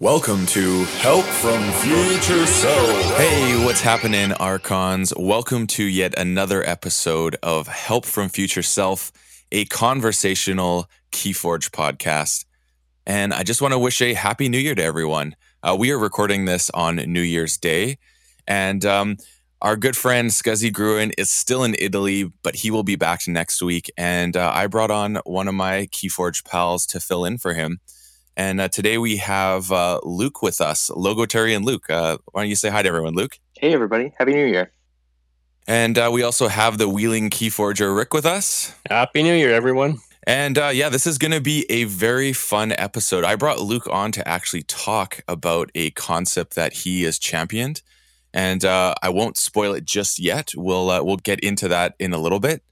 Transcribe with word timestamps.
Welcome 0.00 0.46
to 0.46 0.84
Help 0.84 1.26
from 1.26 1.62
Future 1.72 2.46
Self. 2.46 3.16
Hey, 3.18 3.62
what's 3.62 3.82
happening, 3.82 4.32
Archons? 4.32 5.12
Welcome 5.14 5.66
to 5.66 5.84
yet 5.84 6.18
another 6.18 6.66
episode 6.66 7.36
of 7.42 7.68
Help 7.68 8.06
from 8.06 8.30
Future 8.30 8.62
Self, 8.62 9.12
a 9.52 9.66
conversational 9.66 10.88
Keyforge 11.12 11.68
podcast. 11.68 12.46
And 13.06 13.34
I 13.34 13.42
just 13.42 13.60
want 13.60 13.72
to 13.72 13.78
wish 13.78 14.00
a 14.00 14.14
happy 14.14 14.48
new 14.48 14.56
year 14.56 14.74
to 14.74 14.82
everyone. 14.82 15.36
Uh, 15.62 15.76
we 15.78 15.90
are 15.90 15.98
recording 15.98 16.46
this 16.46 16.70
on 16.70 16.96
New 16.96 17.20
Year's 17.20 17.58
Day. 17.58 17.98
And 18.48 18.86
um, 18.86 19.18
our 19.60 19.76
good 19.76 19.98
friend 19.98 20.30
Scuzzy 20.30 20.72
Gruen 20.72 21.12
is 21.18 21.30
still 21.30 21.62
in 21.62 21.76
Italy, 21.78 22.32
but 22.42 22.54
he 22.54 22.70
will 22.70 22.84
be 22.84 22.96
back 22.96 23.28
next 23.28 23.60
week. 23.60 23.90
And 23.98 24.34
uh, 24.34 24.50
I 24.54 24.66
brought 24.66 24.90
on 24.90 25.16
one 25.26 25.46
of 25.46 25.54
my 25.54 25.88
Keyforge 25.92 26.42
pals 26.42 26.86
to 26.86 27.00
fill 27.00 27.26
in 27.26 27.36
for 27.36 27.52
him. 27.52 27.80
And 28.36 28.60
uh, 28.60 28.68
today 28.68 28.96
we 28.98 29.16
have 29.18 29.70
uh, 29.72 30.00
Luke 30.02 30.42
with 30.42 30.60
us, 30.60 30.90
Logotarian 30.90 31.64
Luke. 31.64 31.90
Uh, 31.90 32.18
why 32.32 32.42
don't 32.42 32.48
you 32.48 32.56
say 32.56 32.70
hi 32.70 32.82
to 32.82 32.88
everyone, 32.88 33.14
Luke? 33.14 33.38
Hey, 33.58 33.72
everybody. 33.72 34.12
Happy 34.18 34.32
New 34.32 34.46
Year. 34.46 34.72
And 35.66 35.98
uh, 35.98 36.10
we 36.12 36.22
also 36.22 36.48
have 36.48 36.78
the 36.78 36.88
Wheeling 36.88 37.30
Keyforger, 37.30 37.94
Rick, 37.94 38.14
with 38.14 38.24
us. 38.24 38.74
Happy 38.88 39.22
New 39.22 39.34
Year, 39.34 39.52
everyone. 39.52 39.98
And 40.26 40.58
uh, 40.58 40.70
yeah, 40.72 40.88
this 40.88 41.06
is 41.06 41.18
going 41.18 41.32
to 41.32 41.40
be 41.40 41.66
a 41.68 41.84
very 41.84 42.32
fun 42.32 42.72
episode. 42.72 43.24
I 43.24 43.36
brought 43.36 43.60
Luke 43.60 43.88
on 43.90 44.12
to 44.12 44.26
actually 44.26 44.62
talk 44.62 45.20
about 45.28 45.70
a 45.74 45.90
concept 45.90 46.54
that 46.54 46.72
he 46.72 47.02
has 47.02 47.18
championed. 47.18 47.82
And 48.32 48.64
uh, 48.64 48.94
I 49.02 49.08
won't 49.08 49.36
spoil 49.36 49.74
it 49.74 49.84
just 49.84 50.18
yet. 50.18 50.52
We'll, 50.56 50.86
we'll 51.04 51.16
get 51.16 51.40
into 51.40 51.68
that 51.68 51.94
in 51.98 52.12
a 52.12 52.18
little 52.18 52.40
bit. 52.40 52.62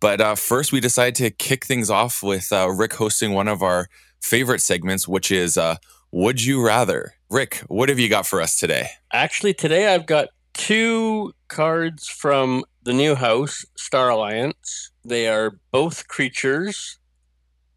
But 0.00 0.38
first, 0.38 0.72
we 0.72 0.80
decided 0.80 1.14
to 1.16 1.30
kick 1.30 1.64
things 1.64 1.88
off 1.88 2.22
with 2.22 2.50
Rick 2.52 2.94
hosting 2.94 3.32
one 3.32 3.48
of 3.48 3.62
our 3.62 3.88
favorite 4.24 4.60
segments, 4.60 5.06
which 5.06 5.30
is 5.30 5.56
uh, 5.56 5.76
Would 6.10 6.42
You 6.42 6.64
Rather? 6.64 7.14
Rick, 7.30 7.62
what 7.68 7.88
have 7.88 7.98
you 7.98 8.08
got 8.08 8.26
for 8.26 8.40
us 8.40 8.58
today? 8.58 8.88
Actually, 9.12 9.54
today 9.54 9.94
I've 9.94 10.06
got 10.06 10.28
two 10.54 11.32
cards 11.48 12.08
from 12.08 12.64
the 12.82 12.92
new 12.92 13.14
house, 13.14 13.64
Star 13.76 14.08
Alliance. 14.08 14.90
They 15.04 15.28
are 15.28 15.58
both 15.70 16.08
creatures. 16.08 16.98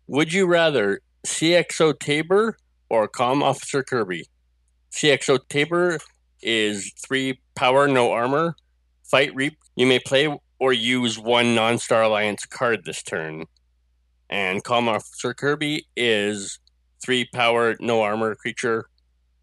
Would 0.08 0.31
you 0.31 0.48
rather 0.48 1.02
CXO 1.26 2.00
Taber 2.00 2.58
or 2.89 3.08
Com 3.08 3.44
Officer 3.44 3.84
Kirby? 3.84 4.26
CXO 4.92 5.39
Taber 5.50 6.00
is 6.42 6.94
three 7.06 7.42
power, 7.56 7.88
no 7.88 8.11
armor. 8.11 8.56
Fight 9.04 9.36
Reap. 9.36 9.58
You 9.76 9.86
may 9.86 10.00
play 10.00 10.34
or 10.59 10.73
use 10.73 11.20
one 11.20 11.56
non 11.56 11.78
Star 11.78 12.04
Alliance 12.04 12.45
card 12.45 12.86
this 12.86 13.04
turn. 13.04 13.45
And 14.30 14.64
Com 14.64 14.89
Officer 14.89 15.33
Kirby 15.33 15.88
is 15.95 16.59
three 17.02 17.25
power, 17.33 17.75
no 17.80 18.02
armor 18.02 18.36
creature. 18.36 18.89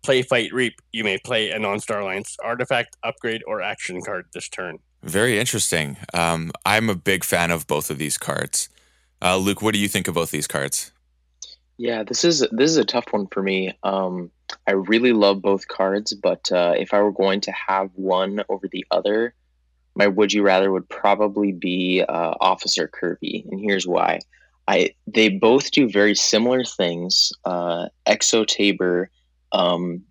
Play 0.03 0.23
Fight 0.23 0.53
Reap. 0.53 0.81
You 0.93 1.03
may 1.03 1.19
play 1.19 1.51
a 1.51 1.59
non 1.59 1.81
Star 1.81 2.01
Alliance 2.01 2.37
artifact, 2.45 2.97
upgrade, 3.03 3.43
or 3.47 3.63
action 3.63 4.03
card 4.03 4.27
this 4.35 4.49
turn. 4.49 4.79
Very 5.03 5.39
interesting. 5.39 5.97
Um, 6.13 6.53
I'm 6.67 6.91
a 6.91 6.95
big 6.95 7.25
fan 7.25 7.51
of 7.51 7.67
both 7.67 7.91
of 7.91 7.99
these 7.99 8.19
cards. 8.19 8.69
Uh, 9.23 9.39
Luke, 9.39 9.63
what 9.63 9.73
do 9.73 9.81
you 9.81 9.89
think 9.89 10.09
of 10.09 10.15
both 10.15 10.31
these 10.31 10.47
cards? 10.47 10.93
Yeah, 11.77 12.05
this 12.05 12.25
is 12.25 12.47
this 12.53 12.71
is 12.71 12.77
a 12.77 12.85
tough 12.85 13.07
one 13.11 13.27
for 13.29 13.43
me. 13.43 13.73
Um, 13.83 14.31
I 14.67 14.73
really 14.73 15.13
love 15.13 15.43
both 15.43 15.67
cards, 15.67 16.13
but 16.13 16.53
uh, 16.53 16.75
if 16.77 16.95
I 16.95 17.01
were 17.01 17.13
going 17.13 17.41
to 17.43 17.53
have 17.53 17.91
one 17.95 18.45
over 18.49 18.69
the 18.69 18.87
other, 18.91 19.35
my 19.95 20.07
would 20.07 20.33
you 20.33 20.43
rather 20.43 20.71
would 20.71 20.89
probably 20.89 21.53
be 21.53 22.03
uh, 22.03 22.35
Officer 22.41 22.89
Kirby, 22.89 23.47
and 23.51 23.61
here's 23.61 23.87
why. 23.87 24.21
I 24.67 24.95
they 25.07 25.29
both 25.29 25.71
do 25.71 25.89
very 25.89 26.15
similar 26.15 26.65
things. 26.65 27.33
Uh, 27.45 27.89
CXO 28.07 28.47
Taber 28.47 29.11
um, 29.53 30.03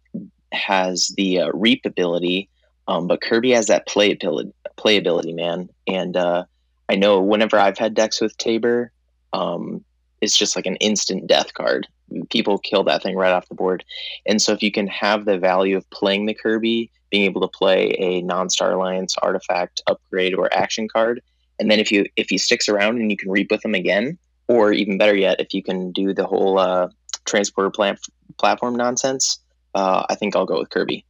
has 0.51 1.11
the 1.17 1.41
uh, 1.41 1.51
Reap 1.53 1.85
ability, 1.85 2.49
um, 2.87 3.07
but 3.07 3.21
Kirby 3.21 3.51
has 3.51 3.67
that 3.67 3.87
playability, 3.87 5.35
man. 5.35 5.69
And 5.87 6.15
uh, 6.15 6.45
I 6.89 6.95
know 6.95 7.21
whenever 7.21 7.57
I've 7.57 7.77
had 7.77 7.95
decks 7.95 8.21
with 8.21 8.37
Taber, 8.37 8.91
um, 9.33 9.83
it's 10.21 10.37
just 10.37 10.55
like 10.55 10.65
an 10.65 10.75
instant 10.77 11.27
death 11.27 11.53
card. 11.53 11.87
People 12.29 12.59
kill 12.59 12.83
that 12.83 13.01
thing 13.01 13.15
right 13.15 13.33
off 13.33 13.49
the 13.49 13.55
board. 13.55 13.83
And 14.27 14.41
so 14.41 14.53
if 14.53 14.61
you 14.61 14.71
can 14.71 14.87
have 14.87 15.25
the 15.25 15.39
value 15.39 15.75
of 15.75 15.89
playing 15.89 16.27
the 16.27 16.33
Kirby, 16.33 16.91
being 17.09 17.25
able 17.25 17.41
to 17.41 17.47
play 17.47 17.95
a 17.97 18.21
non-Star 18.21 18.73
Alliance 18.73 19.15
artifact, 19.17 19.81
upgrade, 19.87 20.35
or 20.35 20.53
action 20.53 20.87
card, 20.87 21.21
and 21.59 21.69
then 21.69 21.79
if 21.79 21.91
you 21.91 22.05
if 22.15 22.29
he 22.29 22.37
sticks 22.37 22.67
around 22.67 22.99
and 22.99 23.11
you 23.11 23.17
can 23.17 23.31
reap 23.31 23.51
with 23.51 23.63
him 23.63 23.75
again, 23.75 24.17
or 24.47 24.71
even 24.73 24.97
better 24.97 25.15
yet, 25.15 25.39
if 25.39 25.53
you 25.53 25.63
can 25.63 25.91
do 25.91 26.13
the 26.13 26.25
whole 26.25 26.59
uh, 26.59 26.89
transporter 27.25 27.69
plant 27.69 27.99
platform 28.37 28.75
nonsense, 28.75 29.39
uh, 29.73 30.05
I 30.09 30.15
think 30.15 30.35
I'll 30.35 30.45
go 30.45 30.59
with 30.59 30.69
Kirby. 30.69 31.05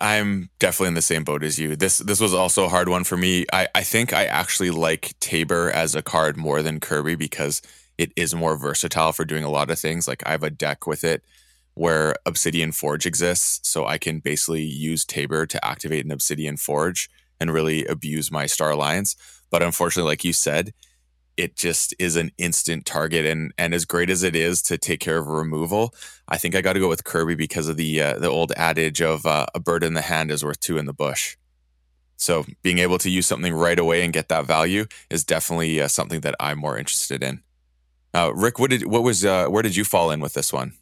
I'm 0.00 0.48
definitely 0.60 0.88
in 0.88 0.94
the 0.94 1.02
same 1.02 1.24
boat 1.24 1.42
as 1.42 1.58
you. 1.58 1.74
This 1.74 1.98
this 1.98 2.20
was 2.20 2.32
also 2.32 2.64
a 2.64 2.68
hard 2.68 2.88
one 2.88 3.04
for 3.04 3.16
me. 3.16 3.46
I, 3.52 3.68
I 3.74 3.82
think 3.82 4.12
I 4.12 4.26
actually 4.26 4.70
like 4.70 5.14
Taber 5.18 5.70
as 5.70 5.94
a 5.94 6.02
card 6.02 6.36
more 6.36 6.62
than 6.62 6.78
Kirby 6.78 7.16
because 7.16 7.62
it 7.96 8.12
is 8.14 8.34
more 8.34 8.56
versatile 8.56 9.12
for 9.12 9.24
doing 9.24 9.42
a 9.42 9.50
lot 9.50 9.70
of 9.70 9.78
things. 9.78 10.06
Like 10.06 10.22
I 10.24 10.30
have 10.30 10.44
a 10.44 10.50
deck 10.50 10.86
with 10.86 11.02
it 11.02 11.24
where 11.74 12.14
Obsidian 12.26 12.72
Forge 12.72 13.06
exists, 13.06 13.68
so 13.68 13.86
I 13.86 13.98
can 13.98 14.20
basically 14.20 14.62
use 14.62 15.04
Taber 15.04 15.46
to 15.46 15.64
activate 15.64 16.04
an 16.04 16.12
Obsidian 16.12 16.56
Forge 16.56 17.10
and 17.40 17.52
really 17.52 17.84
abuse 17.86 18.30
my 18.30 18.46
Star 18.46 18.70
Alliance. 18.70 19.16
But 19.50 19.62
unfortunately, 19.62 20.10
like 20.10 20.24
you 20.24 20.32
said, 20.32 20.74
it 21.38 21.56
just 21.56 21.94
is 21.98 22.16
an 22.16 22.32
instant 22.36 22.84
target 22.84 23.24
and 23.24 23.52
and 23.56 23.72
as 23.72 23.84
great 23.84 24.10
as 24.10 24.22
it 24.22 24.34
is 24.34 24.60
to 24.60 24.76
take 24.76 25.00
care 25.00 25.18
of 25.18 25.26
a 25.26 25.30
removal 25.30 25.94
i 26.26 26.36
think 26.36 26.54
i 26.54 26.60
got 26.60 26.72
to 26.72 26.80
go 26.80 26.88
with 26.88 27.04
kirby 27.04 27.36
because 27.36 27.68
of 27.68 27.76
the 27.76 28.02
uh, 28.02 28.18
the 28.18 28.28
old 28.28 28.52
adage 28.56 29.00
of 29.00 29.24
uh, 29.24 29.46
a 29.54 29.60
bird 29.60 29.82
in 29.82 29.94
the 29.94 30.02
hand 30.02 30.30
is 30.30 30.44
worth 30.44 30.60
two 30.60 30.78
in 30.78 30.86
the 30.86 30.92
bush. 30.92 31.36
So 32.16 32.44
being 32.62 32.78
able 32.78 32.98
to 32.98 33.10
use 33.10 33.26
something 33.26 33.54
right 33.54 33.78
away 33.78 34.02
and 34.02 34.12
get 34.12 34.28
that 34.28 34.44
value 34.44 34.86
is 35.08 35.24
definitely 35.24 35.80
uh, 35.80 35.88
something 35.88 36.20
that 36.22 36.34
i'm 36.40 36.58
more 36.58 36.76
interested 36.76 37.22
in. 37.22 37.42
Uh, 38.12 38.32
rick 38.34 38.58
what 38.58 38.70
did 38.70 38.86
what 38.86 39.02
was 39.02 39.24
uh, 39.24 39.46
where 39.46 39.62
did 39.62 39.76
you 39.76 39.84
fall 39.84 40.10
in 40.10 40.20
with 40.20 40.34
this 40.34 40.52
one? 40.52 40.72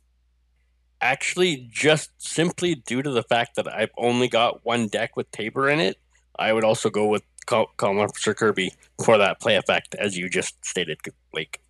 Actually 1.00 1.68
just 1.70 2.10
simply 2.18 2.74
due 2.74 3.02
to 3.02 3.10
the 3.10 3.22
fact 3.22 3.56
that 3.56 3.72
i've 3.72 3.90
only 3.98 4.28
got 4.28 4.64
one 4.64 4.88
deck 4.88 5.16
with 5.16 5.30
taber 5.30 5.68
in 5.68 5.78
it 5.78 5.98
i 6.38 6.52
would 6.52 6.64
also 6.64 6.88
go 6.88 7.06
with 7.06 7.22
call, 7.46 7.68
call 7.76 7.98
Officer 8.00 8.34
Kirby 8.34 8.72
for 9.04 9.18
that 9.18 9.40
play 9.40 9.56
effect, 9.56 9.94
as 9.94 10.16
you 10.16 10.28
just 10.28 10.62
stated, 10.64 10.98
Blake. 11.32 11.60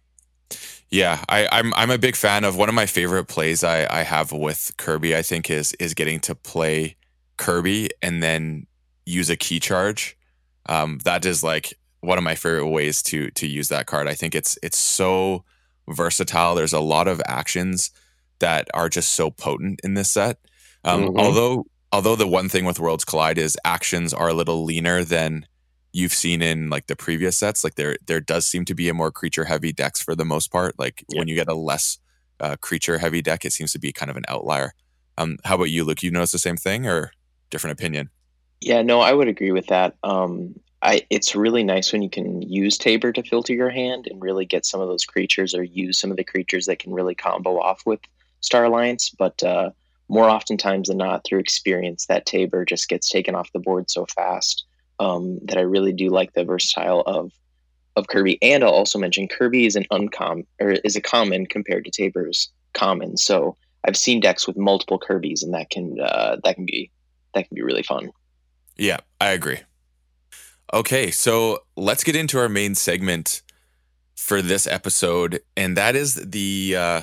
Yeah, 0.90 1.24
I, 1.28 1.48
I'm 1.50 1.74
I'm 1.74 1.90
a 1.90 1.98
big 1.98 2.14
fan 2.14 2.44
of 2.44 2.56
one 2.56 2.68
of 2.68 2.74
my 2.74 2.86
favorite 2.86 3.24
plays 3.24 3.64
I, 3.64 3.86
I 3.90 4.02
have 4.02 4.30
with 4.30 4.72
Kirby. 4.76 5.16
I 5.16 5.22
think 5.22 5.50
is 5.50 5.72
is 5.74 5.94
getting 5.94 6.20
to 6.20 6.34
play 6.34 6.96
Kirby 7.36 7.90
and 8.02 8.22
then 8.22 8.66
use 9.04 9.28
a 9.28 9.36
key 9.36 9.58
charge. 9.58 10.16
Um, 10.68 10.98
that 11.04 11.24
is 11.24 11.42
like 11.42 11.74
one 12.00 12.18
of 12.18 12.24
my 12.24 12.36
favorite 12.36 12.68
ways 12.68 13.02
to 13.04 13.30
to 13.32 13.46
use 13.48 13.68
that 13.68 13.86
card. 13.86 14.06
I 14.06 14.14
think 14.14 14.34
it's 14.34 14.56
it's 14.62 14.78
so 14.78 15.44
versatile. 15.88 16.54
There's 16.54 16.72
a 16.72 16.80
lot 16.80 17.08
of 17.08 17.20
actions 17.26 17.90
that 18.38 18.68
are 18.72 18.88
just 18.88 19.12
so 19.12 19.30
potent 19.30 19.80
in 19.82 19.94
this 19.94 20.10
set. 20.10 20.38
Um, 20.84 21.02
mm-hmm. 21.02 21.18
Although 21.18 21.66
although 21.92 22.16
the 22.16 22.28
one 22.28 22.48
thing 22.48 22.64
with 22.64 22.78
Worlds 22.78 23.04
Collide 23.04 23.38
is 23.38 23.58
actions 23.64 24.14
are 24.14 24.28
a 24.28 24.34
little 24.34 24.64
leaner 24.64 25.02
than 25.02 25.46
you've 25.96 26.12
seen 26.12 26.42
in 26.42 26.68
like 26.68 26.88
the 26.88 26.94
previous 26.94 27.38
sets. 27.38 27.64
Like 27.64 27.76
there 27.76 27.96
there 28.06 28.20
does 28.20 28.46
seem 28.46 28.66
to 28.66 28.74
be 28.74 28.90
a 28.90 28.94
more 28.94 29.10
creature 29.10 29.46
heavy 29.46 29.72
decks 29.72 30.00
for 30.00 30.14
the 30.14 30.26
most 30.26 30.52
part. 30.52 30.78
Like 30.78 31.02
yep. 31.08 31.18
when 31.18 31.26
you 31.26 31.34
get 31.34 31.48
a 31.48 31.54
less 31.54 31.98
uh, 32.38 32.56
creature 32.60 32.98
heavy 32.98 33.22
deck, 33.22 33.46
it 33.46 33.52
seems 33.54 33.72
to 33.72 33.78
be 33.78 33.92
kind 33.92 34.10
of 34.10 34.16
an 34.18 34.26
outlier. 34.28 34.74
Um, 35.16 35.38
how 35.44 35.54
about 35.54 35.70
you, 35.70 35.84
Luke? 35.84 36.02
You 36.02 36.10
notice 36.10 36.32
the 36.32 36.38
same 36.38 36.58
thing 36.58 36.86
or 36.86 37.12
different 37.48 37.80
opinion? 37.80 38.10
Yeah, 38.60 38.82
no, 38.82 39.00
I 39.00 39.14
would 39.14 39.28
agree 39.28 39.52
with 39.52 39.68
that. 39.68 39.96
Um, 40.02 40.54
I 40.82 41.06
it's 41.08 41.34
really 41.34 41.64
nice 41.64 41.94
when 41.94 42.02
you 42.02 42.10
can 42.10 42.42
use 42.42 42.76
Taber 42.76 43.10
to 43.12 43.22
filter 43.22 43.54
your 43.54 43.70
hand 43.70 44.06
and 44.06 44.20
really 44.20 44.44
get 44.44 44.66
some 44.66 44.82
of 44.82 44.88
those 44.88 45.06
creatures 45.06 45.54
or 45.54 45.64
use 45.64 45.98
some 45.98 46.10
of 46.10 46.18
the 46.18 46.24
creatures 46.24 46.66
that 46.66 46.78
can 46.78 46.92
really 46.92 47.14
combo 47.14 47.58
off 47.58 47.80
with 47.86 48.00
Star 48.42 48.64
Alliance. 48.64 49.08
But 49.18 49.42
uh, 49.42 49.70
more 50.10 50.28
oftentimes 50.28 50.88
than 50.88 50.98
not, 50.98 51.24
through 51.24 51.38
experience, 51.38 52.04
that 52.06 52.26
Taber 52.26 52.66
just 52.66 52.90
gets 52.90 53.08
taken 53.08 53.34
off 53.34 53.50
the 53.52 53.60
board 53.60 53.90
so 53.90 54.04
fast 54.14 54.66
um, 54.98 55.38
that 55.44 55.58
I 55.58 55.62
really 55.62 55.92
do 55.92 56.08
like 56.08 56.32
the 56.32 56.44
versatile 56.44 57.00
of 57.02 57.32
of 57.96 58.08
Kirby. 58.08 58.38
And 58.42 58.62
I'll 58.62 58.70
also 58.70 58.98
mention 58.98 59.26
Kirby 59.26 59.66
is 59.66 59.74
an 59.74 59.86
uncommon 59.90 60.46
or 60.60 60.72
is 60.72 60.96
a 60.96 61.00
common 61.00 61.46
compared 61.46 61.84
to 61.86 61.90
Taber's 61.90 62.50
common. 62.74 63.16
So 63.16 63.56
I've 63.84 63.96
seen 63.96 64.20
decks 64.20 64.46
with 64.46 64.56
multiple 64.56 64.98
Kirby's, 64.98 65.42
and 65.42 65.54
that 65.54 65.70
can 65.70 65.98
uh, 66.00 66.36
that 66.44 66.56
can 66.56 66.66
be 66.66 66.90
that 67.34 67.48
can 67.48 67.54
be 67.54 67.62
really 67.62 67.82
fun. 67.82 68.10
Yeah, 68.76 68.98
I 69.20 69.30
agree. 69.30 69.60
Okay, 70.74 71.10
so 71.10 71.60
let's 71.76 72.04
get 72.04 72.16
into 72.16 72.38
our 72.38 72.48
main 72.48 72.74
segment 72.74 73.42
for 74.16 74.42
this 74.42 74.66
episode, 74.66 75.40
and 75.56 75.76
that 75.76 75.94
is 75.94 76.14
the 76.14 76.74
uh, 76.76 77.00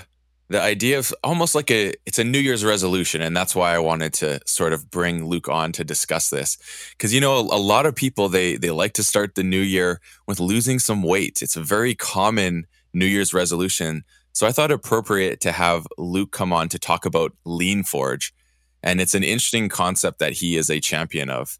the 0.54 0.62
idea 0.62 1.00
of 1.00 1.14
almost 1.24 1.56
like 1.56 1.72
a 1.72 1.94
it's 2.06 2.20
a 2.20 2.24
new 2.24 2.40
year's 2.40 2.64
resolution 2.64 3.22
and 3.22 3.36
that's 3.36 3.56
why 3.56 3.74
i 3.74 3.80
wanted 3.80 4.14
to 4.14 4.40
sort 4.46 4.72
of 4.72 4.90
bring 4.90 5.26
luke 5.26 5.50
on 5.50 5.72
to 5.72 5.84
discuss 5.84 6.30
this 6.30 6.58
because 6.92 7.14
you 7.14 7.20
know 7.20 7.34
a, 7.38 7.42
a, 7.42 7.62
lot 7.74 7.86
of 7.86 7.96
people 7.96 8.30
they 8.30 8.56
they 8.56 8.70
like 8.70 8.94
to 8.94 9.04
start 9.04 9.34
the 9.36 9.44
new 9.44 9.60
year 9.60 10.00
with 10.28 10.40
losing 10.40 10.80
some 10.80 11.02
weight 11.02 11.42
it's 11.42 11.58
a 11.58 11.62
very 11.62 11.96
common 11.96 12.66
new 12.94 13.06
year's 13.06 13.34
resolution 13.34 14.04
So 14.34 14.48
I 14.48 14.52
thought 14.52 14.72
appropriate 14.72 15.40
to 15.42 15.52
have 15.52 15.88
Luke 15.98 16.32
come 16.32 16.54
on 16.54 16.70
to 16.70 16.80
talk 16.80 17.06
about 17.06 17.34
Lean 17.46 17.84
Forge. 17.84 18.34
And 18.82 19.00
it's 19.00 19.14
an 19.14 19.24
interesting 19.24 19.70
concept 19.70 20.20
that 20.20 20.34
he 20.34 20.58
is 20.58 20.70
a 20.70 20.80
champion 20.80 21.30
of. 21.30 21.60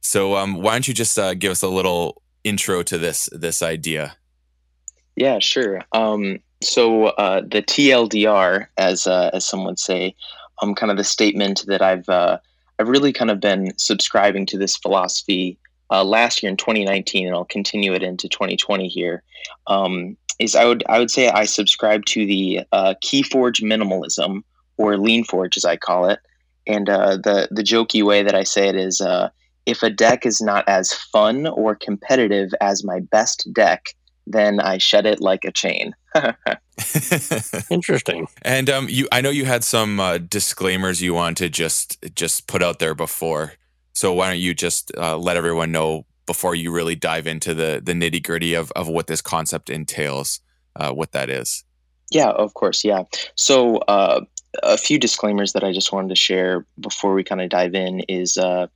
So 0.00 0.36
um, 0.36 0.62
why 0.62 0.72
don't 0.72 0.86
you 0.86 0.94
just 0.94 1.18
uh, 1.18 1.34
give 1.34 1.50
us 1.50 1.62
a 1.62 1.68
little 1.68 2.22
intro 2.44 2.82
to 2.84 2.98
this 2.98 3.28
this 3.32 3.62
idea? 3.62 4.16
Yeah, 5.16 5.38
sure. 5.40 5.80
Um, 5.92 6.40
so 6.62 7.06
uh, 7.06 7.40
the 7.40 7.62
TLDR, 7.62 8.66
as 8.76 9.06
uh, 9.06 9.30
as 9.32 9.46
some 9.46 9.64
would 9.64 9.78
say, 9.78 10.14
um, 10.62 10.74
kind 10.74 10.90
of 10.90 10.96
the 10.96 11.04
statement 11.04 11.64
that 11.66 11.82
I've 11.82 12.08
uh, 12.08 12.38
I've 12.78 12.88
really 12.88 13.12
kind 13.12 13.30
of 13.30 13.40
been 13.40 13.76
subscribing 13.78 14.46
to 14.46 14.58
this 14.58 14.76
philosophy 14.76 15.58
uh, 15.90 16.04
last 16.04 16.42
year 16.42 16.50
in 16.50 16.56
2019, 16.56 17.26
and 17.26 17.34
I'll 17.34 17.44
continue 17.44 17.94
it 17.94 18.02
into 18.02 18.28
2020 18.28 18.88
here. 18.88 19.22
Um, 19.66 20.16
is 20.38 20.54
I 20.54 20.64
would 20.64 20.84
I 20.88 20.98
would 20.98 21.10
say 21.10 21.28
I 21.28 21.44
subscribe 21.44 22.04
to 22.06 22.26
the 22.26 22.60
uh, 22.72 22.94
Keyforge 23.04 23.62
minimalism 23.62 24.42
or 24.76 24.96
Lean 24.96 25.24
Forge 25.24 25.56
as 25.56 25.64
I 25.64 25.76
call 25.76 26.08
it, 26.08 26.18
and 26.66 26.88
uh, 26.88 27.16
the 27.16 27.48
the 27.50 27.62
jokey 27.62 28.04
way 28.04 28.22
that 28.22 28.34
I 28.34 28.42
say 28.42 28.68
it 28.68 28.76
is 28.76 29.00
if 29.66 29.82
a 29.82 29.90
deck 29.90 30.24
is 30.24 30.40
not 30.40 30.66
as 30.66 30.94
fun 30.94 31.46
or 31.46 31.74
competitive 31.74 32.54
as 32.60 32.84
my 32.84 33.00
best 33.00 33.46
deck, 33.52 33.94
then 34.32 34.60
I 34.60 34.78
shed 34.78 35.06
it 35.06 35.20
like 35.20 35.44
a 35.44 35.52
chain. 35.52 35.94
Interesting. 37.70 38.28
And 38.42 38.70
um, 38.70 38.88
you, 38.88 39.08
I 39.10 39.20
know 39.20 39.30
you 39.30 39.44
had 39.44 39.64
some 39.64 40.00
uh, 40.00 40.18
disclaimers 40.18 41.02
you 41.02 41.14
want 41.14 41.36
to 41.38 41.48
just 41.48 41.98
just 42.14 42.46
put 42.46 42.62
out 42.62 42.78
there 42.78 42.94
before. 42.94 43.54
So 43.92 44.12
why 44.12 44.28
don't 44.28 44.38
you 44.38 44.54
just 44.54 44.92
uh, 44.96 45.16
let 45.16 45.36
everyone 45.36 45.72
know 45.72 46.06
before 46.26 46.54
you 46.54 46.70
really 46.70 46.94
dive 46.94 47.26
into 47.26 47.54
the 47.54 47.80
the 47.82 47.92
nitty 47.92 48.22
gritty 48.22 48.54
of 48.54 48.70
of 48.72 48.88
what 48.88 49.06
this 49.06 49.20
concept 49.20 49.70
entails, 49.70 50.40
uh, 50.76 50.92
what 50.92 51.12
that 51.12 51.30
is? 51.30 51.64
Yeah, 52.10 52.30
of 52.30 52.54
course. 52.54 52.84
Yeah. 52.84 53.04
So 53.34 53.78
uh, 53.78 54.20
a 54.62 54.78
few 54.78 54.98
disclaimers 54.98 55.52
that 55.52 55.64
I 55.64 55.72
just 55.72 55.92
wanted 55.92 56.08
to 56.08 56.16
share 56.16 56.64
before 56.80 57.14
we 57.14 57.24
kind 57.24 57.40
of 57.40 57.50
dive 57.50 57.74
in 57.74 58.00
is 58.08 58.38
uh, 58.38 58.68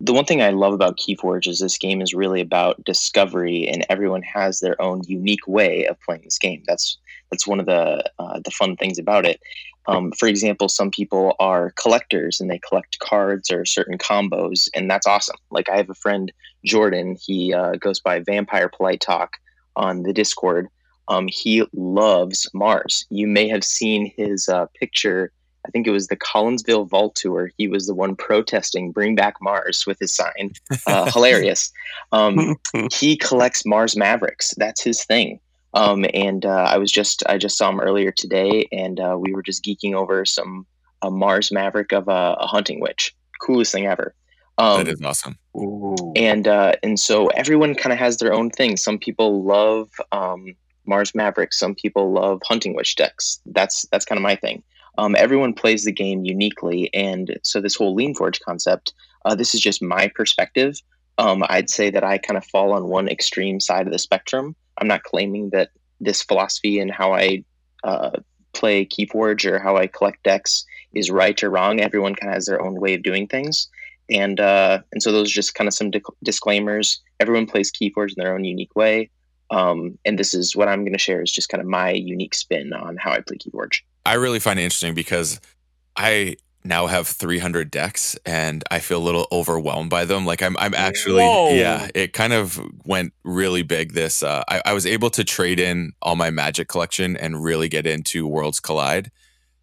the 0.00 0.12
one 0.12 0.24
thing 0.24 0.42
I 0.42 0.50
love 0.50 0.72
about 0.72 0.98
Keyforge 0.98 1.48
is 1.48 1.58
this 1.58 1.78
game 1.78 2.00
is 2.00 2.14
really 2.14 2.40
about 2.40 2.82
discovery, 2.84 3.68
and 3.68 3.84
everyone 3.88 4.22
has 4.22 4.60
their 4.60 4.80
own 4.80 5.02
unique 5.06 5.46
way 5.46 5.86
of 5.86 6.00
playing 6.00 6.22
this 6.22 6.38
game. 6.38 6.62
That's 6.66 6.98
that's 7.30 7.46
one 7.46 7.60
of 7.60 7.66
the 7.66 8.04
uh, 8.18 8.40
the 8.44 8.50
fun 8.50 8.76
things 8.76 8.98
about 8.98 9.26
it. 9.26 9.40
Um, 9.86 10.12
for 10.12 10.28
example, 10.28 10.68
some 10.68 10.90
people 10.90 11.34
are 11.38 11.72
collectors 11.72 12.40
and 12.40 12.50
they 12.50 12.58
collect 12.58 12.98
cards 12.98 13.50
or 13.50 13.64
certain 13.64 13.98
combos, 13.98 14.68
and 14.74 14.90
that's 14.90 15.06
awesome. 15.06 15.38
Like 15.50 15.68
I 15.68 15.76
have 15.76 15.90
a 15.90 15.94
friend 15.94 16.30
Jordan, 16.64 17.16
he 17.20 17.54
uh, 17.54 17.72
goes 17.72 17.98
by 17.98 18.20
Vampire 18.20 18.68
Polite 18.68 19.00
Talk 19.00 19.38
on 19.76 20.02
the 20.02 20.12
Discord. 20.12 20.68
Um, 21.08 21.26
he 21.26 21.64
loves 21.72 22.50
Mars. 22.52 23.06
You 23.08 23.26
may 23.26 23.48
have 23.48 23.64
seen 23.64 24.12
his 24.16 24.48
uh, 24.48 24.66
picture 24.78 25.32
I 25.68 25.70
think 25.70 25.86
it 25.86 25.90
was 25.90 26.06
the 26.06 26.16
Collinsville 26.16 26.88
Vault 26.88 27.14
Tour. 27.14 27.50
He 27.58 27.68
was 27.68 27.86
the 27.86 27.94
one 27.94 28.16
protesting 28.16 28.90
"Bring 28.90 29.14
Back 29.14 29.36
Mars" 29.42 29.84
with 29.86 29.98
his 29.98 30.14
sign. 30.14 30.52
Uh, 30.86 31.10
hilarious. 31.12 31.70
Um, 32.10 32.56
he 32.92 33.16
collects 33.16 33.66
Mars 33.66 33.96
Mavericks. 33.96 34.54
That's 34.56 34.82
his 34.82 35.04
thing. 35.04 35.40
Um, 35.74 36.06
and 36.14 36.46
uh, 36.46 36.66
I 36.68 36.78
was 36.78 36.90
just 36.90 37.22
I 37.28 37.36
just 37.36 37.58
saw 37.58 37.68
him 37.68 37.80
earlier 37.80 38.10
today, 38.10 38.66
and 38.72 38.98
uh, 38.98 39.16
we 39.20 39.34
were 39.34 39.42
just 39.42 39.62
geeking 39.62 39.94
over 39.94 40.24
some 40.24 40.66
a 41.02 41.10
Mars 41.10 41.52
Maverick 41.52 41.92
of 41.92 42.08
a, 42.08 42.36
a 42.40 42.46
hunting 42.46 42.80
witch. 42.80 43.14
Coolest 43.40 43.72
thing 43.72 43.86
ever. 43.86 44.14
Um, 44.56 44.84
that 44.84 44.92
is 44.92 45.02
awesome. 45.02 45.38
And 46.16 46.48
uh, 46.48 46.72
and 46.82 46.98
so 46.98 47.28
everyone 47.28 47.74
kind 47.74 47.92
of 47.92 47.98
has 47.98 48.16
their 48.16 48.32
own 48.32 48.50
thing. 48.50 48.78
Some 48.78 48.98
people 48.98 49.44
love 49.44 49.90
um, 50.12 50.56
Mars 50.86 51.14
Maverick. 51.14 51.52
Some 51.52 51.74
people 51.74 52.10
love 52.12 52.40
hunting 52.44 52.74
witch 52.74 52.96
decks. 52.96 53.38
That's 53.46 53.86
that's 53.92 54.04
kind 54.04 54.18
of 54.18 54.22
my 54.22 54.34
thing. 54.34 54.62
Um, 54.98 55.14
everyone 55.16 55.54
plays 55.54 55.84
the 55.84 55.92
game 55.92 56.24
uniquely, 56.24 56.92
and 56.92 57.38
so 57.44 57.60
this 57.60 57.76
whole 57.76 57.94
Lean 57.94 58.14
Forge 58.14 58.40
concept. 58.40 58.92
Uh, 59.24 59.34
this 59.34 59.54
is 59.54 59.60
just 59.60 59.80
my 59.80 60.08
perspective. 60.08 60.76
Um, 61.18 61.44
I'd 61.48 61.70
say 61.70 61.88
that 61.90 62.04
I 62.04 62.18
kind 62.18 62.36
of 62.36 62.44
fall 62.44 62.72
on 62.72 62.88
one 62.88 63.08
extreme 63.08 63.60
side 63.60 63.86
of 63.86 63.92
the 63.92 63.98
spectrum. 63.98 64.56
I'm 64.78 64.88
not 64.88 65.04
claiming 65.04 65.50
that 65.50 65.70
this 66.00 66.22
philosophy 66.22 66.80
and 66.80 66.90
how 66.90 67.12
I 67.12 67.44
uh, 67.84 68.10
play 68.52 68.84
Keyforge 68.84 69.44
or 69.50 69.60
how 69.60 69.76
I 69.76 69.86
collect 69.86 70.22
decks 70.24 70.64
is 70.94 71.10
right 71.10 71.40
or 71.42 71.50
wrong. 71.50 71.80
Everyone 71.80 72.14
kind 72.14 72.30
of 72.30 72.34
has 72.34 72.46
their 72.46 72.60
own 72.60 72.80
way 72.80 72.94
of 72.94 73.02
doing 73.04 73.28
things, 73.28 73.68
and 74.10 74.40
uh, 74.40 74.80
and 74.90 75.00
so 75.00 75.12
those 75.12 75.30
are 75.30 75.34
just 75.34 75.54
kind 75.54 75.68
of 75.68 75.74
some 75.74 75.92
di- 75.92 76.02
disclaimers. 76.24 77.00
Everyone 77.20 77.46
plays 77.46 77.70
Keyforge 77.70 78.16
in 78.16 78.24
their 78.24 78.34
own 78.34 78.42
unique 78.42 78.74
way, 78.74 79.10
um, 79.50 79.96
and 80.04 80.18
this 80.18 80.34
is 80.34 80.56
what 80.56 80.66
I'm 80.66 80.82
going 80.82 80.92
to 80.92 80.98
share 80.98 81.22
is 81.22 81.30
just 81.30 81.50
kind 81.50 81.60
of 81.60 81.68
my 81.68 81.92
unique 81.92 82.34
spin 82.34 82.72
on 82.72 82.96
how 82.96 83.12
I 83.12 83.20
play 83.20 83.36
Keyforge. 83.36 83.80
I 84.08 84.14
really 84.14 84.38
find 84.38 84.58
it 84.58 84.62
interesting 84.62 84.94
because 84.94 85.38
I 85.94 86.36
now 86.64 86.86
have 86.86 87.06
300 87.06 87.70
decks 87.70 88.16
and 88.24 88.64
I 88.70 88.78
feel 88.78 88.96
a 88.96 89.04
little 89.04 89.28
overwhelmed 89.30 89.90
by 89.90 90.06
them. 90.06 90.24
Like 90.24 90.42
I'm, 90.42 90.56
I'm 90.56 90.72
actually, 90.72 91.22
Whoa. 91.22 91.50
yeah, 91.50 91.88
it 91.94 92.14
kind 92.14 92.32
of 92.32 92.58
went 92.86 93.12
really 93.22 93.62
big. 93.62 93.92
This, 93.92 94.22
uh, 94.22 94.44
I, 94.48 94.62
I 94.64 94.72
was 94.72 94.86
able 94.86 95.10
to 95.10 95.24
trade 95.24 95.60
in 95.60 95.92
all 96.00 96.16
my 96.16 96.30
magic 96.30 96.68
collection 96.68 97.18
and 97.18 97.44
really 97.44 97.68
get 97.68 97.86
into 97.86 98.26
Worlds 98.26 98.60
Collide. 98.60 99.10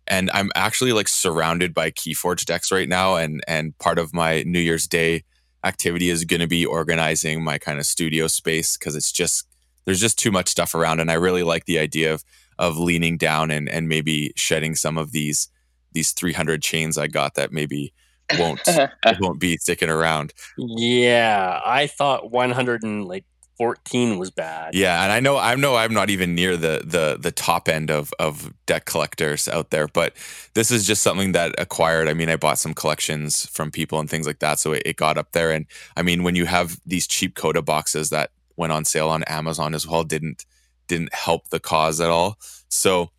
And 0.06 0.30
I'm 0.32 0.52
actually 0.54 0.94
like 0.94 1.08
surrounded 1.08 1.74
by 1.74 1.90
Keyforge 1.90 2.46
decks 2.46 2.72
right 2.72 2.88
now. 2.88 3.16
And, 3.16 3.44
and 3.48 3.76
part 3.80 3.98
of 3.98 4.14
my 4.14 4.44
New 4.44 4.60
Year's 4.60 4.86
Day 4.86 5.24
activity 5.64 6.12
is 6.12 6.24
going 6.24 6.42
to 6.42 6.48
be 6.48 6.68
organizing 6.68 7.44
my 7.44 7.58
kind 7.58 7.80
of 7.80 7.88
studio 7.88 8.28
space 8.28 8.78
because 8.78 8.96
it's 8.96 9.12
just, 9.12 9.48
there's 9.86 10.00
just 10.00 10.20
too 10.20 10.32
much 10.32 10.50
stuff 10.50 10.76
around. 10.76 11.00
And 11.00 11.10
I 11.10 11.16
really 11.16 11.42
like 11.42 11.66
the 11.66 11.80
idea 11.80 12.14
of, 12.14 12.24
of 12.58 12.78
leaning 12.78 13.18
down 13.18 13.52
and 13.52 13.70
and 13.70 13.88
maybe 13.88 14.32
shedding 14.36 14.76
some 14.76 14.98
of 14.98 15.12
these 15.12 15.50
these 15.94 16.12
300 16.12 16.62
chains 16.62 16.98
I 16.98 17.08
got 17.08 17.36
that 17.36 17.52
maybe 17.52 17.94
won't 18.38 18.62
won't 19.20 19.40
be 19.40 19.58
sticking 19.58 19.90
around. 19.90 20.34
Yeah, 20.58 21.62
I 21.66 21.88
thought 21.88 22.32
114 22.32 24.18
was 24.18 24.32
bad. 24.32 24.76
Yeah, 24.76 25.04
and 25.04 25.12
I 25.12 25.20
know 25.20 25.38
I 25.38 25.56
know 25.56 25.76
I'm 25.76 25.94
not 25.94 26.10
even 26.10 26.36
near 26.36 26.58
the 26.58 26.82
the 26.86 27.18
the 27.20 27.32
top 27.32 27.68
end 27.68 27.90
of 27.90 28.14
of 28.20 28.54
deck 28.66 28.86
collectors 28.86 29.48
out 29.48 29.70
there, 29.70 29.88
but 29.88 30.14
this 30.54 30.72
is 30.72 30.86
just 30.86 31.02
something 31.02 31.32
that 31.34 31.56
acquired. 31.58 32.08
I 32.08 32.14
mean, 32.14 32.30
I 32.30 32.36
bought 32.36 32.60
some 32.60 32.74
collections 32.74 33.46
from 33.48 33.72
people 33.72 34.00
and 34.00 34.10
things 34.10 34.28
like 34.28 34.40
that, 34.40 34.60
so 34.60 34.74
it, 34.74 34.84
it 34.86 34.96
got 34.98 35.18
up 35.18 35.32
there. 35.32 35.52
And 35.52 35.66
I 35.96 36.02
mean, 36.02 36.24
when 36.24 36.36
you 36.36 36.46
have 36.46 36.80
these 36.86 37.08
cheap 37.08 37.36
CotA 37.36 37.64
boxes 37.64 38.10
that 38.10 38.32
went 38.58 38.72
on 38.72 38.86
sale 38.86 39.10
on 39.10 39.24
Amazon 39.24 39.74
as 39.74 39.88
well, 39.88 40.04
didn't 40.04 40.46
didn't 40.88 41.14
help 41.14 41.50
the 41.50 41.60
cause 41.60 42.02
at 42.02 42.10
all. 42.10 42.38
So 42.70 43.10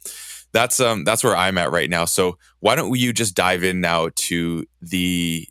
that's 0.52 0.80
um 0.80 1.04
that's 1.04 1.22
where 1.22 1.36
I'm 1.36 1.58
at 1.58 1.70
right 1.70 1.90
now. 1.90 2.04
So 2.04 2.38
why 2.60 2.74
don't 2.74 2.94
you 2.98 3.12
just 3.12 3.34
dive 3.34 3.62
in 3.62 3.80
now 3.80 4.10
to 4.14 4.64
the 4.80 5.46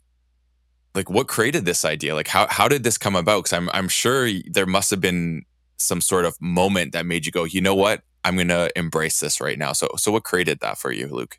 like 0.96 1.10
what 1.10 1.28
created 1.28 1.66
this 1.66 1.86
idea? 1.86 2.16
Like 2.16 2.28
how 2.28 2.48
how 2.48 2.68
did 2.68 2.84
this 2.84 2.98
come 2.98 3.16
about? 3.16 3.44
Because 3.44 3.54
I'm 3.54 3.70
I'm 3.72 3.88
sure 3.88 4.30
there 4.48 4.66
must 4.66 4.90
have 4.92 5.02
been 5.02 5.46
some 5.78 6.02
sort 6.02 6.26
of 6.26 6.40
moment 6.42 6.94
that 6.94 7.06
made 7.06 7.26
you 7.26 7.32
go, 7.32 7.44
you 7.44 7.62
know 7.62 7.76
what, 7.76 8.02
I'm 8.24 8.38
gonna 8.38 8.70
embrace 8.76 9.20
this 9.20 9.40
right 9.40 9.60
now. 9.60 9.74
So 9.74 9.90
so 9.98 10.12
what 10.12 10.24
created 10.24 10.60
that 10.62 10.78
for 10.78 10.92
you, 10.92 11.08
Luke? 11.08 11.38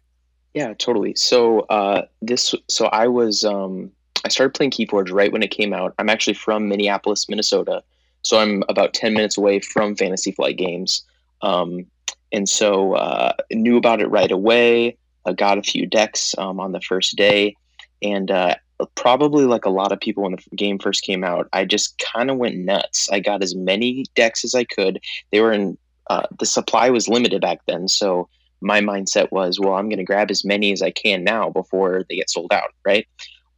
Yeah, 0.54 0.72
totally. 0.74 1.14
So 1.16 1.60
uh, 1.68 2.06
this 2.22 2.54
so 2.68 2.86
I 2.86 3.08
was 3.08 3.44
um, 3.44 3.90
I 4.24 4.28
started 4.28 4.54
playing 4.54 4.70
Keyforge 4.70 5.12
right 5.12 5.32
when 5.32 5.42
it 5.42 5.50
came 5.50 5.74
out. 5.74 5.94
I'm 5.98 6.08
actually 6.08 6.34
from 6.34 6.68
Minneapolis, 6.68 7.28
Minnesota. 7.28 7.82
So 8.26 8.40
I'm 8.40 8.64
about 8.68 8.92
10 8.92 9.14
minutes 9.14 9.38
away 9.38 9.60
from 9.60 9.94
Fantasy 9.94 10.32
Flight 10.32 10.56
Games. 10.56 11.04
Um, 11.42 11.86
and 12.32 12.48
so 12.48 12.94
uh, 12.94 13.34
knew 13.52 13.76
about 13.76 14.00
it 14.00 14.08
right 14.08 14.32
away. 14.32 14.96
I 15.26 15.32
got 15.32 15.58
a 15.58 15.62
few 15.62 15.86
decks 15.86 16.34
um, 16.36 16.58
on 16.58 16.72
the 16.72 16.80
first 16.80 17.16
day. 17.16 17.54
And 18.02 18.32
uh, 18.32 18.56
probably 18.96 19.44
like 19.44 19.64
a 19.64 19.70
lot 19.70 19.92
of 19.92 20.00
people 20.00 20.24
when 20.24 20.32
the 20.32 20.56
game 20.56 20.80
first 20.80 21.04
came 21.04 21.22
out, 21.22 21.48
I 21.52 21.64
just 21.64 22.02
kind 22.14 22.28
of 22.28 22.36
went 22.36 22.56
nuts. 22.56 23.08
I 23.12 23.20
got 23.20 23.44
as 23.44 23.54
many 23.54 24.04
decks 24.16 24.44
as 24.44 24.56
I 24.56 24.64
could. 24.64 24.98
They 25.30 25.40
were 25.40 25.52
in, 25.52 25.78
uh, 26.10 26.26
the 26.40 26.46
supply 26.46 26.90
was 26.90 27.06
limited 27.06 27.40
back 27.40 27.60
then. 27.68 27.86
So 27.86 28.28
my 28.60 28.80
mindset 28.80 29.30
was, 29.30 29.60
well, 29.60 29.74
I'm 29.74 29.88
going 29.88 29.98
to 29.98 30.04
grab 30.04 30.32
as 30.32 30.44
many 30.44 30.72
as 30.72 30.82
I 30.82 30.90
can 30.90 31.22
now 31.22 31.50
before 31.50 32.04
they 32.08 32.16
get 32.16 32.30
sold 32.30 32.52
out. 32.52 32.70
Right. 32.84 33.06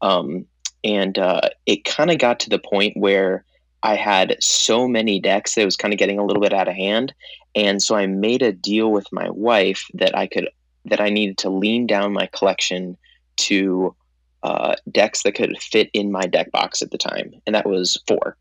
Um, 0.03 0.45
and 0.85 1.19
uh, 1.19 1.49
it 1.65 1.87
kind 1.87 2.11
of 2.11 2.19
got 2.19 2.39
to 2.41 2.51
the 2.51 2.59
point 2.59 2.95
where 2.95 3.47
I 3.83 3.95
had 3.95 4.37
so 4.41 4.89
many 4.89 5.21
decks 5.21 5.55
that 5.55 5.63
it 5.63 5.67
was 5.67 5.77
kind 5.77 5.95
of 5.95 5.99
getting 5.99 6.19
a 6.19 6.25
little 6.25 6.43
bit 6.43 6.53
out 6.53 6.69
of 6.69 6.75
hand. 6.75 7.15
And 7.55 7.83
so 7.83 7.95
I 7.97 8.07
made 8.07 8.43
a 8.43 8.53
deal 8.53 8.91
with 8.91 9.07
my 9.13 9.31
wife 9.31 9.85
that 9.95 10.17
I 10.17 10.27
could 10.27 10.49
that 10.85 11.01
I 11.01 11.11
needed 11.11 11.39
to 11.39 11.51
lean 11.51 11.87
down 11.87 12.13
my 12.13 12.27
collection 12.33 12.97
to 13.37 13.95
uh, 14.43 14.75
decks 14.91 15.23
that 15.23 15.35
could 15.35 15.59
fit 15.61 15.91
in 15.93 16.11
my 16.11 16.27
deck 16.27 16.51
box 16.51 16.83
at 16.83 16.91
the 16.91 16.99
time, 16.99 17.33
and 17.47 17.55
that 17.55 17.69
was 17.69 18.01
four. 18.07 18.37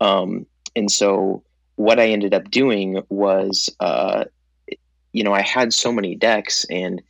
Um, 0.00 0.46
and 0.74 0.90
so 0.90 1.42
what 1.76 2.00
I 2.00 2.08
ended 2.08 2.34
up 2.34 2.50
doing 2.50 3.02
was, 3.08 3.70
uh, 3.80 4.24
you 5.12 5.24
know, 5.24 5.32
I 5.32 5.42
had 5.42 5.72
so 5.72 5.92
many 5.92 6.14
decks, 6.14 6.66
and 6.70 7.00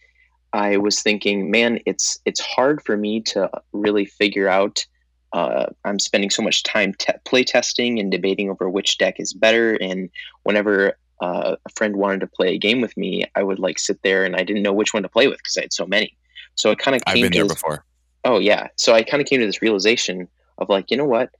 I 0.53 0.77
was 0.77 1.03
thinking, 1.03 1.51
man, 1.51 1.81
it's 1.87 2.19
it's 2.25 2.41
hard 2.41 2.83
for 2.83 2.97
me 2.97 3.21
to 3.23 3.51
really 3.73 4.05
figure 4.05 4.49
out 4.49 4.87
uh, 5.33 5.67
I'm 5.85 5.99
spending 5.99 6.31
so 6.31 6.43
much 6.43 6.63
time 6.63 6.95
te- 6.95 7.13
play 7.25 7.45
testing 7.45 7.99
and 7.99 8.11
debating 8.11 8.51
over 8.51 8.71
which 8.71 8.99
deck 8.99 9.19
is 9.19 9.33
better. 9.33 9.75
And 9.75 10.09
whenever 10.45 10.99
uh, 11.21 11.57
a 11.65 11.71
friend 11.71 11.97
wanted 11.97 12.21
to 12.21 12.27
play 12.27 12.55
a 12.55 12.59
game 12.59 12.81
with 12.81 12.97
me, 12.97 13.25
I 13.35 13.43
would 13.43 13.59
like 13.59 13.79
sit 13.79 14.03
there 14.03 14.25
and 14.25 14.37
I 14.37 14.43
didn't 14.45 14.63
know 14.63 14.73
which 14.73 14.95
one 14.95 15.03
to 15.03 15.09
play 15.09 15.29
with 15.29 15.39
because 15.39 15.57
I 15.57 15.63
had 15.63 15.73
so 15.73 15.87
many. 15.87 16.17
So 16.55 16.71
it 16.71 16.79
kind 16.79 16.95
of 16.95 17.03
I've 17.07 17.15
came 17.15 17.25
been 17.25 17.33
there 17.33 17.45
this, 17.45 17.55
before. 17.55 17.85
oh 18.25 18.39
yeah. 18.39 18.69
So 18.77 18.95
I 18.95 19.03
kind 19.03 19.21
of 19.21 19.29
came 19.29 19.41
to 19.41 19.47
this 19.47 19.63
realization 19.63 20.29
of 20.59 20.69
like, 20.69 20.91
you 20.91 20.97
know 20.97 21.05
what? 21.05 21.31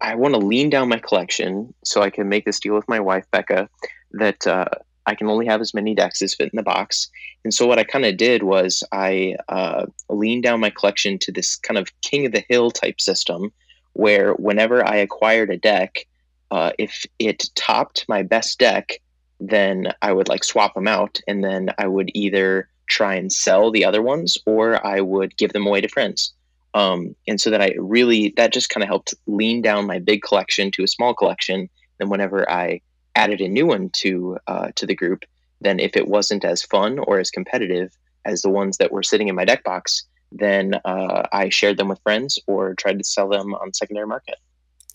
I 0.00 0.14
want 0.16 0.34
to 0.34 0.40
lean 0.40 0.68
down 0.68 0.88
my 0.88 0.98
collection 0.98 1.72
so 1.84 2.02
I 2.02 2.10
can 2.10 2.28
make 2.28 2.44
this 2.44 2.58
deal 2.58 2.74
with 2.74 2.88
my 2.88 3.00
wife 3.00 3.24
Becca 3.30 3.68
that 4.12 4.46
uh, 4.46 4.66
I 5.06 5.14
can 5.14 5.28
only 5.28 5.46
have 5.46 5.60
as 5.60 5.74
many 5.74 5.94
decks 5.94 6.22
as 6.22 6.34
fit 6.34 6.50
in 6.52 6.56
the 6.56 6.62
box. 6.62 7.08
And 7.44 7.52
so 7.52 7.66
what 7.66 7.78
I 7.78 7.84
kind 7.84 8.04
of 8.04 8.16
did 8.16 8.42
was 8.42 8.84
I 8.92 9.36
uh, 9.48 9.86
leaned 10.08 10.44
down 10.44 10.60
my 10.60 10.70
collection 10.70 11.18
to 11.18 11.32
this 11.32 11.56
kind 11.56 11.78
of 11.78 11.88
king 12.02 12.26
of 12.26 12.32
the 12.32 12.44
hill 12.48 12.70
type 12.70 13.00
system, 13.00 13.52
where 13.94 14.34
whenever 14.34 14.86
I 14.86 14.96
acquired 14.96 15.50
a 15.50 15.56
deck, 15.56 16.06
uh, 16.50 16.72
if 16.78 17.04
it 17.18 17.50
topped 17.54 18.04
my 18.08 18.22
best 18.22 18.58
deck, 18.58 19.00
then 19.40 19.92
I 20.02 20.12
would 20.12 20.28
like 20.28 20.44
swap 20.44 20.74
them 20.74 20.86
out, 20.86 21.18
and 21.26 21.42
then 21.42 21.70
I 21.78 21.88
would 21.88 22.10
either 22.14 22.68
try 22.88 23.14
and 23.14 23.32
sell 23.32 23.70
the 23.70 23.84
other 23.84 24.02
ones 24.02 24.38
or 24.46 24.84
I 24.86 25.00
would 25.00 25.36
give 25.36 25.52
them 25.52 25.66
away 25.66 25.80
to 25.80 25.88
friends. 25.88 26.32
Um, 26.74 27.16
and 27.26 27.40
so 27.40 27.50
that 27.50 27.60
I 27.60 27.74
really 27.78 28.32
that 28.36 28.52
just 28.52 28.70
kind 28.70 28.82
of 28.82 28.88
helped 28.88 29.14
lean 29.26 29.62
down 29.62 29.86
my 29.86 29.98
big 29.98 30.22
collection 30.22 30.70
to 30.72 30.84
a 30.84 30.88
small 30.88 31.14
collection. 31.14 31.68
And 32.00 32.10
whenever 32.10 32.48
I 32.50 32.80
added 33.14 33.40
a 33.40 33.48
new 33.48 33.66
one 33.66 33.90
to 33.94 34.38
uh, 34.46 34.68
to 34.76 34.86
the 34.86 34.94
group, 34.94 35.24
then 35.60 35.78
if 35.80 35.96
it 35.96 36.08
wasn't 36.08 36.44
as 36.44 36.62
fun 36.62 36.98
or 36.98 37.18
as 37.18 37.30
competitive 37.30 37.96
as 38.24 38.42
the 38.42 38.50
ones 38.50 38.76
that 38.78 38.92
were 38.92 39.02
sitting 39.02 39.28
in 39.28 39.34
my 39.34 39.44
deck 39.44 39.64
box, 39.64 40.04
then 40.30 40.74
uh, 40.84 41.26
I 41.32 41.48
shared 41.48 41.76
them 41.76 41.88
with 41.88 42.00
friends 42.02 42.38
or 42.46 42.74
tried 42.74 42.98
to 42.98 43.04
sell 43.04 43.28
them 43.28 43.54
on 43.54 43.72
secondary 43.72 44.06
market. 44.06 44.36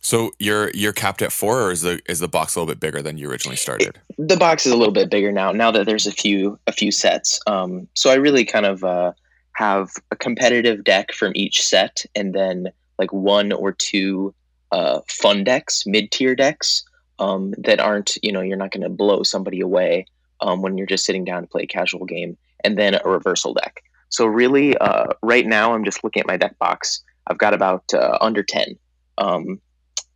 So 0.01 0.31
you're 0.39 0.69
you're 0.71 0.93
capped 0.93 1.21
at 1.21 1.31
four, 1.31 1.61
or 1.61 1.71
is 1.71 1.81
the 1.81 1.99
is 2.07 2.19
the 2.19 2.27
box 2.27 2.55
a 2.55 2.59
little 2.59 2.73
bit 2.73 2.79
bigger 2.79 3.01
than 3.01 3.17
you 3.17 3.29
originally 3.29 3.57
started? 3.57 3.99
The 4.17 4.37
box 4.37 4.65
is 4.65 4.71
a 4.71 4.77
little 4.77 4.93
bit 4.93 5.09
bigger 5.09 5.31
now. 5.31 5.51
Now 5.51 5.71
that 5.71 5.85
there's 5.85 6.07
a 6.07 6.11
few 6.11 6.59
a 6.67 6.71
few 6.71 6.91
sets, 6.91 7.39
um, 7.47 7.87
so 7.93 8.09
I 8.09 8.15
really 8.15 8.45
kind 8.45 8.65
of 8.65 8.83
uh, 8.83 9.11
have 9.53 9.89
a 10.11 10.15
competitive 10.15 10.83
deck 10.83 11.11
from 11.11 11.33
each 11.35 11.65
set, 11.65 12.05
and 12.15 12.33
then 12.33 12.69
like 12.99 13.11
one 13.11 13.51
or 13.51 13.73
two 13.73 14.33
uh, 14.71 15.01
fun 15.09 15.43
decks, 15.43 15.83
mid 15.85 16.11
tier 16.11 16.35
decks 16.35 16.83
um, 17.19 17.53
that 17.57 17.79
aren't 17.79 18.17
you 18.21 18.31
know 18.31 18.41
you're 18.41 18.57
not 18.57 18.71
going 18.71 18.83
to 18.83 18.89
blow 18.89 19.23
somebody 19.23 19.59
away 19.59 20.05
um, 20.41 20.61
when 20.61 20.77
you're 20.77 20.87
just 20.87 21.05
sitting 21.05 21.25
down 21.25 21.41
to 21.41 21.47
play 21.47 21.63
a 21.63 21.67
casual 21.67 22.05
game, 22.05 22.37
and 22.63 22.77
then 22.77 22.95
a 22.95 23.09
reversal 23.09 23.53
deck. 23.53 23.83
So 24.09 24.25
really, 24.25 24.77
uh, 24.77 25.07
right 25.21 25.45
now 25.45 25.73
I'm 25.73 25.83
just 25.83 26.03
looking 26.03 26.21
at 26.21 26.27
my 26.27 26.37
deck 26.37 26.57
box. 26.59 27.03
I've 27.27 27.37
got 27.37 27.53
about 27.53 27.83
uh, 27.93 28.17
under 28.21 28.43
ten. 28.43 28.77
Um, 29.17 29.59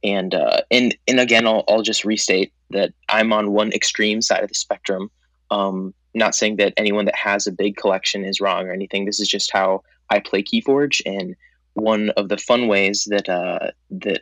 and 0.04 0.34
uh, 0.34 0.62
and 0.72 0.96
and 1.08 1.20
again, 1.20 1.48
I'll, 1.48 1.64
I'll 1.68 1.84
just 1.84 2.06
restate 2.06 2.52
that 2.72 2.94
I'm 3.10 3.34
on 3.34 3.52
one 3.52 3.72
extreme 3.74 4.22
side 4.22 4.44
of 4.44 4.50
the 4.50 4.56
spectrum. 4.56 5.12
Um, 5.50 5.94
not 6.14 6.36
saying 6.36 6.58
that 6.58 6.74
anyone 6.78 7.06
that 7.06 7.16
has 7.16 7.48
a 7.48 7.52
big 7.52 7.78
collection 7.78 8.26
is 8.26 8.42
wrong 8.42 8.68
or 8.68 8.72
anything. 8.72 9.06
This 9.06 9.20
is 9.20 9.28
just 9.28 9.52
how 9.52 9.84
I 10.10 10.20
play 10.20 10.44
KeyForge, 10.44 11.02
and 11.06 11.36
one 11.74 12.10
of 12.12 12.30
the 12.30 12.38
fun 12.38 12.68
ways 12.68 13.08
that 13.10 13.30
uh, 13.30 13.72
that 13.92 14.22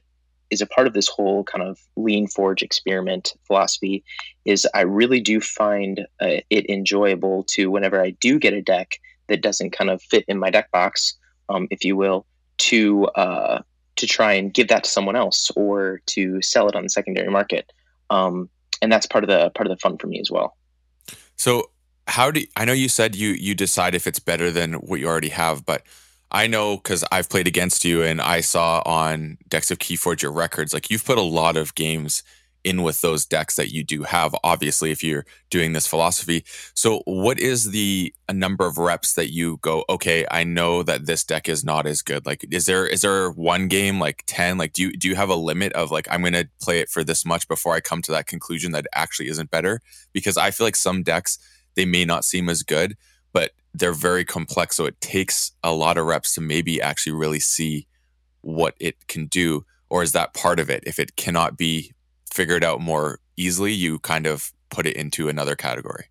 is 0.50 0.62
a 0.62 0.68
part 0.68 0.88
of 0.88 0.94
this 0.94 1.08
whole 1.08 1.44
kind 1.44 1.63
of 1.63 1.79
lean 1.96 2.27
forge 2.27 2.62
experiment 2.62 3.34
philosophy 3.46 4.03
is 4.46 4.68
I 4.74 4.82
really 4.82 5.20
do 5.20 5.39
find 5.39 6.01
uh, 6.22 6.41
it 6.50 6.70
enjoyable 6.70 7.44
to 7.50 7.70
whenever 7.70 8.01
I 8.01 8.12
do 8.12 8.39
get 8.39 8.53
a 8.53 8.62
deck 8.62 9.00
that 9.27 9.41
doesn't 9.41 9.72
kind 9.72 9.89
of 9.89 10.01
fit 10.01 10.25
in 10.27 10.39
my 10.39 10.50
deck 10.50 10.72
box, 10.72 11.15
um, 11.50 11.68
if 11.72 11.84
you 11.84 11.96
will, 11.96 12.25
to 12.58 13.06
uh, 13.08 13.62
to 13.96 14.08
try 14.08 14.34
and 14.34 14.53
give 14.53 14.70
that 14.70 14.86
to 14.86 14.89
someone 14.89 15.15
else 15.15 15.51
or 15.56 16.01
to 16.08 16.41
sell 16.41 16.68
it 16.70 16.75
on 16.75 16.84
the 16.84 16.89
secondary 16.89 17.29
market. 17.29 17.72
Um, 18.10 18.50
and 18.82 18.91
that's 18.91 19.06
part 19.06 19.24
of 19.24 19.29
the 19.29 19.50
part 19.51 19.68
of 19.68 19.72
the 19.72 19.79
fun 19.79 19.98
for 19.98 20.08
me 20.08 20.20
as 20.20 20.32
well. 20.32 20.56
So 21.36 21.70
how 22.08 22.32
do 22.32 22.41
you, 22.41 22.48
I 22.56 22.65
know 22.65 22.74
you 22.74 22.89
said 22.89 23.15
you 23.15 23.29
you 23.29 23.53
decide 23.53 23.94
if 23.96 24.08
it's 24.08 24.20
better 24.20 24.51
than 24.51 24.74
what 24.74 25.00
you 25.00 25.08
already 25.08 25.29
have, 25.29 25.65
but 25.65 25.84
I 26.31 26.48
know 26.48 26.77
because 26.77 27.03
I've 27.12 27.29
played 27.29 27.48
against 27.48 27.83
you 27.83 28.03
and 28.03 28.21
I 28.21 28.41
saw 28.41 28.81
on 28.86 29.38
Decks 29.48 29.71
of 29.71 29.79
Keyforge 29.79 30.21
your 30.21 30.31
records, 30.31 30.74
like 30.74 30.89
you've 30.89 31.05
put 31.05 31.17
a 31.17 31.21
lot 31.24 31.57
of 31.57 31.74
games 31.75 32.24
in 32.63 32.83
with 32.83 33.01
those 33.01 33.25
decks 33.25 33.55
that 33.55 33.71
you 33.71 33.83
do 33.83 34.03
have, 34.03 34.36
obviously, 34.43 34.91
if 34.91 35.03
you're 35.03 35.25
doing 35.50 35.74
this 35.74 35.88
philosophy. 35.88 36.43
So, 36.74 37.01
what 37.05 37.39
is 37.39 37.71
the 37.71 38.13
a 38.27 38.33
number 38.33 38.65
of 38.65 38.77
reps 38.77 39.13
that 39.13 39.31
you 39.31 39.57
go, 39.62 39.86
okay, 39.89 40.25
I 40.29 40.43
know 40.43 40.83
that 40.83 41.05
this 41.05 41.24
deck 41.24 41.48
is 41.48 41.63
not 41.63 41.88
as 41.88 42.01
good? 42.01 42.25
Like, 42.25 42.45
is 42.51 42.65
there 42.65 42.86
is 42.86 43.01
there 43.01 43.31
one 43.31 43.67
game 43.67 44.00
like 44.00 44.24
10? 44.27 44.57
Like, 44.57 44.74
do 44.74 44.83
you 44.83 44.91
do 44.91 45.07
you 45.07 45.15
have 45.15 45.29
a 45.29 45.36
limit 45.36 45.74
of 45.74 45.91
like 45.91 46.07
I'm 46.12 46.21
gonna 46.24 46.50
play 46.62 46.79
it 46.79 46.89
for 46.89 47.03
this 47.03 47.25
much 47.25 47.48
before 47.48 47.75
I 47.75 47.79
come 47.79 48.01
to 48.03 48.12
that 48.12 48.27
conclusion 48.27 48.71
that 48.74 48.88
actually 48.93 49.29
isn't 49.29 49.51
better? 49.51 49.79
Because 50.13 50.38
I 50.38 50.51
feel 50.51 50.67
like 50.67 50.75
some 50.75 51.03
decks 51.03 51.39
they 51.75 51.86
may 51.86 52.03
not 52.03 52.25
seem 52.25 52.50
as 52.50 52.63
good, 52.63 52.98
but 53.31 53.51
they're 53.79 53.93
very 53.93 54.25
complex. 54.25 54.75
So 54.75 54.86
it 54.86 55.00
takes 55.01 55.51
a 55.63 55.74
lot 55.74 55.98
of 55.98 56.05
reps 56.05 56.36
to 56.36 56.41
maybe 56.41 56.81
actually 56.81 57.13
really 57.13 57.39
see 57.39 57.88
what 58.41 58.75
it 58.79 59.07
can 59.07 59.25
do. 59.27 59.65
Or 59.89 60.03
is 60.03 60.12
that 60.12 60.33
part 60.33 60.59
of 60.59 60.69
it? 60.69 60.83
If 60.86 61.00
it 61.00 61.15
cannot 61.15 61.57
be 61.57 61.93
figured 62.31 62.63
out 62.63 62.79
more 62.81 63.19
easily, 63.38 63.74
you 63.74 64.00
kind 64.00 64.27
of 64.27 64.51
put 64.69 64.86
it 64.86 64.95
into 64.95 65.29
another 65.29 65.55
category. 65.55 66.05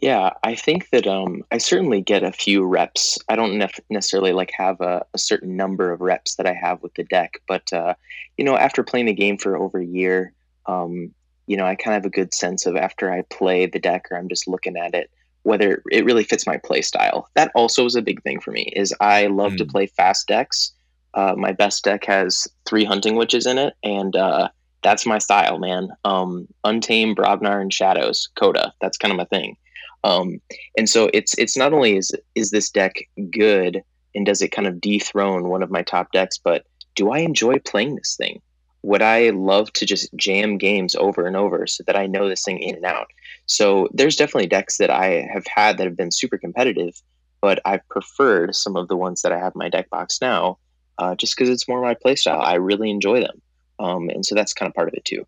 Yeah, 0.00 0.30
I 0.44 0.54
think 0.54 0.90
that 0.90 1.08
um, 1.08 1.42
I 1.50 1.58
certainly 1.58 2.00
get 2.00 2.22
a 2.22 2.30
few 2.30 2.64
reps. 2.64 3.18
I 3.28 3.34
don't 3.34 3.58
nef- 3.58 3.80
necessarily 3.90 4.32
like 4.32 4.52
have 4.56 4.80
a, 4.80 5.04
a, 5.12 5.18
certain 5.18 5.56
number 5.56 5.90
of 5.90 6.00
reps 6.00 6.36
that 6.36 6.46
I 6.46 6.52
have 6.52 6.82
with 6.82 6.94
the 6.94 7.02
deck, 7.02 7.40
but 7.48 7.72
uh, 7.72 7.94
you 8.36 8.44
know, 8.44 8.56
after 8.56 8.84
playing 8.84 9.06
the 9.06 9.12
game 9.12 9.38
for 9.38 9.56
over 9.56 9.80
a 9.80 9.84
year, 9.84 10.32
um, 10.66 11.12
you 11.48 11.56
know, 11.56 11.66
I 11.66 11.74
kind 11.74 11.96
of 11.96 12.04
have 12.04 12.06
a 12.06 12.14
good 12.14 12.32
sense 12.32 12.64
of 12.64 12.76
after 12.76 13.10
I 13.10 13.22
play 13.22 13.66
the 13.66 13.80
deck 13.80 14.06
or 14.10 14.18
I'm 14.18 14.28
just 14.28 14.46
looking 14.46 14.76
at 14.76 14.94
it, 14.94 15.10
whether 15.42 15.82
it 15.90 16.04
really 16.04 16.24
fits 16.24 16.46
my 16.46 16.56
play 16.56 16.82
style. 16.82 17.28
That 17.34 17.50
also 17.54 17.84
is 17.84 17.94
a 17.94 18.02
big 18.02 18.22
thing 18.22 18.40
for 18.40 18.50
me. 18.50 18.72
Is 18.76 18.94
I 19.00 19.26
love 19.26 19.52
mm. 19.52 19.58
to 19.58 19.66
play 19.66 19.86
fast 19.86 20.26
decks. 20.28 20.72
Uh, 21.14 21.34
my 21.36 21.52
best 21.52 21.84
deck 21.84 22.04
has 22.04 22.46
three 22.66 22.84
hunting 22.84 23.16
witches 23.16 23.46
in 23.46 23.58
it, 23.58 23.74
and 23.82 24.14
uh, 24.14 24.48
that's 24.82 25.06
my 25.06 25.18
style, 25.18 25.58
man. 25.58 25.88
Um, 26.04 26.46
Untamed, 26.64 27.16
Brobnar, 27.16 27.60
and 27.60 27.72
Shadows, 27.72 28.28
CotA. 28.38 28.72
That's 28.80 28.98
kind 28.98 29.12
of 29.12 29.18
my 29.18 29.24
thing. 29.24 29.56
Um, 30.04 30.40
and 30.76 30.88
so 30.88 31.10
it's 31.12 31.36
it's 31.38 31.56
not 31.56 31.72
only 31.72 31.96
is 31.96 32.12
is 32.34 32.50
this 32.50 32.70
deck 32.70 32.94
good 33.30 33.82
and 34.14 34.24
does 34.24 34.42
it 34.42 34.52
kind 34.52 34.68
of 34.68 34.80
dethrone 34.80 35.48
one 35.48 35.62
of 35.62 35.70
my 35.70 35.82
top 35.82 36.12
decks, 36.12 36.38
but 36.38 36.64
do 36.94 37.10
I 37.10 37.18
enjoy 37.18 37.58
playing 37.58 37.96
this 37.96 38.16
thing? 38.16 38.40
Would 38.82 39.02
I 39.02 39.30
love 39.30 39.72
to 39.74 39.86
just 39.86 40.14
jam 40.14 40.56
games 40.56 40.94
over 40.94 41.26
and 41.26 41.36
over 41.36 41.66
so 41.66 41.82
that 41.86 41.96
I 41.96 42.06
know 42.06 42.28
this 42.28 42.44
thing 42.44 42.58
in 42.58 42.76
and 42.76 42.84
out? 42.84 43.08
So 43.46 43.88
there's 43.92 44.16
definitely 44.16 44.46
decks 44.46 44.78
that 44.78 44.90
I 44.90 45.28
have 45.32 45.46
had 45.46 45.78
that 45.78 45.84
have 45.84 45.96
been 45.96 46.10
super 46.10 46.38
competitive, 46.38 47.00
but 47.40 47.60
I've 47.64 47.86
preferred 47.88 48.54
some 48.54 48.76
of 48.76 48.88
the 48.88 48.96
ones 48.96 49.22
that 49.22 49.32
I 49.32 49.38
have 49.38 49.54
in 49.54 49.58
my 49.58 49.68
deck 49.68 49.90
box 49.90 50.20
now, 50.20 50.58
uh, 50.98 51.14
just 51.14 51.36
because 51.36 51.48
it's 51.48 51.68
more 51.68 51.82
my 51.82 51.94
playstyle. 51.94 52.42
I 52.42 52.54
really 52.54 52.90
enjoy 52.90 53.20
them. 53.20 53.40
Um, 53.80 54.08
and 54.10 54.24
so 54.24 54.34
that's 54.34 54.52
kind 54.52 54.68
of 54.68 54.74
part 54.74 54.88
of 54.88 54.94
it 54.94 55.04
too. 55.04 55.26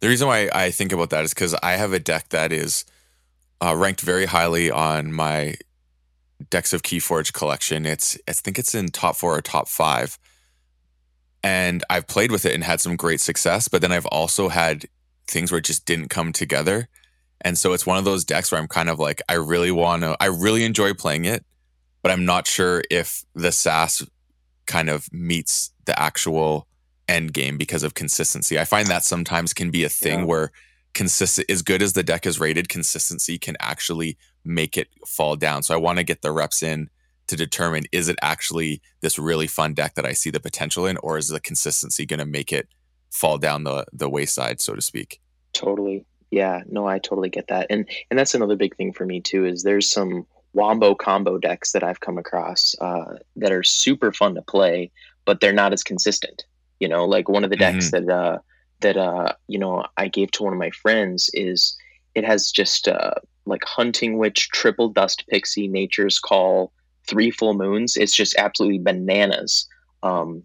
The 0.00 0.08
reason 0.08 0.28
why 0.28 0.50
I 0.52 0.70
think 0.70 0.92
about 0.92 1.10
that 1.10 1.24
is 1.24 1.32
because 1.32 1.54
I 1.62 1.72
have 1.72 1.92
a 1.92 1.98
deck 1.98 2.28
that 2.28 2.52
is 2.52 2.84
uh, 3.64 3.74
ranked 3.76 4.02
very 4.02 4.26
highly 4.26 4.70
on 4.70 5.12
my 5.12 5.54
decks 6.50 6.72
of 6.72 6.82
Keyforge 6.82 7.32
collection. 7.32 7.86
It's 7.86 8.18
I 8.28 8.32
think 8.32 8.58
it's 8.58 8.74
in 8.74 8.88
top 8.88 9.16
four 9.16 9.36
or 9.36 9.40
top 9.40 9.68
five, 9.68 10.18
and 11.46 11.84
I've 11.88 12.08
played 12.08 12.32
with 12.32 12.44
it 12.44 12.54
and 12.54 12.64
had 12.64 12.80
some 12.80 12.96
great 12.96 13.20
success. 13.20 13.68
But 13.68 13.80
then 13.80 13.92
I've 13.92 14.06
also 14.06 14.48
had 14.48 14.86
things 15.28 15.52
where 15.52 15.58
it 15.58 15.64
just 15.64 15.86
didn't 15.86 16.08
come 16.08 16.32
together, 16.32 16.88
and 17.40 17.56
so 17.56 17.72
it's 17.72 17.86
one 17.86 17.98
of 17.98 18.04
those 18.04 18.24
decks 18.24 18.50
where 18.50 18.60
I'm 18.60 18.66
kind 18.66 18.88
of 18.88 18.98
like 18.98 19.22
I 19.28 19.34
really 19.34 19.70
want 19.70 20.02
to, 20.02 20.16
I 20.18 20.26
really 20.26 20.64
enjoy 20.64 20.92
playing 20.94 21.24
it, 21.24 21.44
but 22.02 22.10
I'm 22.10 22.24
not 22.24 22.48
sure 22.48 22.82
if 22.90 23.24
the 23.34 23.52
SAS 23.52 24.04
kind 24.66 24.90
of 24.90 25.06
meets 25.12 25.70
the 25.84 25.96
actual 25.96 26.66
end 27.06 27.32
game 27.32 27.56
because 27.56 27.84
of 27.84 27.94
consistency. 27.94 28.58
I 28.58 28.64
find 28.64 28.88
that 28.88 29.04
sometimes 29.04 29.54
can 29.54 29.70
be 29.70 29.84
a 29.84 29.88
thing 29.88 30.20
yeah. 30.20 30.24
where 30.24 30.52
consistent 30.94 31.48
as 31.48 31.62
good 31.62 31.80
as 31.80 31.92
the 31.92 32.02
deck 32.02 32.26
is 32.26 32.40
rated, 32.40 32.68
consistency 32.68 33.38
can 33.38 33.56
actually 33.60 34.18
make 34.44 34.76
it 34.76 34.88
fall 35.06 35.36
down. 35.36 35.62
So 35.62 35.74
I 35.74 35.78
want 35.78 35.98
to 35.98 36.04
get 36.04 36.22
the 36.22 36.32
reps 36.32 36.64
in 36.64 36.90
to 37.28 37.36
determine 37.36 37.84
is 37.92 38.08
it 38.08 38.16
actually 38.22 38.80
this 39.00 39.18
really 39.18 39.46
fun 39.46 39.74
deck 39.74 39.94
that 39.94 40.06
I 40.06 40.12
see 40.12 40.30
the 40.30 40.40
potential 40.40 40.86
in, 40.86 40.96
or 40.98 41.18
is 41.18 41.28
the 41.28 41.40
consistency 41.40 42.06
going 42.06 42.20
to 42.20 42.26
make 42.26 42.52
it 42.52 42.68
fall 43.10 43.38
down 43.38 43.64
the 43.64 43.86
the 43.92 44.08
wayside, 44.08 44.60
so 44.60 44.74
to 44.74 44.82
speak? 44.82 45.20
Totally. 45.52 46.04
Yeah, 46.30 46.62
no, 46.68 46.86
I 46.86 46.98
totally 46.98 47.30
get 47.30 47.48
that. 47.48 47.66
And 47.70 47.88
and 48.10 48.18
that's 48.18 48.34
another 48.34 48.56
big 48.56 48.76
thing 48.76 48.92
for 48.92 49.06
me 49.06 49.20
too, 49.20 49.44
is 49.44 49.62
there's 49.62 49.90
some 49.90 50.26
wombo 50.52 50.94
combo 50.94 51.38
decks 51.38 51.72
that 51.72 51.84
I've 51.84 52.00
come 52.00 52.18
across 52.18 52.74
uh, 52.80 53.16
that 53.36 53.52
are 53.52 53.62
super 53.62 54.12
fun 54.12 54.34
to 54.34 54.42
play, 54.42 54.90
but 55.24 55.40
they're 55.40 55.52
not 55.52 55.72
as 55.72 55.82
consistent. 55.82 56.44
You 56.80 56.88
know, 56.88 57.04
like 57.04 57.28
one 57.28 57.44
of 57.44 57.50
the 57.50 57.56
decks 57.56 57.90
mm-hmm. 57.90 58.06
that 58.06 58.14
uh, 58.14 58.38
that 58.80 58.96
uh, 58.96 59.32
you 59.48 59.58
know 59.58 59.86
I 59.96 60.08
gave 60.08 60.30
to 60.32 60.42
one 60.42 60.52
of 60.52 60.58
my 60.58 60.70
friends 60.70 61.30
is 61.32 61.76
it 62.14 62.24
has 62.24 62.50
just 62.50 62.88
uh, 62.88 63.14
like 63.44 63.64
hunting 63.64 64.18
witch, 64.18 64.48
triple 64.50 64.88
dust 64.88 65.24
pixie, 65.28 65.68
nature's 65.68 66.18
call, 66.18 66.72
three 67.06 67.30
full 67.30 67.54
moons. 67.54 67.96
It's 67.96 68.14
just 68.14 68.34
absolutely 68.36 68.78
bananas. 68.78 69.66
Um, 70.02 70.44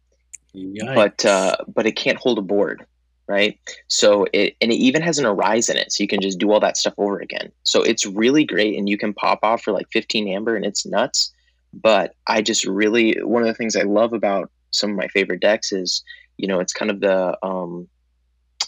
but 0.95 1.25
uh, 1.25 1.55
but 1.67 1.85
it 1.85 1.93
can't 1.93 2.17
hold 2.17 2.37
a 2.37 2.41
board, 2.41 2.85
right? 3.27 3.59
So 3.87 4.27
it 4.33 4.55
and 4.61 4.71
it 4.71 4.75
even 4.75 5.01
has 5.01 5.19
an 5.19 5.25
arise 5.25 5.69
in 5.69 5.77
it, 5.77 5.91
so 5.91 6.03
you 6.03 6.07
can 6.07 6.21
just 6.21 6.39
do 6.39 6.51
all 6.51 6.59
that 6.59 6.77
stuff 6.77 6.93
over 6.97 7.19
again. 7.19 7.51
So 7.63 7.81
it's 7.81 8.05
really 8.05 8.43
great, 8.43 8.77
and 8.77 8.89
you 8.89 8.97
can 8.97 9.13
pop 9.13 9.39
off 9.43 9.63
for 9.63 9.71
like 9.71 9.87
15 9.91 10.27
amber, 10.27 10.55
and 10.55 10.65
it's 10.65 10.85
nuts. 10.85 11.31
But 11.73 12.15
I 12.27 12.41
just 12.41 12.65
really 12.65 13.13
one 13.23 13.41
of 13.41 13.47
the 13.47 13.53
things 13.53 13.75
I 13.75 13.83
love 13.83 14.13
about 14.13 14.51
some 14.71 14.91
of 14.91 14.97
my 14.97 15.07
favorite 15.07 15.41
decks 15.41 15.71
is 15.71 16.03
you 16.37 16.47
know 16.47 16.59
it's 16.59 16.73
kind 16.73 16.91
of 16.91 16.99
the 16.99 17.37
um, 17.45 17.87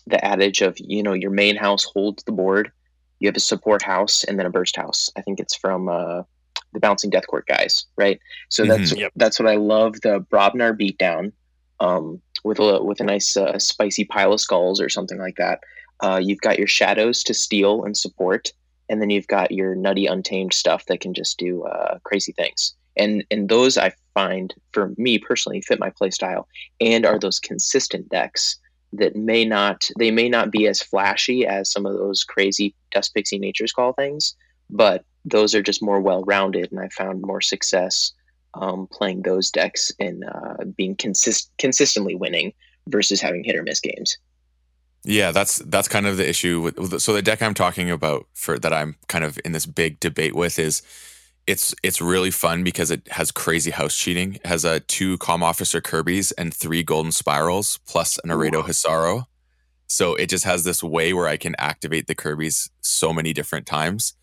the 0.07 0.23
adage 0.23 0.62
of 0.62 0.77
you 0.79 1.03
know 1.03 1.13
your 1.13 1.31
main 1.31 1.55
house 1.55 1.83
holds 1.83 2.23
the 2.23 2.31
board, 2.31 2.71
you 3.19 3.27
have 3.27 3.35
a 3.35 3.41
support 3.41 3.81
house, 3.81 4.23
and 4.23 4.39
then 4.39 4.45
a 4.45 4.50
burst 4.50 4.75
house. 4.75 5.09
I 5.17 5.21
think 5.21 5.39
it's 5.39 5.55
from 5.55 5.89
uh, 5.89 6.23
the 6.74 6.80
bouncing 6.80 7.10
Deathquark 7.12 7.46
guys, 7.48 7.86
right? 7.98 8.20
So 8.50 8.65
that's 8.65 8.94
Mhm. 8.94 9.00
Yep. 9.00 9.12
that's 9.15 9.39
what 9.39 9.50
I 9.50 9.56
love. 9.56 10.01
The 10.01 10.20
Brobnar 10.32 10.74
beatdown 10.77 11.32
um, 11.80 12.22
with 12.44 12.60
a 12.60 12.84
with 12.84 13.00
a 13.00 13.03
nice 13.03 13.36
uh, 13.38 13.58
spicy 13.60 14.06
pile 14.06 14.34
of 14.34 14.42
skulls 14.42 14.82
or 14.82 14.89
something 14.89 15.20
like 15.20 15.36
that. 15.38 15.60
Uh, 16.01 16.20
you've 16.22 16.42
got 16.42 16.58
your 16.58 16.68
shadows 16.68 17.24
to 17.24 17.34
steal 17.34 17.84
and 17.84 17.96
support, 17.96 18.51
and 18.89 19.01
then 19.01 19.10
you've 19.10 19.27
got 19.27 19.51
your 19.51 19.75
nutty 19.75 20.06
untamed 20.06 20.53
stuff 20.53 20.86
that 20.88 21.00
can 21.00 21.13
just 21.13 21.38
do 21.38 21.63
uh, 21.63 21.98
crazy 22.03 22.34
things. 22.34 22.74
And 22.98 23.24
and 23.32 23.50
those 23.50 23.77
I 23.77 23.94
find 24.13 24.53
for 24.72 24.94
me 24.98 25.18
personally 25.18 25.62
fit 25.62 25.80
my 25.80 25.89
play 25.89 26.12
style 26.12 26.48
and 26.80 27.06
are 27.06 27.18
those 27.20 27.39
consistent 27.39 28.10
decks 28.10 28.58
that 28.94 29.15
may 29.15 29.44
not 29.44 29.89
they 29.98 30.12
may 30.12 30.30
not 30.30 30.51
be 30.51 30.68
as 30.68 30.82
flashy 30.82 31.48
as 31.48 31.72
some 31.72 31.86
of 31.88 31.94
those 31.94 32.24
crazy 32.24 32.75
dust 32.92 33.13
pixie 33.15 33.39
nature's 33.39 33.72
call 33.72 33.94
things, 33.94 34.36
but 34.70 35.05
those 35.25 35.55
are 35.55 35.62
just 35.62 35.82
more 35.82 36.01
well 36.01 36.24
rounded, 36.24 36.72
and 36.72 36.79
I 36.79 36.89
found 36.89 37.22
more 37.22 37.41
success 37.41 38.12
um, 38.53 38.88
playing 38.91 39.24
those 39.24 39.50
decks 39.50 39.91
and 40.00 40.24
uh, 40.24 40.65
being 40.77 40.96
consist- 40.96 41.51
consistently 41.58 42.15
winning 42.15 42.53
versus 42.88 43.22
having 43.22 43.43
hit 43.43 43.55
or 43.55 43.63
miss 43.63 43.79
games. 43.79 44.17
Yeah, 45.05 45.32
that's 45.32 45.58
that's 45.58 45.88
kind 45.88 46.08
of 46.08 46.17
the 46.17 46.27
issue 46.27 46.62
with 46.62 47.01
so 47.01 47.13
the 47.13 47.22
deck 47.22 47.41
I'm 47.41 47.53
talking 47.53 47.91
about 47.91 48.25
for 48.34 48.58
that 48.60 48.72
I'm 48.72 48.96
kind 49.08 49.25
of 49.25 49.38
in 49.43 49.51
this 49.51 49.65
big 49.65 50.00
debate 50.00 50.34
with 50.34 50.58
is 50.58 50.82
it's 51.46 51.75
it's 51.84 52.00
really 52.00 52.32
fun 52.32 52.63
because 52.63 52.89
it 52.89 53.08
has 53.10 53.32
crazy 53.32 53.72
house 53.72 53.98
cheating. 53.98 54.36
It 54.36 54.46
has 54.46 54.63
a 54.63 54.79
two 54.79 55.17
com 55.17 55.43
officer 55.43 55.82
Kirby's 55.82 56.32
and 56.34 56.53
three 56.53 56.84
golden 56.84 57.12
spirals 57.12 57.79
plus 57.86 58.17
an 58.24 58.29
Aredo 58.29 58.63
Hisaro. 58.63 59.25
So 59.88 60.15
it 60.15 60.29
just 60.29 60.46
has 60.46 60.63
this 60.63 60.82
way 60.82 61.12
where 61.13 61.27
I 61.27 61.36
can 61.36 61.55
activate 61.60 62.08
the 62.08 62.15
Kirby's 62.15 62.70
so 62.82 63.12
many 63.12 63.34
different 63.34 63.65
times. 63.65 64.13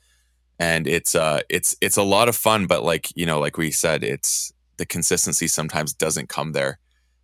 And 0.60 0.86
it's 0.86 1.16
uh 1.16 1.40
it's 1.48 1.74
it's 1.80 1.96
a 1.96 2.02
lot 2.02 2.28
of 2.28 2.36
fun, 2.36 2.66
but 2.66 2.84
like, 2.84 3.08
you 3.16 3.26
know, 3.26 3.40
like 3.40 3.56
we 3.56 3.72
said, 3.72 4.04
it's 4.04 4.52
the 4.76 4.86
consistency 4.86 5.48
sometimes 5.48 5.92
doesn't 5.92 6.28
come 6.28 6.52
there 6.52 6.78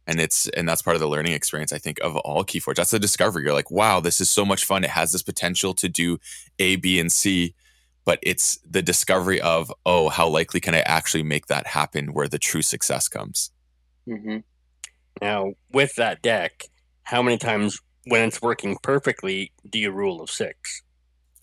and 0.09 0.21
it's 0.21 0.49
and 0.49 0.69
that's 0.69 0.83
part 0.83 0.95
of 0.95 1.01
the 1.01 1.09
learning 1.09 1.33
experience 1.33 1.73
i 1.73 1.79
think 1.79 1.99
of 2.01 2.15
all 2.17 2.45
keyforge 2.45 2.75
that's 2.75 2.91
the 2.91 2.99
discovery 2.99 3.43
you're 3.43 3.55
like 3.55 3.71
wow 3.71 3.99
this 3.99 4.21
is 4.21 4.29
so 4.29 4.45
much 4.45 4.67
fun 4.67 4.85
it 4.85 4.91
has 4.91 5.11
this 5.11 5.23
potential 5.23 5.73
to 5.73 5.89
do 5.89 6.19
a 6.59 6.77
b 6.77 7.01
and 7.01 7.11
c 7.11 7.55
but 8.05 8.19
it's 8.23 8.59
the 8.59 8.83
discovery 8.83 9.41
of 9.41 9.73
oh 9.87 10.11
how 10.11 10.29
likely 10.29 10.61
can 10.61 10.75
i 10.75 10.81
actually 10.81 11.23
make 11.23 11.47
that 11.47 11.67
happen 11.67 12.13
where 12.13 12.29
the 12.29 12.39
true 12.39 12.61
success 12.61 13.09
comes 13.09 13.53
mm-hmm. 14.07 14.37
Now, 15.21 15.55
with 15.73 15.95
that 15.97 16.23
deck, 16.23 16.65
how 17.05 17.23
many 17.23 17.39
times 17.39 17.81
when 18.05 18.29
it's 18.29 18.43
working 18.43 18.77
perfectly 18.83 19.53
do 19.69 19.79
you 19.79 19.91
rule 19.91 20.21
of 20.21 20.31
six? 20.31 20.83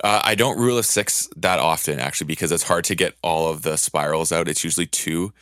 Uh, 0.03 0.22
i 0.24 0.36
don't 0.36 0.60
rule 0.60 0.77
a 0.77 0.83
six 0.83 1.29
that 1.38 1.60
often 1.60 2.00
actually 2.00 2.27
because 2.27 2.51
it's 2.51 2.63
hard 2.63 2.83
to 2.83 2.95
get 2.95 3.15
all 3.24 3.50
of 3.50 3.62
the 3.62 3.77
spirals 3.77 4.31
out 4.31 4.48
it's 4.48 4.63
usually 4.63 4.86
two 4.86 5.33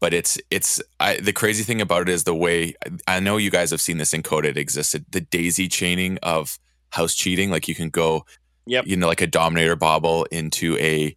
but 0.00 0.14
it's 0.14 0.38
it's 0.50 0.80
I, 0.98 1.16
the 1.16 1.32
crazy 1.32 1.62
thing 1.62 1.80
about 1.80 2.02
it 2.02 2.08
is 2.08 2.24
the 2.24 2.34
way 2.34 2.74
i 3.06 3.20
know 3.20 3.36
you 3.36 3.50
guys 3.50 3.70
have 3.70 3.80
seen 3.80 3.98
this 3.98 4.12
encoded 4.14 4.24
code 4.24 4.56
existed 4.56 5.04
the 5.10 5.20
daisy 5.20 5.68
chaining 5.68 6.18
of 6.22 6.58
house 6.90 7.14
cheating 7.14 7.50
like 7.50 7.68
you 7.68 7.74
can 7.74 7.90
go 7.90 8.24
Yep. 8.66 8.86
you 8.86 8.96
know 8.96 9.06
like 9.06 9.22
a 9.22 9.26
dominator 9.26 9.76
bauble 9.76 10.24
into 10.24 10.76
a 10.78 11.16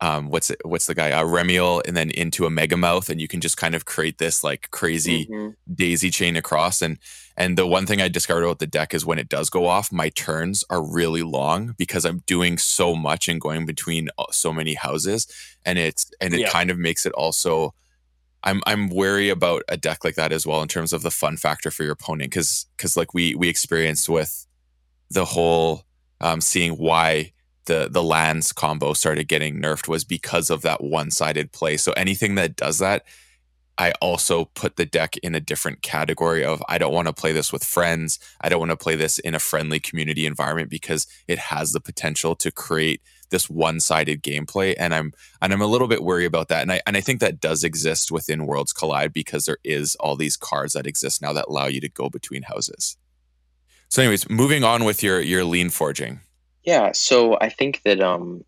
um 0.00 0.28
what's 0.28 0.50
it 0.50 0.60
what's 0.64 0.86
the 0.86 0.94
guy 0.94 1.10
uh, 1.12 1.24
remiel 1.24 1.80
and 1.86 1.96
then 1.96 2.10
into 2.10 2.46
a 2.46 2.50
megamouth 2.50 3.08
and 3.08 3.20
you 3.20 3.28
can 3.28 3.40
just 3.40 3.56
kind 3.56 3.74
of 3.74 3.84
create 3.84 4.18
this 4.18 4.42
like 4.42 4.68
crazy 4.70 5.26
Mhm. 5.26 5.54
daisy 5.72 6.10
chain 6.10 6.36
across 6.36 6.82
and 6.82 6.98
and 7.36 7.56
the 7.56 7.66
one 7.66 7.86
thing 7.86 8.02
i 8.02 8.08
discovered 8.08 8.42
about 8.42 8.58
the 8.58 8.66
deck 8.66 8.92
is 8.92 9.06
when 9.06 9.18
it 9.18 9.28
does 9.28 9.50
go 9.50 9.66
off 9.66 9.92
my 9.92 10.08
turns 10.10 10.64
are 10.68 10.82
really 10.82 11.22
long 11.22 11.74
because 11.78 12.04
i'm 12.04 12.22
doing 12.26 12.58
so 12.58 12.94
much 12.94 13.28
and 13.28 13.40
going 13.40 13.66
between 13.66 14.08
uh, 14.18 14.24
so 14.30 14.52
many 14.52 14.74
houses 14.74 15.28
and 15.64 15.78
it's 15.78 16.10
and 16.20 16.34
it 16.34 16.40
Yeah. 16.40 16.50
kind 16.50 16.70
of 16.70 16.78
makes 16.78 17.06
it 17.06 17.12
also 17.12 17.72
i'm 18.42 18.62
i'm 18.66 18.88
wary 18.88 19.28
about 19.28 19.62
a 19.68 19.76
deck 19.76 20.04
like 20.04 20.16
that 20.16 20.32
as 20.32 20.44
well 20.46 20.60
in 20.60 20.68
terms 20.68 20.92
of 20.92 21.02
the 21.02 21.10
fun 21.12 21.36
factor 21.36 21.70
for 21.70 21.84
your 21.84 21.92
opponent 21.92 22.30
because 22.30 22.66
because 22.76 22.96
like 22.96 23.14
we 23.14 23.34
we 23.36 23.48
experienced 23.48 24.08
with 24.08 24.46
the 25.10 25.24
whole 25.24 25.84
um 26.20 26.40
seeing 26.40 26.72
why 26.72 27.30
the 27.66 27.88
the 27.90 28.02
lands 28.02 28.52
combo 28.52 28.92
started 28.92 29.28
getting 29.28 29.60
nerfed 29.60 29.88
was 29.88 30.04
because 30.04 30.50
of 30.50 30.62
that 30.62 30.82
one-sided 30.82 31.52
play 31.52 31.76
so 31.76 31.92
anything 31.92 32.34
that 32.34 32.56
does 32.56 32.78
that 32.78 33.04
I 33.76 33.92
also 34.00 34.44
put 34.44 34.76
the 34.76 34.86
deck 34.86 35.16
in 35.18 35.34
a 35.34 35.40
different 35.40 35.82
category 35.82 36.44
of 36.44 36.62
I 36.68 36.78
don't 36.78 36.94
want 36.94 37.08
to 37.08 37.12
play 37.12 37.32
this 37.32 37.52
with 37.52 37.64
friends. 37.64 38.20
I 38.40 38.48
don't 38.48 38.60
want 38.60 38.70
to 38.70 38.76
play 38.76 38.94
this 38.94 39.18
in 39.18 39.34
a 39.34 39.40
friendly 39.40 39.80
community 39.80 40.26
environment 40.26 40.70
because 40.70 41.06
it 41.26 41.38
has 41.38 41.72
the 41.72 41.80
potential 41.80 42.36
to 42.36 42.52
create 42.52 43.02
this 43.30 43.50
one-sided 43.50 44.22
gameplay 44.22 44.74
and 44.78 44.94
I'm 44.94 45.12
and 45.42 45.52
I'm 45.52 45.62
a 45.62 45.66
little 45.66 45.88
bit 45.88 46.04
worried 46.04 46.26
about 46.26 46.48
that. 46.48 46.62
And 46.62 46.70
I 46.70 46.80
and 46.86 46.96
I 46.96 47.00
think 47.00 47.20
that 47.20 47.40
does 47.40 47.64
exist 47.64 48.12
within 48.12 48.46
Worlds 48.46 48.72
Collide 48.72 49.12
because 49.12 49.46
there 49.46 49.58
is 49.64 49.96
all 49.96 50.14
these 50.14 50.36
cards 50.36 50.74
that 50.74 50.86
exist 50.86 51.20
now 51.20 51.32
that 51.32 51.46
allow 51.48 51.66
you 51.66 51.80
to 51.80 51.88
go 51.88 52.08
between 52.08 52.42
houses. 52.42 52.96
So 53.88 54.02
anyways, 54.02 54.30
moving 54.30 54.62
on 54.62 54.84
with 54.84 55.02
your 55.02 55.20
your 55.20 55.44
lean 55.44 55.70
forging. 55.70 56.20
Yeah, 56.64 56.92
so 56.92 57.36
I 57.40 57.48
think 57.50 57.82
that 57.82 58.00
um, 58.00 58.44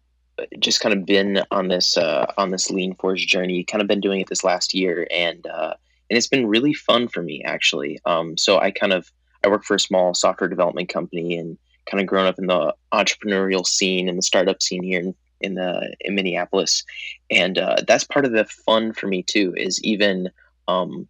just 0.58 0.80
kind 0.80 0.94
of 0.94 1.04
been 1.04 1.42
on 1.50 1.68
this 1.68 1.96
uh, 1.96 2.32
on 2.38 2.50
this 2.50 2.70
lean 2.70 2.94
forge 2.96 3.26
journey. 3.26 3.64
Kind 3.64 3.82
of 3.82 3.88
been 3.88 4.00
doing 4.00 4.20
it 4.20 4.28
this 4.28 4.44
last 4.44 4.74
year, 4.74 5.06
and 5.10 5.46
uh, 5.46 5.74
and 6.10 6.16
it's 6.16 6.26
been 6.28 6.46
really 6.46 6.72
fun 6.74 7.08
for 7.08 7.22
me 7.22 7.42
actually. 7.44 7.98
Um, 8.06 8.36
so 8.36 8.58
I 8.58 8.70
kind 8.70 8.92
of 8.92 9.10
I 9.44 9.48
work 9.48 9.64
for 9.64 9.74
a 9.74 9.80
small 9.80 10.14
software 10.14 10.48
development 10.48 10.88
company, 10.88 11.36
and 11.36 11.58
kind 11.90 12.00
of 12.00 12.06
grown 12.06 12.26
up 12.26 12.38
in 12.38 12.46
the 12.46 12.74
entrepreneurial 12.92 13.66
scene 13.66 14.08
and 14.08 14.18
the 14.18 14.22
startup 14.22 14.62
scene 14.62 14.82
here 14.82 15.00
in 15.00 15.14
in 15.42 15.54
the 15.54 15.94
in 16.00 16.14
Minneapolis, 16.14 16.84
and 17.30 17.58
uh, 17.58 17.76
that's 17.86 18.04
part 18.04 18.24
of 18.24 18.32
the 18.32 18.46
fun 18.46 18.94
for 18.94 19.06
me 19.08 19.22
too. 19.22 19.52
Is 19.58 19.82
even 19.84 20.30
um, 20.68 21.06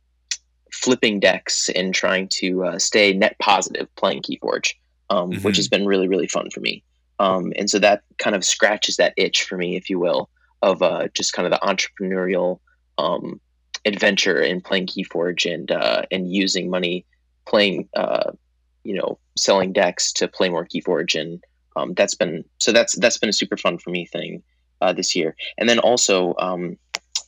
flipping 0.73 1.21
decks 1.21 1.69
and 1.71 1.95
trying 1.95 2.27
to 2.29 2.65
uh, 2.65 2.79
stay 2.81 3.13
net 3.13 3.37
positive 3.39 3.87
playing 3.95 4.23
Keyforge, 4.23 4.75
um, 5.11 5.31
which 5.43 5.55
Mhm. 5.55 5.57
has 5.59 5.69
been 5.69 5.87
really 5.87 6.09
really 6.09 6.27
fun 6.27 6.51
for 6.51 6.59
me. 6.61 6.83
Um, 7.19 7.53
and 7.57 7.71
so 7.71 7.79
that 7.79 8.03
kind 8.19 8.37
of 8.37 8.45
scratches 8.45 8.97
that 8.97 9.15
itch 9.17 9.45
for 9.45 9.57
me, 9.57 9.77
if 9.77 9.89
you 9.89 9.99
will, 9.99 10.29
of 10.63 10.83
uh, 10.83 11.09
just 11.15 11.33
kind 11.33 11.47
of 11.47 11.53
the 11.53 11.67
entrepreneurial 11.67 12.61
um, 12.99 13.41
adventure 13.85 14.41
in 14.41 14.61
playing 14.61 14.87
Keyforge 14.87 15.53
and 15.53 15.71
uh, 15.71 16.03
and 16.11 16.31
using 16.31 16.69
money 16.69 17.05
playing, 17.47 17.89
uh, 17.95 18.33
you 18.85 18.95
know, 18.95 19.19
selling 19.37 19.73
decks 19.73 20.13
to 20.13 20.29
play 20.29 20.49
more 20.49 20.67
Keyforge, 20.67 21.19
and 21.19 21.43
um, 21.77 21.95
that's 21.95 22.15
been 22.15 22.45
so 22.59 22.73
that's 22.73 22.99
that's 22.99 23.19
been 23.19 23.29
a 23.29 23.35
super 23.35 23.57
fun 23.57 23.79
for 23.79 23.91
me 23.91 24.07
thing 24.07 24.43
uh, 24.81 24.93
this 24.93 25.15
year. 25.15 25.35
And 25.59 25.69
then 25.69 25.79
also 25.79 26.35
um, 26.39 26.77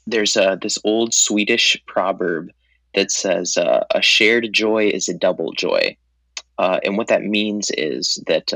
there's 0.06 0.36
uh, 0.36 0.56
this 0.56 0.78
old 0.84 1.14
Swedish 1.14 1.80
proverb 1.86 2.50
that 2.94 3.10
says 3.10 3.56
uh, 3.56 3.84
a 3.94 4.02
shared 4.02 4.52
joy 4.52 4.88
is 4.88 5.08
a 5.08 5.14
double 5.14 5.52
joy, 5.52 5.96
and 6.58 6.96
what 6.96 7.08
that 7.08 7.22
means 7.22 7.70
is 7.76 8.22
that 8.26 8.52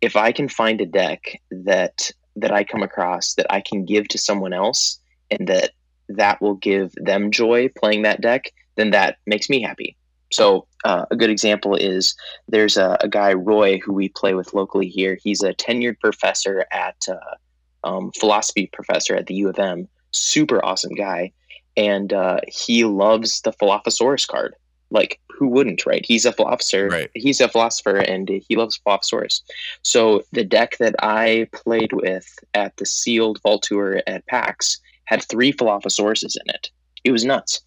if 0.00 0.16
I 0.16 0.32
can 0.32 0.48
find 0.48 0.80
a 0.80 0.86
deck 0.86 1.40
that 1.50 2.10
that 2.36 2.52
I 2.52 2.64
come 2.64 2.82
across 2.82 3.34
that 3.34 3.46
I 3.50 3.60
can 3.60 3.84
give 3.84 4.06
to 4.08 4.18
someone 4.18 4.52
else 4.52 5.00
and 5.30 5.48
that 5.48 5.72
that 6.08 6.40
will 6.40 6.54
give 6.54 6.92
them 6.96 7.30
joy 7.30 7.68
playing 7.76 8.02
that 8.02 8.20
deck, 8.20 8.52
then 8.76 8.90
that 8.90 9.16
makes 9.26 9.50
me 9.50 9.60
happy. 9.60 9.96
So 10.30 10.66
uh, 10.84 11.06
a 11.10 11.16
good 11.16 11.30
example 11.30 11.74
is 11.74 12.14
there's 12.48 12.76
a, 12.76 12.96
a 13.00 13.08
guy 13.08 13.32
Roy 13.32 13.78
who 13.78 13.92
we 13.92 14.08
play 14.10 14.34
with 14.34 14.54
locally 14.54 14.88
here. 14.88 15.18
He's 15.22 15.42
a 15.42 15.54
tenured 15.54 15.98
professor 16.00 16.66
at 16.70 16.96
uh, 17.08 17.86
um, 17.86 18.12
philosophy 18.12 18.68
professor 18.72 19.14
at 19.14 19.26
the 19.26 19.34
U 19.34 19.48
of 19.48 19.58
M. 19.58 19.88
Super 20.10 20.64
awesome 20.64 20.94
guy, 20.94 21.32
and 21.76 22.12
uh, 22.12 22.40
he 22.46 22.84
loves 22.84 23.40
the 23.42 23.52
Philophosaurus 23.52 24.26
card. 24.26 24.54
Like 24.90 25.20
who 25.30 25.46
wouldn't, 25.48 25.86
right? 25.86 26.04
He's 26.04 26.24
a 26.24 26.32
philosopher. 26.32 26.88
Right. 26.88 27.10
He's 27.14 27.40
a 27.40 27.48
philosopher, 27.48 27.98
and 27.98 28.28
he 28.28 28.56
loves 28.56 28.80
Philophosaurus. 28.86 29.42
So 29.82 30.22
the 30.32 30.44
deck 30.44 30.78
that 30.78 30.96
I 31.00 31.48
played 31.52 31.92
with 31.92 32.26
at 32.54 32.76
the 32.76 32.86
sealed 32.86 33.40
vault 33.42 33.62
tour 33.62 34.02
at 34.06 34.26
PAX 34.26 34.78
had 35.04 35.22
three 35.22 35.52
Philophosauruses 35.52 36.36
in 36.36 36.54
it. 36.54 36.70
It 37.04 37.12
was 37.12 37.24
nuts. 37.24 37.60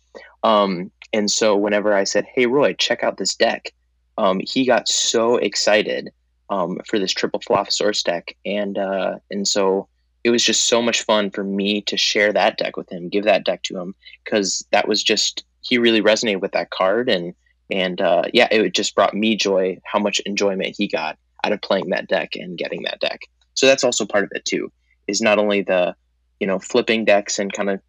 Um, 0.43 0.91
and 1.13 1.29
so 1.29 1.55
whenever 1.55 1.93
I 1.93 2.03
said, 2.03 2.25
"Hey 2.33 2.45
Roy, 2.45 2.73
check 2.73 3.03
out 3.03 3.17
this 3.17 3.35
deck," 3.35 3.71
um, 4.17 4.41
he 4.43 4.65
got 4.65 4.87
so 4.87 5.37
excited 5.37 6.09
um, 6.49 6.79
for 6.85 6.99
this 6.99 7.13
triple 7.13 7.39
Philophosaurus 7.39 8.03
deck, 8.03 8.35
and 8.45 8.77
uh, 8.77 9.15
and 9.29 9.47
so 9.47 9.87
it 10.23 10.29
was 10.29 10.43
just 10.43 10.65
so 10.65 10.81
much 10.81 11.01
fun 11.03 11.31
for 11.31 11.43
me 11.43 11.81
to 11.81 11.97
share 11.97 12.31
that 12.31 12.57
deck 12.57 12.77
with 12.77 12.91
him, 12.91 13.09
give 13.09 13.23
that 13.23 13.45
deck 13.45 13.63
to 13.63 13.77
him, 13.77 13.95
because 14.23 14.65
that 14.71 14.87
was 14.87 15.03
just 15.03 15.43
he 15.71 15.77
really 15.77 16.01
resonated 16.01 16.41
with 16.41 16.51
that 16.51 16.69
card, 16.69 17.09
and 17.09 17.33
And 17.71 18.01
uh, 18.01 18.23
yeah, 18.33 18.49
it 18.51 18.75
just 18.75 18.95
brought 18.95 19.13
me 19.13 19.35
joy 19.37 19.79
how 19.85 19.99
much 19.99 20.19
enjoyment 20.25 20.75
he 20.77 20.87
got 20.87 21.17
out 21.43 21.53
of 21.53 21.61
playing 21.61 21.89
that 21.89 22.07
deck 22.07 22.31
and 22.35 22.57
getting 22.57 22.83
that 22.83 22.99
deck. 22.99 23.21
So 23.53 23.65
that's 23.65 23.83
also 23.83 24.05
part 24.05 24.25
of 24.25 24.31
it 24.33 24.45
too. 24.45 24.71
Is 25.07 25.21
not 25.21 25.39
only 25.39 25.61
the 25.61 25.95
you 26.39 26.47
know 26.47 26.59
flipping 26.59 27.05
decks 27.05 27.39
and 27.39 27.51
kind 27.53 27.69
of 27.69 27.79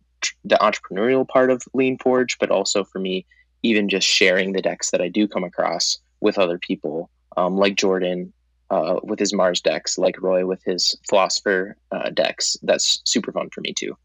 the 0.45 0.57
entrepreneurial 0.57 1.27
part 1.27 1.51
of 1.51 1.62
Lean 1.75 1.99
Forge, 1.99 2.38
but 2.38 2.51
also 2.51 2.85
for 2.85 3.01
me, 3.01 3.27
even 3.62 3.88
just 3.88 4.07
sharing 4.07 4.53
the 4.53 4.62
decks 4.62 4.90
that 4.92 5.03
I 5.03 5.09
do 5.09 5.27
come 5.27 5.45
across 5.45 5.99
with 6.21 6.38
other 6.38 6.59
people, 6.59 7.11
um, 7.37 7.57
like 7.57 7.75
Jordan 7.75 8.33
uh, 8.71 9.01
with 9.03 9.18
his 9.18 9.33
Mars 9.33 9.61
decks, 9.61 9.99
like 9.99 10.23
Roy 10.23 10.47
with 10.47 10.62
his 10.64 10.97
Philosopher 11.09 11.77
uh, 11.90 12.11
decks. 12.11 12.57
That's 12.62 13.03
super 13.05 13.33
fun 13.33 13.51
for 13.51 13.61
me 13.61 13.75
too. 13.75 13.97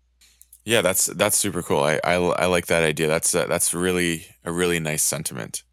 Yeah, 0.68 0.82
that's 0.82 1.06
that's 1.06 1.38
super 1.38 1.64
cool. 1.64 1.82
I 1.82 1.98
I, 2.04 2.16
I 2.16 2.46
like 2.48 2.66
that 2.66 2.84
idea. 2.84 3.08
That's 3.08 3.34
uh, 3.34 3.46
that's 3.46 3.74
really 3.74 4.26
a 4.44 4.52
really 4.52 4.82
nice 4.82 5.02
sentiment. 5.02 5.64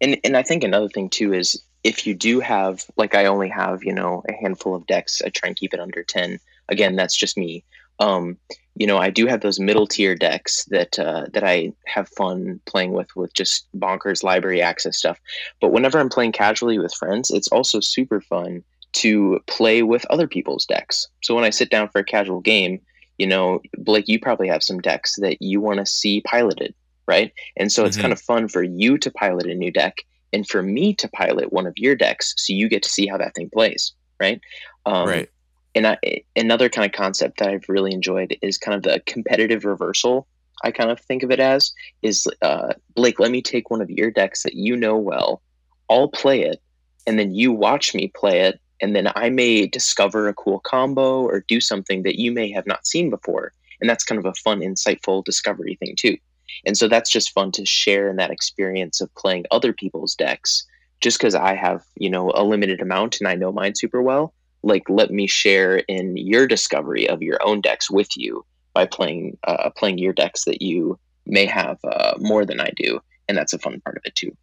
And 0.00 0.18
and 0.24 0.38
I 0.38 0.42
think 0.42 0.64
another 0.64 0.88
thing 0.88 1.10
too 1.10 1.34
is 1.34 1.62
if 1.84 2.06
you 2.06 2.14
do 2.14 2.40
have 2.40 2.82
like 2.96 3.14
I 3.14 3.26
only 3.26 3.50
have 3.50 3.84
you 3.84 3.92
know 3.92 4.22
a 4.26 4.32
handful 4.32 4.74
of 4.74 4.86
decks. 4.86 5.20
I 5.22 5.28
try 5.28 5.48
and 5.48 5.56
keep 5.56 5.74
it 5.74 5.80
under 5.80 6.02
ten. 6.02 6.40
Again, 6.70 6.96
that's 6.96 7.14
just 7.14 7.36
me. 7.36 7.62
Um, 7.98 8.38
you 8.74 8.86
know, 8.86 8.96
I 8.96 9.10
do 9.10 9.26
have 9.26 9.42
those 9.42 9.60
middle 9.60 9.86
tier 9.86 10.14
decks 10.14 10.64
that 10.70 10.98
uh, 10.98 11.26
that 11.34 11.44
I 11.44 11.74
have 11.84 12.08
fun 12.08 12.58
playing 12.64 12.92
with 12.92 13.14
with 13.16 13.34
just 13.34 13.68
bonkers 13.78 14.22
library 14.22 14.62
access 14.62 14.96
stuff. 14.96 15.20
But 15.60 15.72
whenever 15.72 15.98
I'm 15.98 16.08
playing 16.08 16.32
casually 16.32 16.78
with 16.78 16.94
friends, 16.94 17.30
it's 17.30 17.48
also 17.48 17.80
super 17.80 18.22
fun 18.22 18.64
to 18.92 19.40
play 19.46 19.82
with 19.82 20.06
other 20.06 20.26
people's 20.26 20.64
decks. 20.64 21.06
So 21.22 21.34
when 21.34 21.44
I 21.44 21.50
sit 21.50 21.68
down 21.68 21.90
for 21.90 21.98
a 21.98 22.04
casual 22.04 22.40
game, 22.40 22.80
you 23.18 23.26
know, 23.26 23.60
Blake, 23.78 24.08
you 24.08 24.18
probably 24.20 24.48
have 24.48 24.62
some 24.62 24.80
decks 24.80 25.16
that 25.20 25.40
you 25.40 25.60
want 25.60 25.78
to 25.78 25.86
see 25.86 26.20
piloted, 26.22 26.74
right? 27.06 27.32
And 27.56 27.72
so 27.72 27.84
it's 27.84 27.96
mm-hmm. 27.96 28.02
kind 28.02 28.12
of 28.12 28.20
fun 28.20 28.48
for 28.48 28.62
you 28.62 28.98
to 28.98 29.10
pilot 29.10 29.46
a 29.46 29.54
new 29.54 29.70
deck 29.70 29.98
and 30.32 30.46
for 30.46 30.62
me 30.62 30.94
to 30.94 31.08
pilot 31.08 31.52
one 31.52 31.66
of 31.66 31.74
your 31.76 31.94
decks 31.94 32.34
so 32.36 32.52
you 32.52 32.68
get 32.68 32.82
to 32.82 32.88
see 32.88 33.06
how 33.06 33.16
that 33.16 33.34
thing 33.34 33.50
plays, 33.50 33.92
right? 34.20 34.40
Um, 34.84 35.08
right 35.08 35.30
and 35.76 35.86
I, 35.86 35.98
another 36.34 36.70
kind 36.70 36.86
of 36.86 36.96
concept 36.96 37.38
that 37.38 37.50
I've 37.50 37.68
really 37.68 37.92
enjoyed 37.92 38.36
is 38.40 38.56
kind 38.56 38.74
of 38.74 38.82
the 38.82 39.00
competitive 39.04 39.66
reversal. 39.66 40.26
I 40.64 40.70
kind 40.70 40.90
of 40.90 40.98
think 40.98 41.22
of 41.22 41.30
it 41.30 41.38
as 41.38 41.70
is 42.00 42.26
uh, 42.40 42.72
Blake. 42.94 43.20
Let 43.20 43.30
me 43.30 43.42
take 43.42 43.70
one 43.70 43.82
of 43.82 43.90
your 43.90 44.10
decks 44.10 44.42
that 44.42 44.54
you 44.54 44.74
know 44.74 44.96
well. 44.96 45.42
I'll 45.90 46.08
play 46.08 46.42
it, 46.42 46.62
and 47.06 47.18
then 47.18 47.34
you 47.34 47.52
watch 47.52 47.94
me 47.94 48.08
play 48.08 48.40
it, 48.40 48.58
and 48.80 48.94
then 48.94 49.10
I 49.14 49.30
may 49.30 49.66
discover 49.66 50.28
a 50.28 50.34
cool 50.34 50.60
combo 50.60 51.22
or 51.22 51.44
do 51.48 51.60
something 51.60 52.02
that 52.02 52.18
you 52.18 52.32
may 52.32 52.50
have 52.52 52.66
not 52.66 52.86
seen 52.86 53.10
before, 53.10 53.52
and 53.80 53.88
that's 53.88 54.04
kind 54.04 54.18
of 54.18 54.26
a 54.26 54.34
fun, 54.34 54.60
insightful 54.60 55.24
discovery 55.24 55.76
thing 55.76 55.94
too. 55.98 56.16
And 56.64 56.76
so 56.76 56.88
that's 56.88 57.10
just 57.10 57.32
fun 57.32 57.52
to 57.52 57.66
share 57.66 58.08
in 58.08 58.16
that 58.16 58.30
experience 58.30 59.00
of 59.00 59.14
playing 59.14 59.46
other 59.50 59.72
people's 59.72 60.14
decks. 60.14 60.64
Just 61.00 61.18
because 61.18 61.34
I 61.34 61.54
have 61.54 61.84
you 61.96 62.08
know 62.08 62.32
a 62.34 62.44
limited 62.44 62.80
amount 62.80 63.20
and 63.20 63.28
I 63.28 63.34
know 63.34 63.52
mine 63.52 63.74
super 63.74 64.02
well, 64.02 64.32
like 64.62 64.88
let 64.88 65.10
me 65.10 65.26
share 65.26 65.78
in 65.78 66.16
your 66.16 66.46
discovery 66.46 67.08
of 67.08 67.22
your 67.22 67.38
own 67.42 67.60
decks 67.60 67.90
with 67.90 68.08
you 68.16 68.44
by 68.74 68.86
playing 68.86 69.38
uh, 69.44 69.70
playing 69.70 69.98
your 69.98 70.12
decks 70.12 70.44
that 70.44 70.62
you 70.62 70.98
may 71.26 71.46
have 71.46 71.78
uh, 71.84 72.14
more 72.18 72.44
than 72.44 72.60
I 72.60 72.70
do, 72.76 73.00
and 73.28 73.36
that's 73.36 73.52
a 73.52 73.58
fun 73.58 73.80
part 73.80 73.96
of 73.96 74.02
it 74.04 74.14
too. 74.14 74.36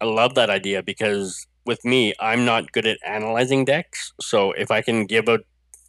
I 0.00 0.04
love 0.04 0.34
that 0.34 0.50
idea 0.50 0.82
because 0.82 1.46
with 1.64 1.84
me, 1.84 2.14
I'm 2.20 2.44
not 2.44 2.72
good 2.72 2.86
at 2.86 2.98
analyzing 3.06 3.64
decks. 3.64 4.12
So 4.20 4.52
if 4.52 4.70
I 4.70 4.82
can 4.82 5.06
give 5.06 5.28
a 5.28 5.40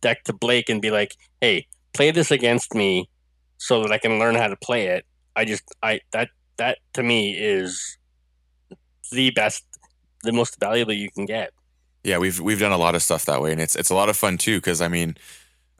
deck 0.01 0.23
to 0.25 0.33
Blake 0.33 0.69
and 0.69 0.81
be 0.81 0.91
like, 0.91 1.15
"Hey, 1.41 1.67
play 1.93 2.11
this 2.11 2.31
against 2.31 2.73
me," 2.73 3.09
so 3.57 3.81
that 3.81 3.91
I 3.91 3.97
can 3.97 4.19
learn 4.19 4.35
how 4.35 4.47
to 4.47 4.55
play 4.55 4.87
it, 4.87 5.05
I 5.35 5.45
just 5.45 5.63
I 5.81 6.01
that 6.11 6.29
that 6.57 6.79
to 6.93 7.03
me 7.03 7.33
is 7.37 7.97
the 9.11 9.31
best, 9.31 9.63
the 10.23 10.31
most 10.31 10.59
valuable 10.59 10.93
you 10.93 11.09
can 11.11 11.25
get. 11.25 11.51
Yeah, 12.03 12.17
we've 12.17 12.39
we've 12.39 12.59
done 12.59 12.71
a 12.71 12.77
lot 12.77 12.95
of 12.95 13.03
stuff 13.03 13.25
that 13.25 13.41
way, 13.41 13.51
and 13.51 13.61
it's 13.61 13.75
it's 13.75 13.89
a 13.89 13.95
lot 13.95 14.09
of 14.09 14.17
fun 14.17 14.37
too. 14.37 14.57
Because 14.57 14.81
I 14.81 14.87
mean, 14.87 15.15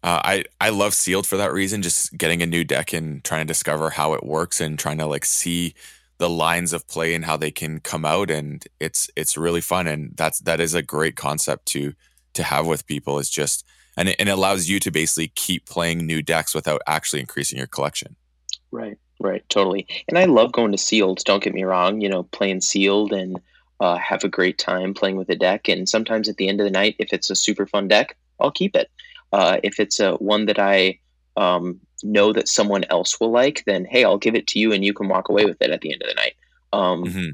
uh, 0.04 0.22
I 0.24 0.44
I 0.62 0.70
love 0.70 0.94
sealed 0.94 1.28
for 1.28 1.38
that 1.38 1.52
reason. 1.52 1.82
Just 1.82 2.18
getting 2.18 2.42
a 2.42 2.46
new 2.46 2.64
deck 2.64 2.94
and 2.94 3.24
trying 3.24 3.42
to 3.42 3.48
discover 3.48 3.92
how 3.92 4.14
it 4.14 4.24
works 4.24 4.62
and 4.62 4.80
trying 4.80 4.98
to 5.00 5.06
like 5.06 5.26
see 5.26 5.74
the 6.24 6.30
lines 6.30 6.72
of 6.72 6.88
play 6.88 7.14
and 7.14 7.26
how 7.26 7.36
they 7.36 7.52
can 7.52 7.82
come 7.82 8.06
out, 8.06 8.32
and 8.32 8.66
it's 8.80 9.10
it's 9.14 9.36
really 9.36 9.60
fun. 9.60 9.88
And 9.88 10.16
that's 10.16 10.40
that 10.40 10.62
is 10.62 10.74
a 10.74 10.82
great 10.82 11.18
concept 11.18 11.66
to 11.74 11.94
to 12.32 12.44
have 12.44 12.66
with 12.66 12.88
people. 12.88 13.20
it's 13.20 13.30
just 13.30 13.66
and 13.98 14.08
it, 14.08 14.16
and 14.20 14.30
it 14.30 14.32
allows 14.32 14.70
you 14.70 14.80
to 14.80 14.90
basically 14.90 15.28
keep 15.36 15.66
playing 15.66 16.08
new 16.08 16.22
decks 16.22 16.56
without 16.56 16.82
actually 16.88 17.20
increasing 17.20 17.58
your 17.58 17.68
collection. 17.68 18.16
Right, 18.72 18.98
right, 19.20 19.44
totally. 19.50 19.86
And 20.08 20.18
I 20.18 20.24
love 20.24 20.54
going 20.54 20.72
to 20.72 20.78
sealed. 20.78 21.22
Don't 21.26 21.44
get 21.44 21.54
me 21.54 21.66
wrong. 21.66 22.00
You 22.00 22.08
know, 22.08 22.24
playing 22.24 22.62
sealed 22.62 23.12
and 23.12 23.38
uh, 23.82 23.98
have 23.98 24.24
a 24.24 24.30
great 24.30 24.58
time 24.58 24.94
playing 24.94 25.18
with 25.18 25.30
a 25.30 25.36
deck. 25.36 25.68
And 25.68 25.90
sometimes 25.90 26.30
at 26.30 26.38
the 26.38 26.48
end 26.48 26.62
of 26.62 26.66
the 26.66 26.72
night, 26.72 26.96
if 27.00 27.12
it's 27.12 27.30
a 27.30 27.36
super 27.36 27.68
fun 27.68 27.90
deck, 27.90 28.16
I'll 28.40 28.50
keep 28.50 28.78
it. 28.78 28.90
Uh, 29.34 29.58
if 29.62 29.78
it's 29.78 30.00
a 30.00 30.14
one 30.14 30.46
that 30.46 30.58
I 30.58 31.00
um, 31.36 31.80
know 32.04 32.34
that 32.34 32.48
someone 32.48 32.84
else 32.90 33.20
will 33.20 33.32
like, 33.32 33.64
then 33.66 33.86
hey, 33.86 34.04
I'll 34.04 34.18
give 34.18 34.36
it 34.36 34.48
to 34.48 34.60
you, 34.60 34.72
and 34.72 34.84
you 34.84 34.94
can 34.94 35.08
walk 35.08 35.30
away 35.30 35.46
with 35.46 35.62
it 35.62 35.72
at 35.72 35.82
the 35.82 35.94
end 35.94 36.02
of 36.02 36.10
the 36.10 36.16
night. 36.16 36.36
Um, 36.72 37.04
mm-hmm. 37.04 37.30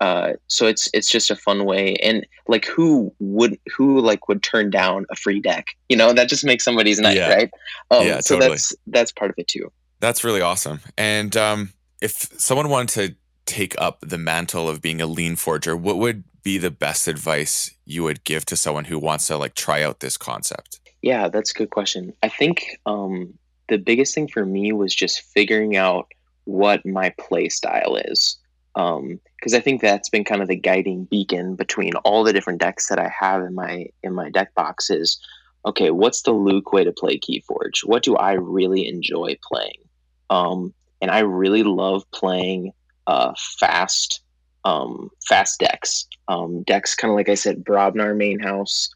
uh, 0.00 0.32
so 0.48 0.66
it's 0.66 0.88
it's 0.92 1.10
just 1.10 1.30
a 1.30 1.36
fun 1.36 1.64
way, 1.64 1.94
and 1.96 2.26
like 2.48 2.66
who 2.66 3.14
would 3.18 3.58
who 3.76 4.00
like 4.00 4.28
would 4.28 4.42
turn 4.42 4.70
down 4.70 5.06
a 5.10 5.16
free 5.16 5.40
deck? 5.40 5.68
You 5.88 5.96
know, 5.96 6.12
that 6.12 6.28
just 6.28 6.44
makes 6.44 6.64
somebody's 6.64 7.00
night, 7.00 7.16
yeah. 7.16 7.34
right? 7.34 7.50
Um, 7.90 8.06
yeah, 8.06 8.20
so 8.20 8.34
totally. 8.34 8.50
that's 8.50 8.74
that's 8.86 9.12
part 9.12 9.30
of 9.30 9.34
it 9.38 9.48
too. 9.48 9.72
That's 10.00 10.24
really 10.24 10.40
awesome. 10.40 10.80
And 10.96 11.36
um, 11.36 11.72
if 12.00 12.14
someone 12.40 12.68
wanted 12.68 12.88
to 12.94 13.16
take 13.46 13.78
up 13.80 14.00
the 14.00 14.18
mantle 14.18 14.68
of 14.68 14.80
being 14.80 15.00
a 15.00 15.06
lean 15.06 15.36
forger, 15.36 15.76
what 15.76 15.98
would 15.98 16.24
be 16.42 16.56
the 16.56 16.70
best 16.70 17.06
advice 17.06 17.74
you 17.84 18.02
would 18.02 18.24
give 18.24 18.46
to 18.46 18.56
someone 18.56 18.86
who 18.86 18.98
wants 18.98 19.26
to 19.26 19.36
like 19.36 19.54
try 19.54 19.82
out 19.82 20.00
this 20.00 20.16
concept? 20.16 20.79
Yeah, 21.02 21.28
that's 21.28 21.50
a 21.50 21.54
good 21.54 21.70
question. 21.70 22.12
I 22.22 22.28
think 22.28 22.78
um, 22.86 23.34
the 23.68 23.78
biggest 23.78 24.14
thing 24.14 24.28
for 24.28 24.44
me 24.44 24.72
was 24.72 24.94
just 24.94 25.22
figuring 25.22 25.76
out 25.76 26.08
what 26.44 26.84
my 26.84 27.14
play 27.18 27.48
style 27.48 27.96
is. 27.96 28.36
Because 28.74 29.54
um, 29.54 29.54
I 29.54 29.60
think 29.60 29.80
that's 29.80 30.08
been 30.08 30.24
kind 30.24 30.42
of 30.42 30.48
the 30.48 30.56
guiding 30.56 31.04
beacon 31.04 31.56
between 31.56 31.94
all 31.96 32.22
the 32.22 32.32
different 32.32 32.60
decks 32.60 32.88
that 32.88 32.98
I 32.98 33.08
have 33.08 33.42
in 33.42 33.54
my 33.54 33.86
in 34.02 34.14
my 34.14 34.30
deck 34.30 34.54
boxes. 34.54 35.18
Okay, 35.66 35.90
what's 35.90 36.22
the 36.22 36.32
Luke 36.32 36.72
way 36.72 36.84
to 36.84 36.92
play 36.92 37.18
Keyforge? 37.18 37.84
What 37.84 38.02
do 38.02 38.16
I 38.16 38.32
really 38.32 38.86
enjoy 38.86 39.36
playing? 39.42 39.82
Um, 40.30 40.72
and 41.02 41.10
I 41.10 41.20
really 41.20 41.62
love 41.62 42.04
playing 42.12 42.72
uh, 43.06 43.32
fast 43.58 44.22
um, 44.64 45.10
fast 45.26 45.58
decks. 45.58 46.06
Um, 46.28 46.62
decks 46.62 46.94
kind 46.94 47.10
of 47.10 47.16
like 47.16 47.28
I 47.28 47.34
said, 47.34 47.64
Brobnar 47.64 48.16
main 48.16 48.38
house, 48.38 48.90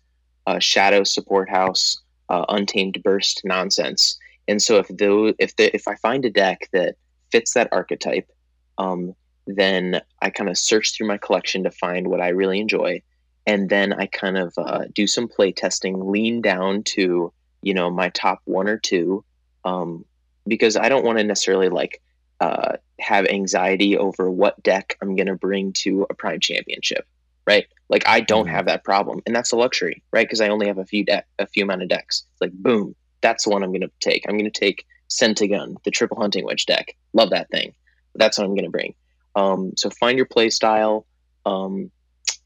uh, 0.47 0.59
Shadow 0.59 1.05
support 1.05 1.49
house, 1.49 2.01
uh, 2.29 2.45
Untamed 2.49 3.03
burst 3.03 3.43
nonsense. 3.45 4.19
And 4.49 4.61
so 4.61 4.79
if 4.79 4.89
though 4.89 5.33
if 5.39 5.57
the 5.57 5.75
if 5.75 5.89
I 5.89 5.97
find 5.97 6.25
a 6.25 6.31
deck 6.31 6.69
that 6.73 6.97
fits 7.31 7.55
that 7.55 7.69
archetype, 7.73 8.31
um, 8.79 9.15
then 9.47 10.01
I 10.21 10.31
kind 10.31 10.51
of 10.51 10.59
search 10.59 10.95
through 10.95 11.09
my 11.09 11.19
collection 11.19 11.65
to 11.65 11.71
find 11.71 12.09
what 12.09 12.21
I 12.21 12.29
really 12.29 12.61
enjoy, 12.61 13.03
and 13.47 13.69
then 13.71 13.93
I 13.93 14.07
kind 14.07 14.37
of 14.37 14.55
uh, 14.59 14.85
do 14.93 15.07
some 15.07 15.29
play 15.29 15.53
testing, 15.53 16.11
lean 16.11 16.43
down 16.43 16.83
to 16.95 17.33
you 17.63 17.75
know 17.75 17.91
my 17.91 18.11
top 18.11 18.41
one 18.45 18.69
or 18.69 18.79
two, 18.79 19.25
um, 19.65 20.05
because 20.47 20.77
I 20.77 20.89
don't 20.89 21.05
want 21.05 21.19
to 21.19 21.25
necessarily 21.25 21.71
like 21.71 22.03
uh, 22.41 22.77
have 23.01 23.27
anxiety 23.27 23.97
over 23.97 24.31
what 24.31 24.63
deck 24.63 24.97
I'm 25.01 25.17
going 25.17 25.29
to 25.29 25.37
bring 25.37 25.73
to 25.85 26.07
a 26.11 26.15
prime 26.15 26.41
championship, 26.41 27.07
right? 27.47 27.67
Like 27.89 28.07
I 28.07 28.21
don't 28.21 28.47
mm-hmm. 28.47 28.55
have 28.55 28.67
that 28.67 28.85
problem, 28.85 29.21
and 29.27 29.35
that's 29.35 29.53
a 29.53 29.57
luxury, 29.57 30.03
right? 30.13 30.27
Because 30.27 30.41
I 30.41 30.49
only 30.49 30.67
have 30.67 30.79
a 30.79 30.85
few 30.85 31.05
deck, 31.05 31.27
a 31.39 31.47
few 31.47 31.65
amount 31.65 31.83
of 31.83 31.89
decks. 31.89 32.25
It's 32.33 32.41
like 32.41 32.53
boom, 32.53 32.95
that's 33.21 33.45
the 33.45 33.51
one 33.51 33.63
I'm 33.63 33.71
going 33.71 33.83
to 33.83 33.91
take. 34.01 34.25
I'm 34.29 34.39
going 34.39 34.51
to 34.51 34.61
take 34.61 34.87
Centigun, 35.09 35.77
the 35.85 35.91
triple 35.91 36.19
hunting 36.19 36.45
witch 36.45 36.67
deck. 36.67 36.97
Love 37.13 37.31
that 37.31 37.51
thing. 37.51 37.75
That's 38.15 38.39
what 38.39 38.45
I'm 38.45 38.55
going 38.55 38.65
to 38.65 38.71
bring. 38.71 38.95
Um, 39.35 39.73
so 39.77 39.91
find 39.91 40.17
your 40.17 40.27
play 40.27 40.51
style, 40.51 41.07
um, 41.45 41.91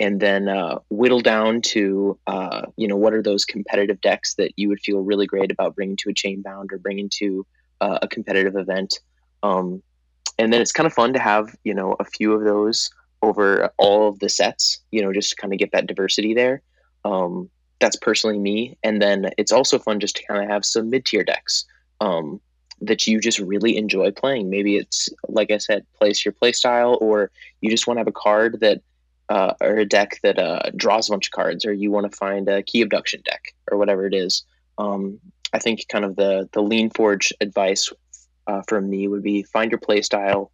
and 0.01 0.21
then 0.21 0.49
uh, 0.49 0.79
whittle 0.91 1.21
down 1.21 1.61
to 1.61 2.19
uh, 2.27 2.63
you 2.77 2.89
know 2.89 2.97
what 2.97 3.13
are 3.13 3.23
those 3.23 3.45
competitive 3.45 4.01
decks 4.01 4.35
that 4.35 4.53
you 4.57 4.69
would 4.69 4.81
feel 4.81 5.01
really 5.01 5.27
great 5.27 5.51
about 5.51 5.75
bringing 5.75 5.97
to 5.99 6.11
a 6.11 6.15
chain 6.15 6.43
bound 6.43 6.73
or 6.73 6.79
bringing 6.79 7.09
to 7.15 7.47
uh, 7.81 7.99
a 8.03 8.09
competitive 8.09 8.57
event. 8.57 9.01
Um, 9.43 9.83
and 10.39 10.53
then 10.53 10.61
it's 10.61 10.73
kind 10.73 10.87
of 10.87 10.93
fun 10.93 11.13
to 11.13 11.19
have 11.19 11.55
you 11.65 11.75
know 11.75 11.97
a 12.01 12.05
few 12.05 12.33
of 12.33 12.45
those 12.45 12.91
over 13.23 13.71
all 13.79 14.09
of 14.09 14.19
the 14.21 14.29
sets 14.29 14.79
you 14.91 15.03
know 15.03 15.13
just 15.13 15.31
to 15.31 15.37
kind 15.37 15.53
of 15.53 15.59
get 15.59 15.73
that 15.73 15.87
diversity 15.87 16.35
there. 16.35 16.63
Um, 17.05 17.51
that's 17.81 17.97
personally 17.97 18.39
me. 18.39 18.77
And 18.83 19.01
then 19.01 19.31
it's 19.39 19.53
also 19.53 19.79
fun 19.79 20.01
just 20.01 20.17
to 20.17 20.27
kind 20.27 20.43
of 20.43 20.51
have 20.51 20.65
some 20.65 20.91
mid-tier 20.91 21.25
decks 21.25 21.65
um, 22.01 22.41
that 22.81 23.07
you 23.07 23.21
just 23.21 23.39
really 23.39 23.77
enjoy 23.77 24.11
playing. 24.11 24.51
Maybe 24.51 24.77
it's 24.77 25.09
like 25.29 25.51
i 25.51 25.59
said 25.59 25.87
place 25.97 26.25
your 26.25 26.33
play 26.33 26.53
style 26.53 26.99
or 27.01 27.31
you 27.61 27.71
just 27.71 27.87
want 27.87 27.97
to 27.97 28.01
have 28.01 28.09
a 28.09 28.13
card 28.13 28.61
that 28.61 28.83
uh, 29.29 29.53
or 29.61 29.77
a 29.77 29.85
deck 29.85 30.19
that 30.23 30.39
uh, 30.39 30.71
draws 30.75 31.09
a 31.09 31.13
bunch 31.13 31.27
of 31.29 31.33
cards 31.33 31.67
or 31.67 31.73
you 31.73 31.91
want 31.91 32.11
to 32.11 32.17
find 32.17 32.49
a 32.49 32.63
key 32.63 32.81
abduction 32.81 33.21
deck 33.25 33.55
or 33.71 33.77
whatever 33.77 34.07
it 34.07 34.15
is. 34.15 34.45
Um, 34.79 35.19
i 35.53 35.59
think 35.59 35.87
kind 35.89 36.05
of 36.05 36.17
the 36.17 36.49
the 36.53 36.61
lean 36.63 36.91
forge 36.91 37.33
advice 37.41 37.91
uh, 38.47 38.63
from 38.69 38.89
me 38.89 39.09
would 39.09 39.23
be 39.23 39.43
find 39.43 39.71
your 39.71 39.81
play 39.81 40.03
style 40.03 40.51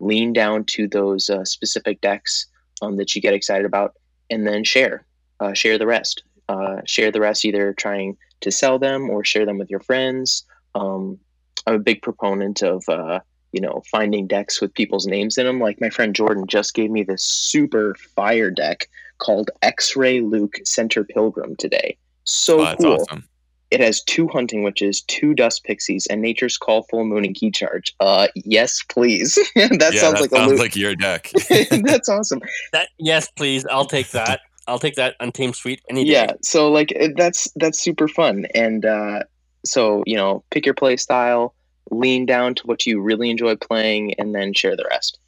lean 0.00 0.32
down 0.32 0.64
to 0.64 0.86
those 0.88 1.30
uh, 1.30 1.44
specific 1.44 2.00
decks 2.00 2.46
um, 2.82 2.96
that 2.96 3.14
you 3.14 3.22
get 3.22 3.34
excited 3.34 3.64
about, 3.66 3.94
and 4.30 4.46
then 4.46 4.64
share. 4.64 5.04
Uh, 5.40 5.52
share 5.52 5.78
the 5.78 5.86
rest. 5.86 6.22
Uh, 6.48 6.80
share 6.86 7.10
the 7.10 7.20
rest, 7.20 7.44
either 7.44 7.72
trying 7.74 8.16
to 8.40 8.50
sell 8.50 8.78
them 8.78 9.10
or 9.10 9.24
share 9.24 9.44
them 9.46 9.58
with 9.58 9.70
your 9.70 9.80
friends. 9.80 10.44
Um, 10.74 11.18
I'm 11.66 11.74
a 11.74 11.78
big 11.78 12.02
proponent 12.02 12.62
of 12.62 12.84
uh, 12.88 13.20
you 13.52 13.60
know 13.60 13.82
finding 13.90 14.26
decks 14.26 14.60
with 14.60 14.72
people's 14.74 15.06
names 15.06 15.38
in 15.38 15.46
them. 15.46 15.60
Like 15.60 15.80
my 15.80 15.90
friend 15.90 16.14
Jordan 16.14 16.46
just 16.46 16.74
gave 16.74 16.90
me 16.90 17.02
this 17.02 17.22
super 17.24 17.94
fire 18.14 18.50
deck 18.50 18.88
called 19.18 19.50
X-Ray 19.62 20.20
Luke 20.20 20.56
Center 20.64 21.02
Pilgrim 21.04 21.56
today. 21.56 21.96
So 22.24 22.60
Oh, 22.66 22.74
cool. 22.80 22.92
awesome. 23.00 23.24
It 23.70 23.80
has 23.80 24.02
two 24.02 24.28
hunting 24.28 24.62
witches, 24.62 25.02
two 25.02 25.34
dust 25.34 25.64
pixies, 25.64 26.06
and 26.06 26.22
nature's 26.22 26.56
call, 26.56 26.84
full 26.84 27.04
moon, 27.04 27.24
and 27.24 27.34
key 27.34 27.50
charge. 27.50 27.94
Uh, 27.98 28.28
yes, 28.36 28.82
please. 28.88 29.34
that 29.54 29.90
yeah, 29.92 30.00
sounds 30.00 30.14
that 30.14 30.20
like 30.20 30.32
a 30.32 30.36
sounds 30.36 30.60
like 30.60 30.76
your 30.76 30.94
deck. 30.94 31.32
That's 31.70 32.08
awesome. 32.08 32.40
That 32.72 32.88
yes, 32.98 33.28
please. 33.36 33.66
I'll 33.66 33.86
take 33.86 34.10
that. 34.10 34.40
I'll 34.68 34.78
take 34.78 34.96
that 34.96 35.16
on 35.20 35.32
Team 35.32 35.52
Sweet 35.52 35.80
any 35.88 36.04
day. 36.04 36.12
Yeah. 36.12 36.32
So 36.42 36.70
like 36.70 36.96
that's 37.16 37.48
that's 37.56 37.80
super 37.80 38.08
fun, 38.08 38.46
and 38.54 38.84
uh, 38.84 39.22
so 39.64 40.02
you 40.06 40.16
know, 40.16 40.44
pick 40.50 40.64
your 40.64 40.74
play 40.74 40.96
style, 40.96 41.54
lean 41.90 42.26
down 42.26 42.54
to 42.56 42.66
what 42.66 42.86
you 42.86 43.00
really 43.00 43.30
enjoy 43.30 43.56
playing, 43.56 44.14
and 44.14 44.34
then 44.34 44.52
share 44.52 44.76
the 44.76 44.86
rest. 44.90 45.18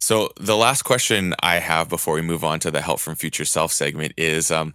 So 0.00 0.30
the 0.40 0.56
last 0.56 0.82
question 0.82 1.34
I 1.42 1.56
have 1.56 1.88
before 1.88 2.14
we 2.14 2.22
move 2.22 2.44
on 2.44 2.60
to 2.60 2.70
the 2.70 2.80
help 2.80 3.00
from 3.00 3.14
future 3.14 3.44
self 3.44 3.72
segment 3.72 4.14
is 4.16 4.50
um 4.50 4.74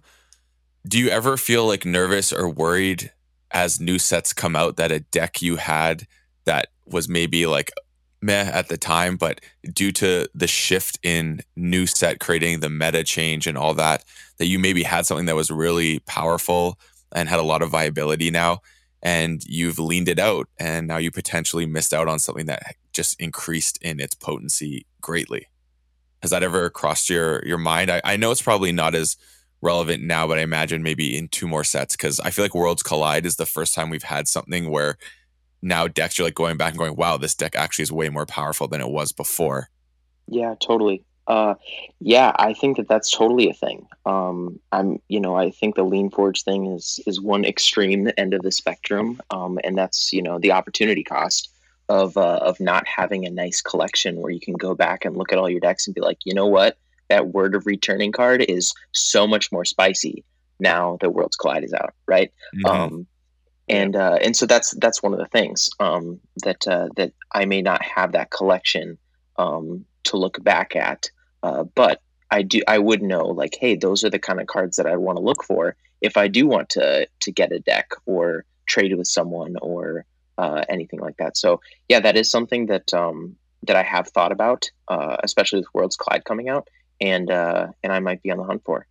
do 0.86 0.98
you 0.98 1.08
ever 1.08 1.36
feel 1.36 1.66
like 1.66 1.84
nervous 1.84 2.32
or 2.32 2.48
worried 2.48 3.12
as 3.50 3.80
new 3.80 3.98
sets 3.98 4.32
come 4.32 4.56
out 4.56 4.76
that 4.76 4.92
a 4.92 5.00
deck 5.00 5.40
you 5.42 5.56
had 5.56 6.06
that 6.44 6.68
was 6.86 7.08
maybe 7.08 7.46
like 7.46 7.72
meh 8.20 8.50
at 8.52 8.68
the 8.68 8.76
time 8.76 9.16
but 9.16 9.40
due 9.72 9.92
to 9.92 10.26
the 10.34 10.46
shift 10.46 10.98
in 11.02 11.40
new 11.56 11.86
set 11.86 12.20
creating 12.20 12.60
the 12.60 12.70
meta 12.70 13.04
change 13.04 13.46
and 13.46 13.58
all 13.58 13.74
that 13.74 14.04
that 14.38 14.46
you 14.46 14.58
maybe 14.58 14.82
had 14.82 15.06
something 15.06 15.26
that 15.26 15.36
was 15.36 15.50
really 15.50 15.98
powerful 16.00 16.78
and 17.12 17.28
had 17.28 17.38
a 17.38 17.44
lot 17.44 17.62
of 17.62 17.70
viability 17.70 18.30
now 18.30 18.60
and 19.04 19.44
you've 19.44 19.78
leaned 19.78 20.08
it 20.08 20.18
out 20.18 20.48
and 20.58 20.88
now 20.88 20.96
you 20.96 21.10
potentially 21.10 21.66
missed 21.66 21.92
out 21.92 22.08
on 22.08 22.18
something 22.18 22.46
that 22.46 22.74
just 22.94 23.20
increased 23.20 23.76
in 23.82 24.00
its 24.00 24.14
potency 24.14 24.86
greatly? 25.02 25.46
Has 26.22 26.30
that 26.30 26.42
ever 26.42 26.70
crossed 26.70 27.10
your 27.10 27.44
your 27.46 27.58
mind? 27.58 27.90
I, 27.90 28.00
I 28.02 28.16
know 28.16 28.30
it's 28.30 28.40
probably 28.40 28.72
not 28.72 28.94
as 28.94 29.18
relevant 29.64 30.02
now 30.02 30.26
but 30.26 30.38
i 30.38 30.42
imagine 30.42 30.82
maybe 30.82 31.16
in 31.16 31.26
two 31.28 31.48
more 31.48 31.64
sets 31.64 31.96
because 31.96 32.20
i 32.20 32.30
feel 32.30 32.44
like 32.44 32.54
worlds 32.54 32.82
collide 32.82 33.26
is 33.26 33.36
the 33.36 33.46
first 33.46 33.74
time 33.74 33.90
we've 33.90 34.02
had 34.02 34.28
something 34.28 34.70
where 34.70 34.96
now 35.62 35.88
decks 35.88 36.20
are 36.20 36.24
like 36.24 36.34
going 36.34 36.56
back 36.56 36.70
and 36.70 36.78
going 36.78 36.94
wow 36.94 37.16
this 37.16 37.34
deck 37.34 37.56
actually 37.56 37.82
is 37.82 37.90
way 37.90 38.08
more 38.08 38.26
powerful 38.26 38.68
than 38.68 38.80
it 38.80 38.90
was 38.90 39.10
before 39.10 39.70
Yeah, 40.26 40.54
totally. 40.60 41.04
Uh, 41.26 41.54
yeah, 42.00 42.32
I 42.36 42.52
think 42.52 42.76
that 42.76 42.88
that's 42.88 43.10
totally 43.10 43.48
a 43.48 43.54
thing. 43.54 43.86
Um, 44.04 44.60
I'm, 44.72 45.00
you 45.08 45.20
know, 45.20 45.36
I 45.36 45.50
think 45.50 45.74
the 45.74 45.82
lean 45.82 46.10
forge 46.10 46.42
thing 46.42 46.66
is 46.66 47.00
is 47.06 47.20
one 47.20 47.44
extreme 47.44 48.10
end 48.18 48.34
of 48.34 48.42
the 48.42 48.52
spectrum, 48.52 49.20
um, 49.30 49.58
and 49.64 49.76
that's 49.76 50.12
you 50.12 50.22
know 50.22 50.38
the 50.38 50.52
opportunity 50.52 51.02
cost 51.02 51.50
of 51.88 52.16
uh, 52.16 52.38
of 52.42 52.60
not 52.60 52.86
having 52.86 53.24
a 53.24 53.30
nice 53.30 53.62
collection 53.62 54.20
where 54.20 54.32
you 54.32 54.40
can 54.40 54.54
go 54.54 54.74
back 54.74 55.04
and 55.04 55.16
look 55.16 55.32
at 55.32 55.38
all 55.38 55.48
your 55.48 55.60
decks 55.60 55.86
and 55.86 55.94
be 55.94 56.02
like, 56.02 56.18
you 56.24 56.34
know 56.34 56.46
what, 56.46 56.76
that 57.08 57.28
word 57.28 57.54
of 57.54 57.66
returning 57.66 58.12
card 58.12 58.42
is 58.42 58.72
so 58.92 59.26
much 59.26 59.52
more 59.52 59.64
spicy 59.64 60.24
now 60.60 60.96
that 61.00 61.10
Worlds 61.10 61.36
Collide 61.36 61.64
is 61.64 61.72
out, 61.72 61.94
right? 62.06 62.32
Mhm. 62.54 62.70
um, 62.70 63.06
and 63.68 63.96
uh, 63.96 64.18
and 64.20 64.36
so 64.36 64.46
that's 64.46 64.72
that's 64.72 65.02
one 65.02 65.12
of 65.14 65.18
the 65.18 65.26
things 65.26 65.70
um, 65.80 66.20
that 66.42 66.66
uh, 66.68 66.88
that 66.96 67.12
I 67.32 67.46
may 67.46 67.62
not 67.62 67.82
have 67.82 68.12
that 68.12 68.30
collection 68.30 68.98
um, 69.38 69.84
to 70.04 70.16
look 70.18 70.42
back 70.44 70.76
at, 70.76 71.10
uh, 71.42 71.64
but 71.74 72.02
I 72.30 72.42
do 72.42 72.60
I 72.68 72.78
would 72.78 73.02
know 73.02 73.24
like 73.26 73.56
hey 73.58 73.74
those 73.74 74.04
are 74.04 74.10
the 74.10 74.18
kind 74.18 74.40
of 74.40 74.46
cards 74.48 74.76
that 74.76 74.86
I 74.86 74.96
want 74.96 75.16
to 75.16 75.24
look 75.24 75.42
for 75.44 75.76
if 76.02 76.16
I 76.16 76.28
do 76.28 76.46
want 76.46 76.68
to 76.70 77.08
to 77.22 77.32
get 77.32 77.52
a 77.52 77.58
deck 77.58 77.90
or 78.04 78.44
trade 78.66 78.94
with 78.96 79.06
someone 79.06 79.56
or 79.62 80.04
uh, 80.36 80.64
anything 80.68 81.00
like 81.00 81.16
that. 81.18 81.36
So 81.36 81.60
yeah, 81.88 82.00
that 82.00 82.16
is 82.16 82.30
something 82.30 82.66
that 82.66 82.92
um, 82.92 83.36
that 83.62 83.76
I 83.76 83.82
have 83.82 84.08
thought 84.08 84.32
about, 84.32 84.70
uh, 84.88 85.16
especially 85.22 85.60
with 85.60 85.72
Worlds 85.72 85.96
Collide 85.96 86.24
coming 86.24 86.48
out, 86.48 86.68
and 87.00 87.30
uh, 87.30 87.68
and 87.82 87.92
I 87.92 88.00
might 88.00 88.22
be 88.22 88.30
on 88.30 88.38
the 88.38 88.44
hunt 88.44 88.62
for. 88.64 88.86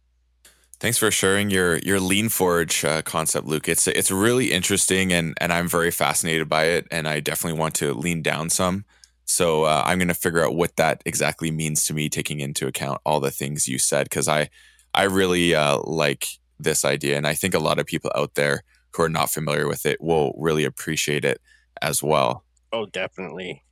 Thanks 0.79 0.97
for 0.97 1.11
sharing 1.11 1.49
your 1.49 1.77
your 1.77 1.99
lean 1.99 2.29
forge 2.29 2.83
uh, 2.83 3.01
concept, 3.03 3.47
Luke. 3.47 3.69
It's 3.69 3.87
it's 3.87 4.11
really 4.11 4.51
interesting, 4.51 5.13
and 5.13 5.33
and 5.39 5.53
I'm 5.53 5.67
very 5.67 5.91
fascinated 5.91 6.49
by 6.49 6.65
it, 6.65 6.87
and 6.91 7.07
I 7.07 7.19
definitely 7.19 7.59
want 7.59 7.75
to 7.75 7.93
lean 7.93 8.21
down 8.21 8.49
some. 8.49 8.85
So 9.25 9.63
uh, 9.63 9.83
I'm 9.85 9.97
going 9.97 10.09
to 10.09 10.13
figure 10.13 10.45
out 10.45 10.55
what 10.55 10.75
that 10.75 11.01
exactly 11.05 11.49
means 11.49 11.85
to 11.85 11.93
me, 11.93 12.09
taking 12.09 12.41
into 12.41 12.67
account 12.67 12.99
all 13.05 13.21
the 13.21 13.31
things 13.31 13.67
you 13.67 13.79
said, 13.79 14.09
because 14.09 14.27
I 14.27 14.49
I 14.93 15.03
really 15.03 15.55
uh, 15.55 15.79
like 15.83 16.27
this 16.59 16.83
idea, 16.83 17.17
and 17.17 17.25
I 17.25 17.33
think 17.33 17.53
a 17.53 17.59
lot 17.59 17.79
of 17.79 17.85
people 17.85 18.11
out 18.15 18.35
there 18.35 18.63
who 18.93 19.03
are 19.03 19.09
not 19.09 19.31
familiar 19.31 19.67
with 19.67 19.85
it 19.85 20.01
will 20.01 20.33
really 20.37 20.65
appreciate 20.65 21.25
it 21.25 21.41
as 21.81 22.03
well. 22.03 22.43
Oh, 22.71 22.85
definitely. 22.87 23.63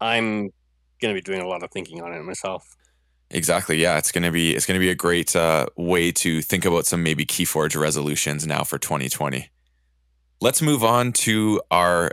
I'm 0.00 0.50
gonna 1.00 1.14
be 1.14 1.20
doing 1.20 1.40
a 1.40 1.48
lot 1.48 1.62
of 1.62 1.70
thinking 1.70 2.02
on 2.02 2.12
it 2.12 2.22
myself. 2.22 2.76
Exactly. 3.30 3.80
Yeah, 3.80 3.98
it's 3.98 4.10
gonna 4.10 4.32
be 4.32 4.54
it's 4.54 4.64
gonna 4.64 4.78
be 4.78 4.90
a 4.90 4.94
great 4.94 5.36
uh, 5.36 5.66
way 5.76 6.10
to 6.12 6.40
think 6.40 6.64
about 6.64 6.86
some 6.86 7.02
maybe 7.02 7.26
KeyForge 7.26 7.78
resolutions 7.78 8.46
now 8.46 8.64
for 8.64 8.78
2020. 8.78 9.50
Let's 10.40 10.62
move 10.62 10.82
on 10.82 11.12
to 11.12 11.60
our 11.70 12.12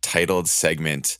titled 0.00 0.48
segment, 0.48 1.18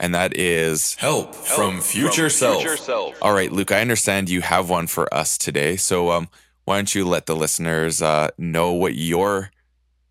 and 0.00 0.14
that 0.14 0.34
is 0.36 0.94
Help 0.94 1.34
from 1.34 1.80
future 1.82 2.30
self. 2.30 2.88
all 3.20 3.34
right, 3.34 3.52
Luke. 3.52 3.70
I 3.70 3.82
understand 3.82 4.30
you 4.30 4.40
have 4.40 4.70
one 4.70 4.86
for 4.86 5.12
us 5.12 5.36
today, 5.36 5.76
so 5.76 6.10
um, 6.10 6.28
why 6.64 6.76
don't 6.76 6.94
you 6.94 7.04
let 7.04 7.26
the 7.26 7.36
listeners 7.36 8.00
uh, 8.00 8.28
know 8.38 8.72
what 8.72 8.94
your 8.94 9.50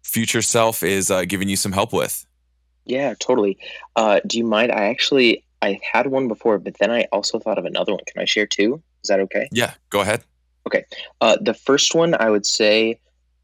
future 0.04 0.42
self 0.44 0.84
is 0.84 1.10
uh, 1.10 1.26
giving 1.26 1.50
you 1.50 1.56
some 1.56 1.72
help 1.72 1.92
with? 1.92 2.26
Yeah, 2.86 3.16
totally. 3.20 3.58
Uh, 3.96 4.20
do 4.26 4.38
you 4.38 4.44
mind? 4.44 4.72
I 4.72 4.86
actually 4.86 5.44
I 5.62 5.80
had 5.92 6.08
one 6.08 6.28
before, 6.28 6.60
but 6.60 6.78
then 6.80 6.92
I 6.92 7.08
also 7.12 7.40
thought 7.40 7.58
of 7.58 7.66
another 7.66 7.94
one. 7.94 8.04
Can 8.06 8.22
I 8.22 8.26
share 8.26 8.46
two? 8.46 8.82
Is 9.04 9.10
that 9.10 9.20
okay? 9.22 9.48
Yeah, 9.52 9.74
go 9.90 10.02
ahead. 10.02 10.24
Okay. 10.68 10.86
Uh, 11.22 11.38
the 11.40 11.54
first 11.54 11.96
one 11.96 12.16
I 12.20 12.30
would 12.30 12.46
say, 12.46 13.00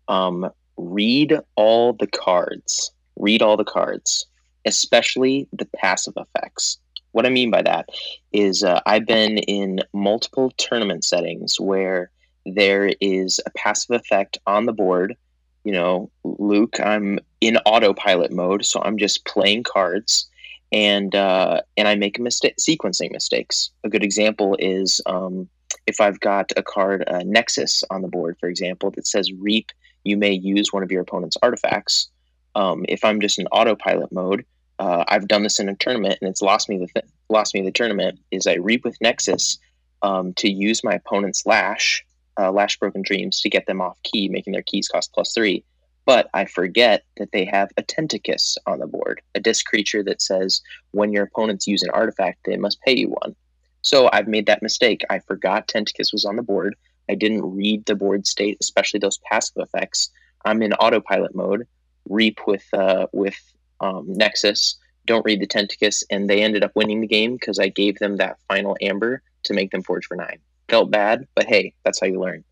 um, 0.07 0.49
read 0.77 1.39
all 1.55 1.93
the 1.93 2.07
cards. 2.07 2.91
Read 3.17 3.41
all 3.41 3.57
the 3.57 3.63
cards, 3.63 4.25
especially 4.65 5.47
the 5.53 5.67
passive 5.77 6.15
effects. 6.17 6.79
What 7.11 7.25
I 7.25 7.29
mean 7.29 7.51
by 7.51 7.61
that 7.61 7.89
is 8.31 8.63
uh, 8.63 8.81
I've 8.85 9.05
been 9.05 9.37
in 9.37 9.81
multiple 9.93 10.51
tournament 10.57 11.03
settings 11.05 11.59
where 11.59 12.09
there 12.45 12.91
is 12.99 13.39
a 13.45 13.51
passive 13.51 13.95
effect 13.95 14.37
on 14.47 14.65
the 14.65 14.73
board. 14.73 15.15
You 15.63 15.71
know, 15.71 16.11
Luke, 16.23 16.79
I'm 16.83 17.19
in 17.39 17.57
autopilot 17.57 18.31
mode, 18.31 18.65
so 18.65 18.81
I'm 18.83 18.97
just 18.97 19.25
playing 19.25 19.63
cards, 19.63 20.29
and 20.73 21.13
uh, 21.13 21.61
and 21.77 21.87
I 21.87 21.95
make 21.95 22.19
mistake 22.19 22.55
sequencing 22.57 23.11
mistakes. 23.11 23.69
A 23.83 23.89
good 23.89 24.03
example 24.03 24.57
is 24.59 24.99
um, 25.05 25.47
if 25.85 26.01
I've 26.01 26.19
got 26.19 26.51
a 26.57 26.63
card 26.63 27.03
uh, 27.07 27.21
Nexus 27.23 27.83
on 27.91 28.01
the 28.01 28.07
board, 28.07 28.35
for 28.39 28.49
example, 28.49 28.91
that 28.91 29.07
says 29.07 29.31
Reap, 29.31 29.71
you 30.03 30.17
may 30.17 30.33
use 30.33 30.73
one 30.73 30.83
of 30.83 30.91
your 30.91 31.01
opponent's 31.01 31.37
artifacts. 31.41 32.09
Um, 32.55 32.85
if 32.89 33.03
I'm 33.03 33.21
just 33.21 33.39
in 33.39 33.47
autopilot 33.47 34.11
mode, 34.11 34.45
uh, 34.79 35.03
I've 35.07 35.27
done 35.27 35.43
this 35.43 35.59
in 35.59 35.69
a 35.69 35.75
tournament 35.75 36.17
and 36.21 36.29
it's 36.29 36.41
lost 36.41 36.67
me 36.69 36.77
the 36.77 36.87
th- 36.87 37.11
lost 37.29 37.53
me 37.53 37.61
the 37.61 37.71
tournament. 37.71 38.19
Is 38.31 38.47
I 38.47 38.55
Reap 38.55 38.83
with 38.83 38.99
Nexus 38.99 39.59
um, 40.01 40.33
to 40.35 40.51
use 40.51 40.83
my 40.83 40.95
opponent's 40.95 41.45
Lash, 41.45 42.03
uh, 42.39 42.51
Lash 42.51 42.79
Broken 42.79 43.03
Dreams, 43.03 43.41
to 43.41 43.49
get 43.49 43.67
them 43.67 43.79
off 43.79 44.01
key, 44.03 44.27
making 44.27 44.53
their 44.53 44.63
keys 44.63 44.87
cost 44.87 45.13
plus 45.13 45.33
three. 45.33 45.63
But 46.05 46.29
I 46.33 46.45
forget 46.45 47.03
that 47.17 47.31
they 47.31 47.45
have 47.45 47.71
a 47.77 47.83
Tentacus 47.83 48.57
on 48.65 48.79
the 48.79 48.87
board, 48.87 49.21
a 49.35 49.39
Dis 49.39 49.61
creature 49.61 50.03
that 50.03 50.21
says 50.21 50.61
when 50.91 51.13
your 51.13 51.23
opponents 51.23 51.67
use 51.67 51.81
an 51.81 51.91
artifact, 51.91 52.39
they 52.45 52.57
must 52.57 52.81
pay 52.81 52.97
you 52.97 53.09
one. 53.09 53.35
So 53.83 54.09
I've 54.11 54.27
made 54.27 54.45
that 54.47 54.63
mistake. 54.63 55.01
I 55.09 55.19
forgot 55.19 55.67
Tentacus 55.67 56.11
was 56.11 56.25
on 56.25 56.35
the 56.35 56.41
board. 56.41 56.75
I 57.09 57.15
didn't 57.15 57.55
read 57.55 57.85
the 57.85 57.95
board 57.95 58.25
state, 58.25 58.57
especially 58.61 58.99
those 58.99 59.19
passive 59.29 59.57
effects. 59.57 60.09
I'm 60.45 60.61
in 60.61 60.73
autopilot 60.73 61.35
mode. 61.35 61.67
Reap 62.09 62.39
with 62.47 62.65
uh, 62.73 63.07
with 63.13 63.39
um, 63.79 64.05
Nexus. 64.07 64.75
Don't 65.05 65.25
read 65.25 65.41
the 65.41 65.47
Tentacus, 65.47 66.03
and 66.09 66.29
they 66.29 66.41
ended 66.41 66.63
up 66.63 66.71
winning 66.75 67.01
the 67.01 67.07
game 67.07 67.33
because 67.33 67.59
I 67.59 67.67
gave 67.67 67.99
them 67.99 68.17
that 68.17 68.39
final 68.47 68.77
Amber 68.81 69.21
to 69.43 69.53
make 69.53 69.71
them 69.71 69.83
forge 69.83 70.05
for 70.05 70.15
nine. 70.15 70.39
Felt 70.69 70.91
bad, 70.91 71.27
but 71.35 71.45
hey, 71.45 71.73
that's 71.83 71.99
how 71.99 72.07
you 72.07 72.19
learn. 72.19 72.43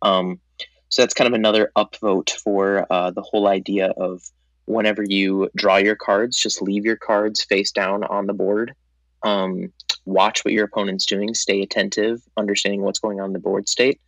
Um, 0.00 0.40
so 0.88 1.02
that's 1.02 1.14
kind 1.14 1.28
of 1.28 1.34
another 1.34 1.70
upvote 1.76 2.30
for 2.30 2.86
uh, 2.90 3.10
the 3.10 3.22
whole 3.22 3.46
idea 3.46 3.88
of 3.96 4.22
whenever 4.64 5.02
you 5.02 5.50
draw 5.56 5.76
your 5.76 5.96
cards, 5.96 6.38
just 6.38 6.62
leave 6.62 6.84
your 6.84 6.96
cards 6.96 7.42
face 7.42 7.72
down 7.72 8.04
on 8.04 8.26
the 8.26 8.32
board. 8.32 8.74
Um, 9.22 9.72
watch 10.04 10.44
what 10.44 10.54
your 10.54 10.64
opponent's 10.64 11.06
doing, 11.06 11.34
stay 11.34 11.62
attentive, 11.62 12.22
understanding 12.36 12.82
what's 12.82 12.98
going 12.98 13.20
on 13.20 13.26
in 13.26 13.32
the 13.32 13.38
board 13.38 13.68
state, 13.68 14.00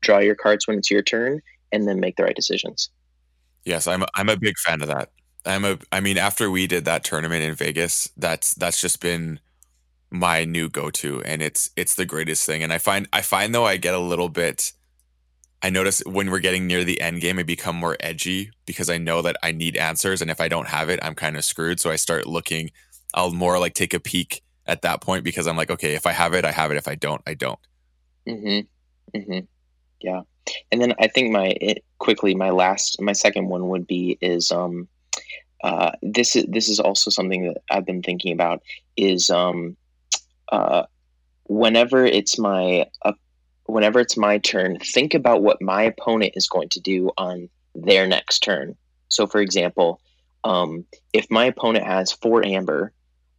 draw 0.00 0.18
your 0.18 0.34
cards 0.34 0.66
when 0.66 0.78
it's 0.78 0.90
your 0.90 1.02
turn, 1.02 1.40
and 1.72 1.88
then 1.88 2.00
make 2.00 2.16
the 2.16 2.24
right 2.24 2.36
decisions. 2.36 2.90
Yes, 3.64 3.86
I'm 3.86 4.04
I'm 4.14 4.28
a 4.28 4.36
big 4.36 4.58
fan 4.58 4.82
of 4.82 4.88
that. 4.88 5.10
I'm 5.44 5.64
a 5.64 5.78
I 5.90 6.00
mean 6.00 6.18
after 6.18 6.50
we 6.50 6.66
did 6.66 6.84
that 6.84 7.04
tournament 7.04 7.42
in 7.42 7.54
Vegas, 7.54 8.10
that's 8.16 8.54
that's 8.54 8.80
just 8.80 9.00
been 9.00 9.40
my 10.10 10.44
new 10.44 10.68
go-to 10.70 11.22
and 11.24 11.42
it's 11.42 11.70
it's 11.76 11.94
the 11.94 12.06
greatest 12.06 12.46
thing 12.46 12.62
and 12.62 12.72
I 12.72 12.78
find 12.78 13.06
I 13.12 13.20
find 13.20 13.54
though 13.54 13.66
I 13.66 13.76
get 13.76 13.94
a 13.94 13.98
little 13.98 14.30
bit 14.30 14.72
I 15.62 15.70
notice 15.70 16.02
when 16.06 16.30
we're 16.30 16.38
getting 16.38 16.66
near 16.66 16.84
the 16.84 17.00
end 17.00 17.20
game 17.20 17.38
I 17.38 17.42
become 17.42 17.76
more 17.76 17.96
edgy 18.00 18.50
because 18.66 18.88
I 18.88 18.98
know 18.98 19.22
that 19.22 19.36
I 19.42 19.52
need 19.52 19.76
answers 19.76 20.22
and 20.22 20.30
if 20.30 20.40
I 20.40 20.48
don't 20.48 20.68
have 20.68 20.88
it 20.88 21.00
I'm 21.02 21.14
kind 21.14 21.36
of 21.36 21.44
screwed 21.44 21.80
so 21.80 21.90
I 21.90 21.96
start 21.96 22.26
looking 22.26 22.70
I'll 23.14 23.32
more 23.32 23.58
like 23.58 23.74
take 23.74 23.94
a 23.94 24.00
peek 24.00 24.42
at 24.66 24.82
that 24.82 25.00
point 25.00 25.24
because 25.24 25.46
I'm 25.46 25.56
like 25.56 25.70
okay 25.70 25.94
if 25.94 26.06
I 26.06 26.12
have 26.12 26.34
it 26.34 26.44
I 26.44 26.52
have 26.52 26.70
it 26.70 26.76
if 26.76 26.88
I 26.88 26.94
don't 26.94 27.22
I 27.26 27.34
don't. 27.34 27.58
Mm 28.28 28.40
hmm. 28.40 29.18
Mm 29.18 29.24
hmm. 29.24 29.38
Yeah. 30.00 30.22
And 30.72 30.80
then 30.80 30.94
I 30.98 31.08
think 31.08 31.32
my 31.32 31.54
it, 31.60 31.84
quickly 31.98 32.34
my 32.34 32.50
last 32.50 33.00
my 33.00 33.12
second 33.12 33.48
one 33.48 33.68
would 33.68 33.86
be 33.86 34.16
is 34.20 34.50
um 34.52 34.88
uh, 35.62 35.90
this 36.02 36.36
is 36.36 36.44
this 36.48 36.68
is 36.68 36.78
also 36.78 37.10
something 37.10 37.46
that 37.46 37.62
I've 37.70 37.84
been 37.86 38.02
thinking 38.02 38.32
about 38.32 38.62
is 38.96 39.28
um, 39.30 39.76
uh, 40.52 40.84
whenever 41.44 42.04
it's 42.04 42.38
my 42.38 42.86
whenever 43.68 44.00
it's 44.00 44.16
my 44.16 44.38
turn, 44.38 44.78
think 44.78 45.14
about 45.14 45.42
what 45.42 45.62
my 45.62 45.82
opponent 45.82 46.32
is 46.34 46.48
going 46.48 46.70
to 46.70 46.80
do 46.80 47.10
on 47.18 47.48
their 47.74 48.06
next 48.06 48.40
turn. 48.40 48.76
So, 49.08 49.26
for 49.26 49.40
example, 49.40 50.00
um, 50.42 50.84
if 51.12 51.30
my 51.30 51.44
opponent 51.44 51.84
has 51.84 52.12
four 52.12 52.44
amber, 52.44 52.92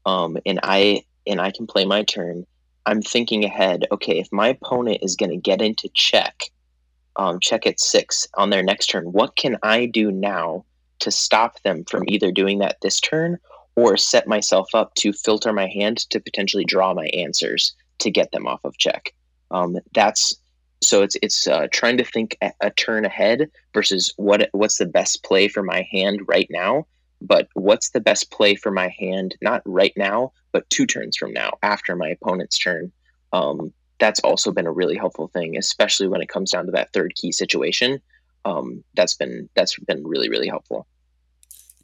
um, 0.05 0.37
and 0.45 0.59
I 0.63 1.03
and 1.27 1.41
I 1.41 1.51
can 1.51 1.67
play 1.67 1.85
my 1.85 2.03
turn, 2.03 2.45
I'm 2.85 3.01
thinking 3.01 3.43
ahead. 3.43 3.85
Okay, 3.91 4.19
if 4.19 4.27
my 4.31 4.49
opponent 4.49 4.99
is 5.01 5.15
going 5.15 5.31
to 5.31 5.37
get 5.37 5.61
into 5.61 5.89
check, 5.93 6.43
um, 7.15 7.39
check 7.39 7.65
at 7.65 7.79
six 7.79 8.27
on 8.35 8.49
their 8.49 8.63
next 8.63 8.87
turn, 8.87 9.05
what 9.05 9.35
can 9.35 9.57
I 9.63 9.87
do 9.87 10.11
now 10.11 10.65
to 10.99 11.11
stop 11.11 11.61
them 11.63 11.85
from 11.85 12.03
either 12.07 12.31
doing 12.31 12.59
that 12.59 12.77
this 12.81 12.99
turn 12.99 13.39
or 13.75 13.97
set 13.97 14.27
myself 14.27 14.69
up 14.73 14.93
to 14.95 15.13
filter 15.13 15.53
my 15.53 15.67
hand 15.67 15.97
to 16.09 16.19
potentially 16.19 16.65
draw 16.65 16.93
my 16.93 17.05
answers 17.07 17.73
to 17.99 18.11
get 18.11 18.31
them 18.31 18.45
off 18.45 18.59
of 18.63 18.77
check. 18.77 19.13
Um, 19.51 19.77
that's 19.93 20.35
so 20.81 21.03
it's 21.03 21.17
it's 21.21 21.47
uh, 21.47 21.67
trying 21.71 21.97
to 21.97 22.03
think 22.03 22.37
a, 22.41 22.51
a, 22.61 22.71
turn 22.71 23.05
ahead 23.05 23.49
versus 23.73 24.13
what 24.17 24.49
what's 24.53 24.77
the 24.77 24.85
best 24.85 25.23
play 25.23 25.47
for 25.47 25.63
my 25.63 25.87
hand 25.91 26.21
right 26.27 26.47
now, 26.49 26.85
but 27.21 27.49
what's 27.53 27.89
the 27.89 27.99
best 27.99 28.31
play 28.31 28.55
for 28.55 28.71
my 28.71 28.93
hand 28.99 29.35
not 29.41 29.61
right 29.65 29.93
now, 29.97 30.31
but 30.51 30.69
two 30.69 30.85
turns 30.85 31.17
from 31.17 31.33
now 31.33 31.51
after 31.63 31.95
my 31.95 32.09
opponent's 32.09 32.57
turn. 32.57 32.91
Um, 33.33 33.73
that's 33.99 34.21
also 34.21 34.51
been 34.51 34.67
a 34.67 34.71
really 34.71 34.95
helpful 34.95 35.27
thing, 35.27 35.57
especially 35.57 36.07
when 36.07 36.21
it 36.21 36.29
comes 36.29 36.51
down 36.51 36.65
to 36.67 36.71
that 36.71 36.93
third 36.93 37.13
key 37.15 37.33
situation 37.33 38.01
um, 38.45 38.83
that's 38.95 39.13
been 39.15 39.49
that's 39.55 39.77
been 39.79 40.05
really 40.05 40.29
really 40.29 40.47
helpful. 40.47 40.87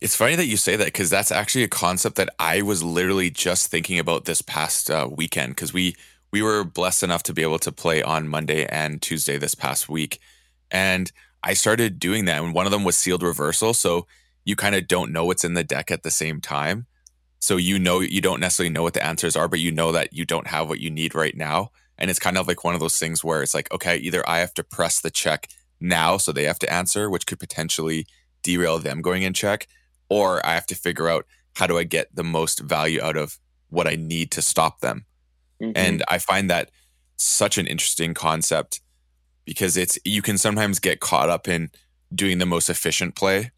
It's 0.02 0.16
funny 0.16 0.36
that 0.36 0.46
you 0.46 0.58
say 0.58 0.76
that 0.76 0.86
because 0.86 1.10
that's 1.10 1.32
actually 1.32 1.64
a 1.64 1.70
concept 1.70 2.18
that 2.18 2.30
I 2.38 2.62
was 2.62 2.84
literally 2.84 3.30
just 3.30 3.68
thinking 3.68 3.98
about 3.98 4.26
this 4.26 4.42
past 4.42 4.92
uh, 4.92 5.08
weekend 5.10 5.56
because 5.56 5.74
we 5.74 5.96
we 6.36 6.42
were 6.42 6.66
blessed 6.66 7.02
enough 7.02 7.24
to 7.24 7.34
be 7.34 7.44
able 7.44 7.60
to 7.60 7.72
play 7.72 8.04
on 8.04 8.28
Monday 8.28 8.66
and 8.66 9.02
Tuesday 9.02 9.38
this 9.38 9.56
past 9.56 9.88
week, 9.88 10.20
and 10.70 11.10
I 11.42 11.54
started 11.54 11.98
doing 11.98 12.26
that. 12.26 12.44
And 12.44 12.54
one 12.54 12.66
of 12.66 12.74
them 12.74 12.84
was 12.84 12.98
sealed 12.98 13.24
reversal, 13.24 13.74
so 13.74 14.06
you 14.44 14.58
kind 14.58 14.76
of 14.76 14.86
don't 14.86 15.14
know 15.14 15.24
what's 15.24 15.46
in 15.46 15.54
the 15.54 15.64
deck 15.64 15.92
at 15.92 16.04
the 16.04 16.12
same 16.12 16.42
time. 16.42 16.88
So 17.40 17.56
you 17.56 17.80
know 17.80 18.02
you 18.02 18.20
don't 18.20 18.42
necessarily 18.42 18.74
know 18.74 18.84
what 18.84 18.96
the 18.96 19.06
answers 19.06 19.38
are, 19.38 19.48
but 19.48 19.62
you 19.62 19.72
know 19.72 19.94
that 19.94 20.12
you 20.12 20.26
don't 20.26 20.48
have 20.48 20.68
what 20.68 20.82
you 20.82 20.92
need 20.92 21.16
right 21.16 21.38
now. 21.38 21.72
And 21.98 22.10
it's 22.10 22.20
kind 22.20 22.38
of 22.38 22.50
like 22.50 22.66
one 22.66 22.74
of 22.74 22.82
those 22.82 22.98
things 22.98 23.24
where 23.24 23.42
it's 23.42 23.54
like, 23.54 23.72
okay, 23.72 23.96
either 23.96 24.28
I 24.30 24.40
have 24.40 24.54
to 24.56 24.64
press 24.66 25.00
the 25.00 25.12
check 25.12 25.48
now 25.80 26.18
so 26.18 26.34
they 26.34 26.44
have 26.44 26.60
to 26.60 26.74
answer, 26.74 27.10
which 27.10 27.28
could 27.28 27.40
potentially 27.40 28.08
derail 28.44 28.78
them 28.78 29.02
going 29.02 29.24
in 29.24 29.32
check, 29.32 29.68
or 30.10 30.46
I 30.46 30.54
have 30.56 30.68
to 30.68 30.76
figure 30.76 31.08
out 31.08 31.28
how 31.56 31.66
do 31.66 31.78
I 31.78 31.86
get 31.86 32.14
the 32.14 32.26
most 32.26 32.60
value 32.60 33.02
out 33.02 33.16
of 33.16 33.40
what 33.70 33.88
I 33.88 33.96
need 33.96 34.32
to 34.32 34.42
stop 34.42 34.82
them. 34.82 35.06
Mm-hmm. 35.62 35.72
And 35.76 36.04
I 36.08 36.18
find 36.18 36.50
that 36.50 36.72
such 37.18 37.58
an 37.58 37.68
interesting 37.68 38.14
concept 38.14 38.82
because 39.46 39.78
it's 39.78 39.98
you 40.04 40.22
can 40.22 40.38
sometimes 40.38 40.80
get 40.80 41.00
caught 41.00 41.30
up 41.30 41.48
in 41.48 41.70
doing 42.14 42.40
the 42.40 42.46
most 42.46 42.70
efficient 42.70 43.16
play 43.16 43.52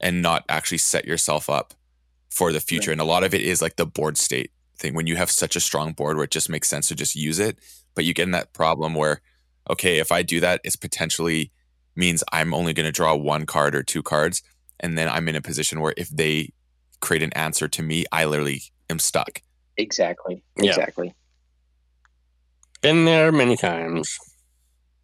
and 0.00 0.22
not 0.22 0.44
actually 0.48 0.78
set 0.78 1.04
yourself 1.04 1.48
up 1.48 1.74
for 2.30 2.52
the 2.52 2.60
future. 2.60 2.90
Right. 2.90 2.94
And 2.94 3.00
a 3.00 3.04
lot 3.04 3.24
of 3.24 3.34
it 3.34 3.42
is 3.42 3.62
like 3.62 3.76
the 3.76 3.86
board 3.86 4.18
state 4.18 4.52
thing 4.76 4.94
when 4.94 5.06
you 5.06 5.16
have 5.16 5.30
such 5.30 5.56
a 5.56 5.60
strong 5.60 5.92
board 5.92 6.16
where 6.16 6.24
it 6.24 6.30
just 6.30 6.48
makes 6.48 6.68
sense 6.68 6.88
to 6.88 6.94
just 6.94 7.16
use 7.16 7.38
it, 7.38 7.58
but 7.94 8.04
you 8.04 8.14
get 8.14 8.24
in 8.24 8.30
that 8.32 8.52
problem 8.52 8.94
where 8.94 9.20
okay, 9.70 9.98
if 9.98 10.10
I 10.10 10.22
do 10.22 10.40
that, 10.40 10.60
it's 10.64 10.76
potentially 10.76 11.52
means 11.94 12.24
I'm 12.32 12.54
only 12.54 12.72
going 12.72 12.86
to 12.86 12.92
draw 12.92 13.14
one 13.14 13.44
card 13.44 13.74
or 13.74 13.82
two 13.82 14.02
cards. 14.02 14.42
And 14.80 14.96
then 14.96 15.08
I'm 15.08 15.28
in 15.28 15.36
a 15.36 15.42
position 15.42 15.80
where 15.80 15.94
if 15.96 16.08
they 16.08 16.52
create 17.00 17.22
an 17.22 17.32
answer 17.32 17.68
to 17.68 17.82
me, 17.82 18.04
I 18.12 18.24
literally 18.24 18.62
am 18.88 18.98
stuck. 18.98 19.42
Exactly. 19.76 20.42
Exactly. 20.56 21.14
Been 22.80 23.04
there 23.04 23.32
many 23.32 23.56
times. 23.56 24.16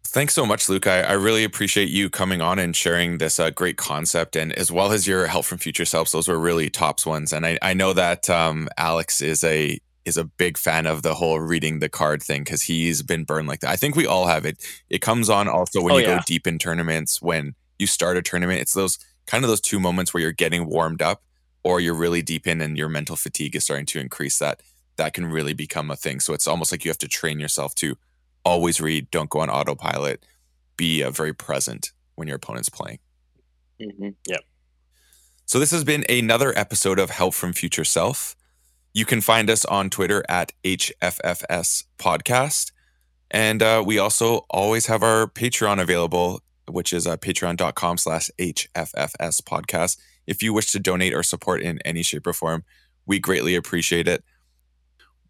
Thanks 0.05 0.33
so 0.33 0.45
much, 0.45 0.69
Luke. 0.69 0.87
I, 0.87 1.01
I 1.01 1.11
really 1.13 1.43
appreciate 1.43 1.89
you 1.89 2.09
coming 2.09 2.41
on 2.41 2.57
and 2.57 2.73
sharing 2.73 3.17
this 3.17 3.37
uh, 3.37 3.49
great 3.49 3.75
concept, 3.75 4.37
and 4.37 4.53
as 4.53 4.71
well 4.71 4.93
as 4.93 5.05
your 5.05 5.27
help 5.27 5.43
from 5.43 5.57
future 5.57 5.83
selves. 5.83 6.13
Those 6.13 6.29
were 6.29 6.39
really 6.39 6.69
tops 6.69 7.05
ones, 7.05 7.33
and 7.33 7.45
I, 7.45 7.57
I 7.61 7.73
know 7.73 7.91
that 7.91 8.29
um, 8.29 8.69
Alex 8.77 9.21
is 9.21 9.43
a 9.43 9.77
is 10.05 10.15
a 10.15 10.23
big 10.23 10.57
fan 10.57 10.85
of 10.85 11.01
the 11.01 11.15
whole 11.15 11.39
reading 11.39 11.79
the 11.79 11.89
card 11.89 12.23
thing 12.23 12.43
because 12.43 12.61
he's 12.61 13.01
been 13.01 13.23
burned 13.23 13.47
like 13.47 13.59
that. 13.59 13.71
I 13.71 13.75
think 13.75 13.95
we 13.95 14.05
all 14.05 14.27
have 14.27 14.45
it. 14.45 14.63
It 14.89 15.01
comes 15.01 15.29
on 15.29 15.49
also 15.49 15.81
when 15.81 15.93
oh, 15.93 15.97
you 15.97 16.05
yeah. 16.05 16.17
go 16.17 16.23
deep 16.25 16.47
in 16.47 16.59
tournaments. 16.59 17.21
When 17.21 17.55
you 17.77 17.87
start 17.87 18.15
a 18.15 18.21
tournament, 18.21 18.61
it's 18.61 18.73
those 18.73 18.97
kind 19.25 19.43
of 19.43 19.49
those 19.49 19.59
two 19.59 19.79
moments 19.79 20.13
where 20.13 20.21
you're 20.21 20.31
getting 20.31 20.67
warmed 20.67 21.01
up 21.01 21.23
or 21.63 21.81
you're 21.81 21.95
really 21.95 22.21
deep 22.21 22.47
in 22.47 22.61
and 22.61 22.77
your 22.77 22.87
mental 22.87 23.15
fatigue 23.15 23.55
is 23.55 23.63
starting 23.63 23.87
to 23.87 23.99
increase. 23.99 24.37
That 24.37 24.61
that 24.97 25.13
can 25.13 25.25
really 25.25 25.53
become 25.53 25.91
a 25.91 25.95
thing. 25.95 26.19
So 26.19 26.33
it's 26.33 26.47
almost 26.47 26.71
like 26.71 26.85
you 26.85 26.89
have 26.89 26.97
to 26.99 27.07
train 27.07 27.39
yourself 27.39 27.75
to 27.75 27.97
always 28.43 28.79
read. 28.79 29.11
Don't 29.11 29.29
go 29.29 29.39
on 29.39 29.49
autopilot. 29.49 30.25
Be 30.77 31.03
uh, 31.03 31.11
very 31.11 31.33
present 31.33 31.91
when 32.15 32.27
your 32.27 32.37
opponent's 32.37 32.69
playing. 32.69 32.99
Mm-hmm. 33.81 34.09
Yep. 34.27 34.41
So 35.45 35.59
this 35.59 35.71
has 35.71 35.83
been 35.83 36.05
another 36.09 36.57
episode 36.57 36.99
of 36.99 37.09
Help 37.11 37.33
from 37.33 37.53
Future 37.53 37.83
Self. 37.83 38.35
You 38.93 39.05
can 39.05 39.21
find 39.21 39.49
us 39.49 39.65
on 39.65 39.89
Twitter 39.89 40.23
at 40.29 40.53
HFFS 40.63 41.83
Podcast. 41.99 42.71
And 43.29 43.61
uh, 43.61 43.83
we 43.85 43.99
also 43.99 44.45
always 44.49 44.85
have 44.85 45.03
our 45.03 45.27
Patreon 45.27 45.81
available, 45.81 46.39
which 46.67 46.93
is 46.93 47.05
uh, 47.05 47.17
patreon.com 47.17 47.97
slash 47.97 48.29
HFFS 48.39 49.41
podcast. 49.41 49.97
If 50.25 50.41
you 50.41 50.53
wish 50.53 50.71
to 50.71 50.79
donate 50.79 51.13
or 51.13 51.23
support 51.23 51.61
in 51.61 51.79
any 51.83 52.03
shape 52.03 52.25
or 52.25 52.33
form, 52.33 52.63
we 53.05 53.19
greatly 53.19 53.55
appreciate 53.55 54.07
it. 54.07 54.23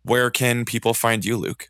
Where 0.05 0.29
can 0.29 0.65
people 0.65 0.93
find 0.93 1.25
you, 1.25 1.35
Luke? 1.35 1.69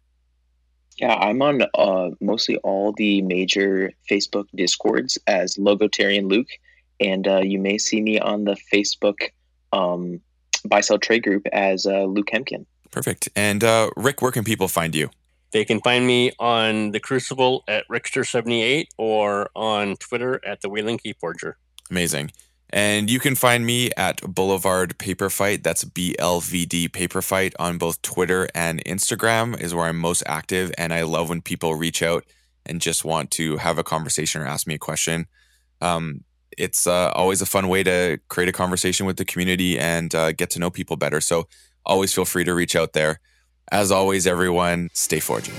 Yeah, 0.97 1.15
I'm 1.15 1.41
on 1.41 1.63
uh, 1.73 2.11
mostly 2.19 2.57
all 2.57 2.91
the 2.91 3.21
major 3.21 3.93
Facebook 4.09 4.45
discords 4.53 5.17
as 5.25 5.55
Logotarian 5.55 6.29
Luke, 6.29 6.49
and 6.99 7.27
uh, 7.27 7.41
you 7.41 7.59
may 7.59 7.77
see 7.77 8.01
me 8.01 8.19
on 8.19 8.43
the 8.43 8.57
Facebook 8.73 9.29
um, 9.71 10.19
buy 10.65 10.81
sell 10.81 10.99
trade 10.99 11.23
group 11.23 11.47
as 11.53 11.85
uh, 11.85 12.03
Luke 12.03 12.29
Hemkin. 12.33 12.65
Perfect. 12.91 13.29
And 13.35 13.63
uh, 13.63 13.89
Rick, 13.95 14.21
where 14.21 14.31
can 14.31 14.43
people 14.43 14.67
find 14.67 14.93
you? 14.93 15.09
They 15.51 15.63
can 15.63 15.79
find 15.79 16.05
me 16.05 16.31
on 16.37 16.91
the 16.91 16.99
Crucible 16.99 17.63
at 17.69 17.87
Rickster78 17.87 18.87
or 18.97 19.49
on 19.55 19.95
Twitter 19.95 20.41
at 20.45 20.59
the 20.61 20.69
Wheeling 20.69 20.97
Key 20.97 21.13
Forger. 21.19 21.57
Amazing. 21.89 22.31
And 22.75 23.09
you 23.09 23.21
can 23.21 23.35
find 23.35 23.65
me 23.65 23.89
at 23.95 24.21
Boulevard 24.21 24.97
Paper 24.97 25.29
Fight. 25.29 25.63
That's 25.63 25.85
BLVD 25.85 26.91
Paper 26.91 27.21
Fight 27.21 27.53
on 27.57 27.77
both 27.77 28.01
Twitter 28.01 28.49
and 28.53 28.83
Instagram 28.83 29.57
is 29.57 29.73
where 29.73 29.85
I'm 29.85 29.97
most 29.97 30.23
active. 30.25 30.73
And 30.77 30.93
I 30.93 31.03
love 31.03 31.29
when 31.29 31.41
people 31.41 31.75
reach 31.75 32.03
out 32.03 32.25
and 32.65 32.81
just 32.81 33.05
want 33.05 33.31
to 33.31 33.55
have 33.57 33.77
a 33.77 33.83
conversation 33.83 34.41
or 34.41 34.45
ask 34.45 34.67
me 34.67 34.73
a 34.73 34.77
question. 34.77 35.27
Um, 35.79 36.25
it's 36.57 36.85
uh, 36.85 37.11
always 37.15 37.41
a 37.41 37.45
fun 37.45 37.69
way 37.69 37.81
to 37.83 38.19
create 38.27 38.49
a 38.49 38.51
conversation 38.53 39.05
with 39.05 39.15
the 39.15 39.25
community 39.25 39.79
and 39.79 40.13
uh, 40.13 40.33
get 40.33 40.49
to 40.49 40.59
know 40.59 40.69
people 40.69 40.97
better. 40.97 41.21
So 41.21 41.47
always 41.85 42.13
feel 42.13 42.25
free 42.25 42.43
to 42.43 42.53
reach 42.53 42.75
out 42.75 42.91
there. 42.91 43.21
As 43.71 43.89
always, 43.89 44.27
everyone, 44.27 44.89
stay 44.91 45.21
forging. 45.21 45.55